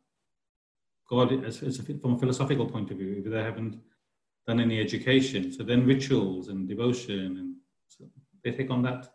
God 1.08 1.44
as, 1.44 1.62
as 1.62 1.78
a, 1.78 1.82
from 1.82 2.14
a 2.14 2.18
philosophical 2.18 2.66
point 2.66 2.90
of 2.90 2.98
view 2.98 3.22
if 3.24 3.30
they 3.30 3.42
haven't 3.42 3.78
done 4.47 4.61
any 4.61 4.80
education? 4.80 5.53
So 5.53 5.62
then 5.64 5.86
rituals 5.86 6.49
and 6.49 6.68
devotion, 6.68 7.36
and 7.38 7.55
so 7.88 8.05
they 8.44 8.53
take 8.53 8.70
on 8.70 8.82
that. 8.82 9.09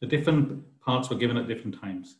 The 0.00 0.06
different 0.06 0.62
parts 0.80 1.10
were 1.10 1.16
given 1.16 1.36
at 1.36 1.48
different 1.48 1.80
times. 1.80 2.16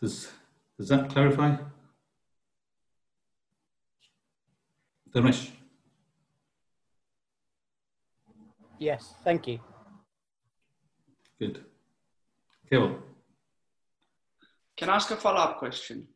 Does, 0.00 0.28
does 0.78 0.88
that 0.88 1.10
clarify? 1.10 1.56
Dharmesh. 5.14 5.50
Yes, 8.78 9.14
thank 9.22 9.46
you. 9.46 9.60
Good. 11.38 11.64
Keval. 12.70 12.98
Can 14.76 14.88
I 14.88 14.96
ask 14.96 15.10
a 15.12 15.16
follow-up 15.16 15.58
question? 15.58 16.08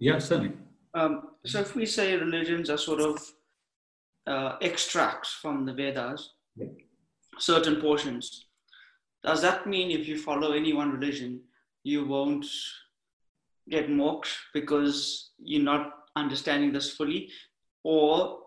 Yeah, 0.00 0.18
certainly. 0.18 0.54
Um, 0.94 1.22
so 1.44 1.60
if 1.60 1.74
we 1.74 1.86
say 1.86 2.16
religions 2.16 2.68
are 2.68 2.78
sort 2.78 3.00
of 3.00 3.32
uh, 4.26 4.56
extracts 4.60 5.32
from 5.32 5.64
the 5.64 5.72
Vedas, 5.72 6.30
yeah. 6.56 6.66
certain 7.38 7.76
portions, 7.80 8.46
does 9.24 9.42
that 9.42 9.66
mean 9.66 9.90
if 9.90 10.08
you 10.08 10.18
follow 10.18 10.52
any 10.52 10.72
one 10.72 10.90
religion, 10.90 11.40
you 11.84 12.06
won't 12.06 12.46
get 13.68 13.88
moksha 13.88 14.36
because 14.52 15.30
you're 15.38 15.62
not 15.62 15.92
understanding 16.16 16.72
this 16.72 16.90
fully? 16.90 17.30
or 17.84 18.38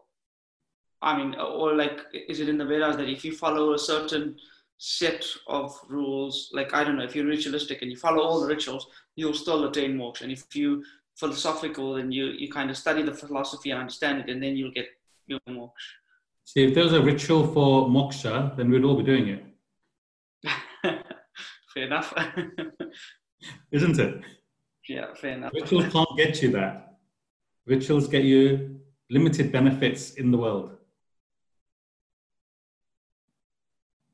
I 1.01 1.17
mean, 1.17 1.35
or 1.35 1.75
like, 1.75 1.99
is 2.13 2.39
it 2.39 2.47
in 2.47 2.57
the 2.57 2.65
Vedas 2.65 2.95
that 2.95 3.09
if 3.09 3.25
you 3.25 3.35
follow 3.35 3.73
a 3.73 3.79
certain 3.79 4.37
set 4.77 5.25
of 5.47 5.77
rules, 5.89 6.49
like 6.53 6.73
I 6.73 6.83
don't 6.83 6.97
know, 6.97 7.03
if 7.03 7.15
you're 7.15 7.25
ritualistic 7.25 7.81
and 7.81 7.91
you 7.91 7.97
follow 7.97 8.21
all 8.21 8.39
the 8.39 8.47
rituals, 8.47 8.87
you'll 9.15 9.33
still 9.33 9.65
attain 9.65 9.97
moksha. 9.97 10.21
And 10.21 10.31
if 10.31 10.55
you 10.55 10.83
philosophical, 11.15 11.97
and 11.97 12.13
you 12.13 12.25
you 12.25 12.51
kind 12.51 12.69
of 12.69 12.77
study 12.77 13.03
the 13.03 13.13
philosophy 13.13 13.71
and 13.71 13.79
understand 13.79 14.21
it, 14.21 14.29
and 14.29 14.41
then 14.41 14.55
you'll 14.55 14.71
get 14.71 14.87
your 15.27 15.39
moksha. 15.49 15.71
See, 16.45 16.63
if 16.65 16.75
there's 16.75 16.93
a 16.93 17.01
ritual 17.01 17.47
for 17.47 17.87
moksha, 17.87 18.55
then 18.57 18.69
we'd 18.69 18.83
all 18.83 18.95
be 18.95 19.03
doing 19.03 19.27
it. 19.29 19.43
fair 21.73 21.85
enough. 21.85 22.13
Isn't 23.71 23.99
it? 23.99 24.21
Yeah, 24.87 25.13
fair 25.13 25.31
enough. 25.31 25.53
Rituals 25.53 25.91
can't 25.91 26.17
get 26.17 26.41
you 26.41 26.51
that. 26.51 26.97
Rituals 27.65 28.07
get 28.07 28.23
you 28.23 28.79
limited 29.09 29.51
benefits 29.51 30.15
in 30.15 30.31
the 30.31 30.37
world. 30.37 30.71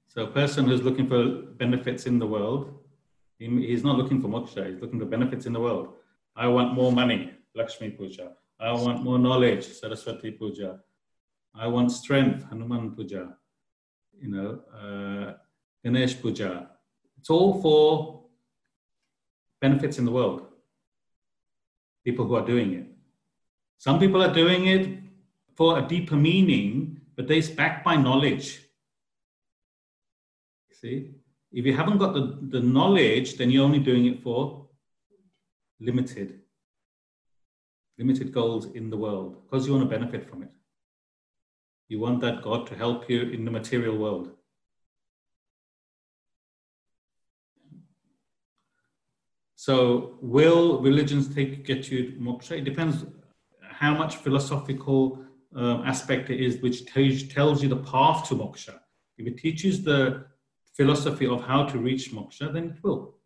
So 0.09 0.23
a 0.23 0.27
person 0.27 0.65
who's 0.65 0.81
looking 0.81 1.07
for 1.07 1.43
benefits 1.57 2.05
in 2.05 2.19
the 2.19 2.27
world, 2.27 2.73
he's 3.37 3.83
not 3.83 3.97
looking 3.97 4.21
for 4.21 4.27
moksha, 4.27 4.71
he's 4.71 4.81
looking 4.81 4.99
for 4.99 5.05
benefits 5.05 5.45
in 5.45 5.53
the 5.53 5.59
world. 5.59 5.93
I 6.39 6.47
want 6.47 6.73
more 6.73 6.93
money, 6.93 7.31
Lakshmi 7.53 7.89
Puja. 7.89 8.31
I 8.61 8.71
want 8.71 9.03
more 9.03 9.19
knowledge, 9.19 9.65
Saraswati 9.65 10.31
Puja. 10.31 10.79
I 11.53 11.67
want 11.67 11.91
strength, 11.91 12.45
Hanuman 12.49 12.95
Puja. 12.95 13.35
You 14.21 14.29
know, 14.29 14.61
uh, 14.73 15.33
Ganesh 15.83 16.21
Puja. 16.21 16.69
It's 17.17 17.29
all 17.29 17.61
for 17.61 18.23
benefits 19.59 19.97
in 19.97 20.05
the 20.05 20.11
world. 20.11 20.47
People 22.05 22.25
who 22.25 22.35
are 22.35 22.45
doing 22.45 22.73
it. 22.73 22.87
Some 23.77 23.99
people 23.99 24.23
are 24.23 24.33
doing 24.33 24.67
it 24.67 24.97
for 25.57 25.77
a 25.77 25.81
deeper 25.81 26.15
meaning, 26.15 27.01
but 27.17 27.27
they're 27.27 27.53
backed 27.57 27.83
by 27.83 27.97
knowledge. 27.97 28.61
See, 30.71 31.11
if 31.51 31.65
you 31.65 31.75
haven't 31.75 31.97
got 31.97 32.13
the, 32.13 32.39
the 32.47 32.61
knowledge, 32.61 33.35
then 33.35 33.51
you're 33.51 33.65
only 33.65 33.79
doing 33.79 34.05
it 34.05 34.23
for 34.23 34.68
limited, 35.79 36.41
limited 37.97 38.31
goals 38.31 38.67
in 38.73 38.89
the 38.89 38.97
world 38.97 39.41
because 39.43 39.65
you 39.65 39.73
want 39.73 39.89
to 39.89 39.97
benefit 39.97 40.29
from 40.29 40.43
it. 40.43 40.49
You 41.87 41.99
want 41.99 42.21
that 42.21 42.41
God 42.41 42.67
to 42.67 42.75
help 42.75 43.09
you 43.09 43.21
in 43.21 43.45
the 43.45 43.51
material 43.51 43.97
world. 43.97 44.31
So, 49.55 50.17
will 50.21 50.81
religions 50.81 51.33
take 51.33 51.65
get 51.65 51.91
you 51.91 52.13
moksha? 52.19 52.51
It 52.51 52.63
depends 52.63 53.05
how 53.61 53.93
much 53.93 54.15
philosophical 54.17 55.25
um, 55.55 55.83
aspect 55.85 56.29
it 56.29 56.39
is 56.39 56.61
which 56.61 56.85
tells 56.85 57.61
you 57.61 57.69
the 57.69 57.77
path 57.77 58.27
to 58.29 58.35
moksha. 58.35 58.79
If 59.17 59.27
it 59.27 59.37
teaches 59.37 59.83
the 59.83 60.27
philosophy 60.75 61.27
of 61.27 61.43
how 61.43 61.65
to 61.65 61.77
reach 61.77 62.11
moksha, 62.11 62.53
then 62.53 62.69
it 62.69 62.83
will. 62.83 63.18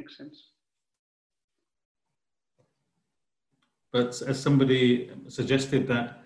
Makes 0.00 0.16
sense. 0.16 0.48
But 3.92 4.22
as 4.26 4.42
somebody 4.42 5.10
suggested 5.28 5.86
that 5.88 6.22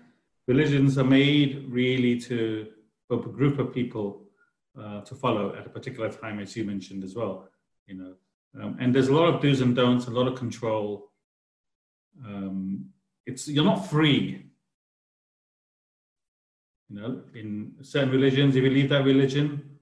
religions 0.47 0.97
are 0.97 1.03
made 1.03 1.65
really 1.67 2.17
to 2.21 2.67
a 3.11 3.17
group 3.17 3.59
of 3.59 3.73
people 3.73 4.23
uh, 4.81 5.01
to 5.01 5.13
follow 5.13 5.53
at 5.57 5.65
a 5.65 5.69
particular 5.69 6.09
time, 6.09 6.39
as 6.39 6.55
you 6.55 6.63
mentioned 6.63 7.03
as 7.03 7.15
well. 7.15 7.49
You 7.85 7.95
know, 7.95 8.13
um, 8.61 8.77
and 8.79 8.95
there's 8.95 9.09
a 9.09 9.13
lot 9.13 9.33
of 9.33 9.41
do's 9.41 9.59
and 9.59 9.75
don'ts, 9.75 10.07
a 10.07 10.11
lot 10.11 10.29
of 10.29 10.35
control. 10.35 11.11
Um, 12.25 12.85
it's 13.25 13.49
you're 13.49 13.65
not 13.65 13.89
free. 13.89 14.45
You 16.87 16.95
know, 16.95 17.21
in 17.33 17.73
certain 17.81 18.11
religions, 18.11 18.55
if 18.55 18.63
you 18.63 18.69
leave 18.69 18.89
that 18.89 19.03
religion, 19.03 19.79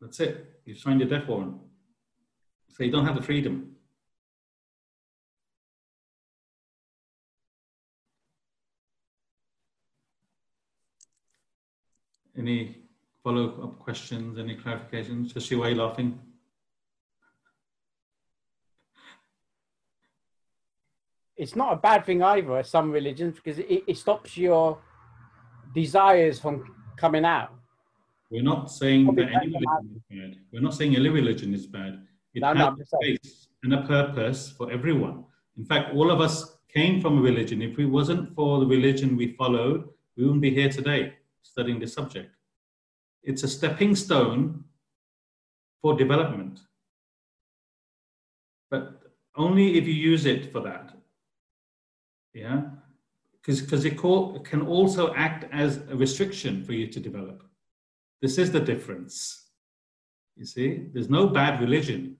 that's 0.00 0.18
it. 0.18 0.60
You've 0.64 0.78
signed 0.78 0.98
your 0.98 1.08
death 1.08 1.28
warrant. 1.28 1.58
So 2.72 2.84
you 2.84 2.90
don't 2.90 3.04
have 3.04 3.16
the 3.16 3.22
freedom. 3.22 3.76
Any 12.36 12.78
follow-up 13.22 13.78
questions, 13.78 14.38
any 14.38 14.56
clarifications? 14.56 15.34
Just 15.34 15.48
see 15.48 15.54
why 15.54 15.68
you're 15.68 15.76
you 15.76 15.82
laughing? 15.82 16.18
It's 21.36 21.54
not 21.54 21.74
a 21.74 21.76
bad 21.76 22.06
thing 22.06 22.22
either, 22.22 22.62
some 22.62 22.90
religions, 22.90 23.36
because 23.36 23.58
it, 23.58 23.84
it 23.86 23.98
stops 23.98 24.36
your 24.36 24.78
desires 25.74 26.40
from 26.40 26.74
coming 26.96 27.26
out. 27.26 27.52
We're 28.30 28.42
not 28.42 28.70
saying 28.70 29.14
that 29.14 29.28
any 29.28 29.52
religion 29.52 29.90
is 29.94 30.02
bad. 30.08 30.38
We're 30.52 30.62
not 30.62 30.74
saying 30.74 30.96
any 30.96 31.08
religion 31.10 31.52
is 31.52 31.66
bad. 31.66 32.06
It 32.34 32.40
No, 32.40 32.48
has 32.48 32.56
no, 32.58 32.64
a 32.64 32.66
I'm 32.68 32.76
just 32.78 32.90
saying. 33.02 33.18
place 33.18 33.48
and 33.62 33.74
a 33.74 33.82
purpose 33.86 34.50
for 34.50 34.70
everyone. 34.70 35.24
In 35.56 35.64
fact, 35.64 35.94
all 35.94 36.10
of 36.10 36.20
us 36.20 36.56
came 36.72 37.00
from 37.00 37.18
a 37.18 37.20
religion. 37.20 37.60
If 37.62 37.78
it 37.78 37.86
wasn't 37.86 38.34
for 38.34 38.60
the 38.60 38.66
religion 38.66 39.16
we 39.16 39.34
followed, 39.34 39.88
we 40.16 40.24
wouldn't 40.24 40.40
be 40.42 40.50
here 40.50 40.68
today 40.70 41.14
studying 41.42 41.78
this 41.78 41.92
subject. 41.92 42.34
It's 43.22 43.42
a 43.42 43.48
stepping 43.48 43.94
stone 43.94 44.64
for 45.80 45.94
development. 45.96 46.60
But 48.70 49.00
only 49.36 49.76
if 49.78 49.86
you 49.86 49.94
use 49.94 50.24
it 50.26 50.50
for 50.50 50.60
that. 50.60 50.94
Yeah? 52.32 52.62
Because 53.44 53.84
it 53.84 53.96
call, 53.98 54.36
it 54.36 54.44
can 54.44 54.62
also 54.62 55.12
act 55.14 55.44
as 55.52 55.78
a 55.90 55.96
restriction 55.96 56.64
for 56.64 56.72
you 56.72 56.86
to 56.86 57.00
develop. 57.00 57.42
This 58.22 58.38
is 58.38 58.50
the 58.52 58.60
difference. 58.60 59.48
You 60.36 60.46
see, 60.46 60.86
there's 60.94 61.10
no 61.10 61.26
bad 61.26 61.60
religion. 61.60 62.16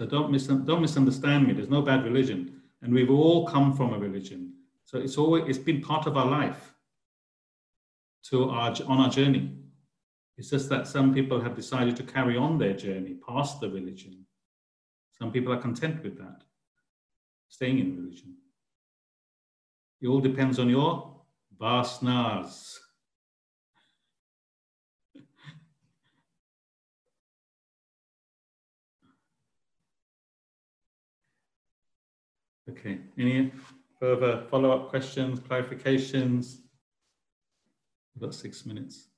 So 0.00 0.06
don't, 0.06 0.30
mis- 0.32 0.46
don't 0.46 0.80
misunderstand 0.80 1.46
me. 1.46 1.52
There's 1.52 1.68
no 1.68 1.82
bad 1.82 2.04
religion. 2.04 2.62
And 2.80 2.94
we've 2.94 3.10
all 3.10 3.46
come 3.46 3.76
from 3.76 3.92
a 3.92 3.98
religion. 3.98 4.54
So 4.86 4.96
it's 4.96 5.18
always 5.18 5.44
it's 5.46 5.62
been 5.62 5.82
part 5.82 6.06
of 6.06 6.16
our 6.16 6.24
life 6.24 6.72
to 8.30 8.48
our 8.48 8.74
on 8.86 8.98
our 8.98 9.10
journey. 9.10 9.58
It's 10.38 10.48
just 10.48 10.70
that 10.70 10.86
some 10.86 11.12
people 11.12 11.38
have 11.38 11.54
decided 11.54 11.96
to 11.96 12.02
carry 12.02 12.34
on 12.38 12.56
their 12.56 12.72
journey 12.72 13.18
past 13.28 13.60
the 13.60 13.68
religion. 13.68 14.24
Some 15.18 15.30
people 15.32 15.52
are 15.52 15.60
content 15.60 16.02
with 16.02 16.16
that, 16.16 16.44
staying 17.50 17.78
in 17.78 17.94
religion. 17.94 18.36
It 20.00 20.08
all 20.08 20.20
depends 20.20 20.58
on 20.58 20.70
your 20.70 21.20
vasanas. 21.60 22.78
Okay, 32.70 32.98
any 33.18 33.52
further 33.98 34.44
follow-up 34.48 34.90
questions, 34.90 35.40
clarifications? 35.40 36.58
We've 38.14 38.22
got 38.22 38.34
six 38.34 38.64
minutes. 38.64 39.08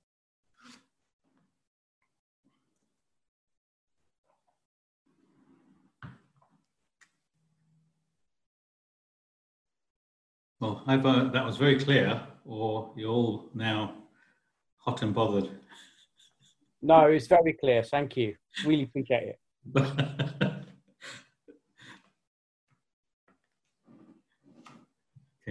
Well, 10.61 10.83
either 10.87 11.29
that 11.29 11.45
was 11.45 11.57
very 11.59 11.79
clear, 11.79 12.23
or 12.47 12.93
you're 12.97 13.11
all 13.11 13.51
now 13.55 13.95
hot 14.79 15.03
and 15.03 15.13
bothered. 15.13 15.51
No, 16.81 17.05
it's 17.07 17.27
very 17.27 17.53
clear. 17.53 17.83
Thank 17.83 18.17
you. 18.17 18.35
Really 18.65 18.85
appreciate 18.85 19.35
it. 19.75 20.29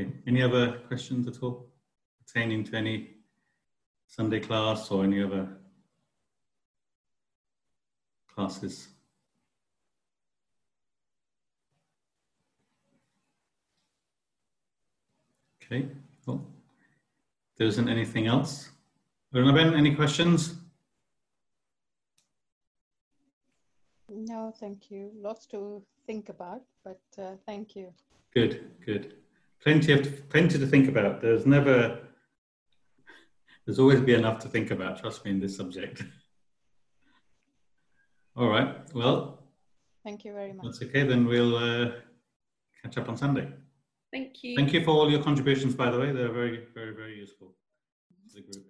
Okay, 0.01 0.11
any 0.25 0.41
other 0.41 0.79
questions 0.87 1.27
at 1.27 1.43
all 1.43 1.67
pertaining 2.25 2.63
to 2.63 2.75
any 2.75 3.09
Sunday 4.07 4.39
class 4.39 4.89
or 4.89 5.03
any 5.03 5.21
other 5.21 5.47
classes? 8.33 8.87
Okay, 15.63 15.87
well, 16.25 16.43
there 17.57 17.67
isn't 17.67 17.87
anything 17.87 18.25
else. 18.25 18.71
Runaben, 19.33 19.77
any 19.77 19.93
questions? 19.93 20.55
No, 24.09 24.51
thank 24.59 24.89
you. 24.89 25.11
Lots 25.15 25.45
to 25.47 25.83
think 26.07 26.29
about, 26.29 26.63
but 26.83 27.01
uh, 27.19 27.35
thank 27.45 27.75
you. 27.75 27.93
Good, 28.33 28.71
good. 28.83 29.20
Plenty 29.63 29.93
of 29.93 30.29
plenty 30.29 30.57
to 30.57 30.65
think 30.65 30.87
about. 30.89 31.21
There's 31.21 31.45
never, 31.45 31.99
there's 33.65 33.79
always 33.79 34.01
be 34.01 34.13
enough 34.15 34.39
to 34.39 34.47
think 34.47 34.71
about. 34.71 34.99
Trust 34.99 35.23
me 35.23 35.31
in 35.31 35.39
this 35.39 35.55
subject. 35.55 36.03
All 38.35 38.47
right. 38.47 38.75
Well, 38.93 39.43
Thank 40.03 40.25
you 40.25 40.33
very 40.33 40.53
much. 40.53 40.65
that's 40.65 40.81
okay. 40.81 41.03
Then 41.03 41.25
we'll 41.25 41.55
uh, 41.55 41.91
catch 42.81 42.97
up 42.97 43.07
on 43.07 43.17
Sunday. 43.17 43.49
Thank 44.11 44.43
you. 44.43 44.55
Thank 44.55 44.73
you 44.73 44.83
for 44.83 44.91
all 44.91 45.11
your 45.11 45.23
contributions, 45.23 45.75
by 45.75 45.91
the 45.91 45.99
way. 45.99 46.11
They're 46.11 46.31
very, 46.31 46.65
very, 46.73 46.93
very 46.95 47.15
useful 47.17 47.53
to 48.29 48.35
the 48.35 48.41
group. 48.41 48.65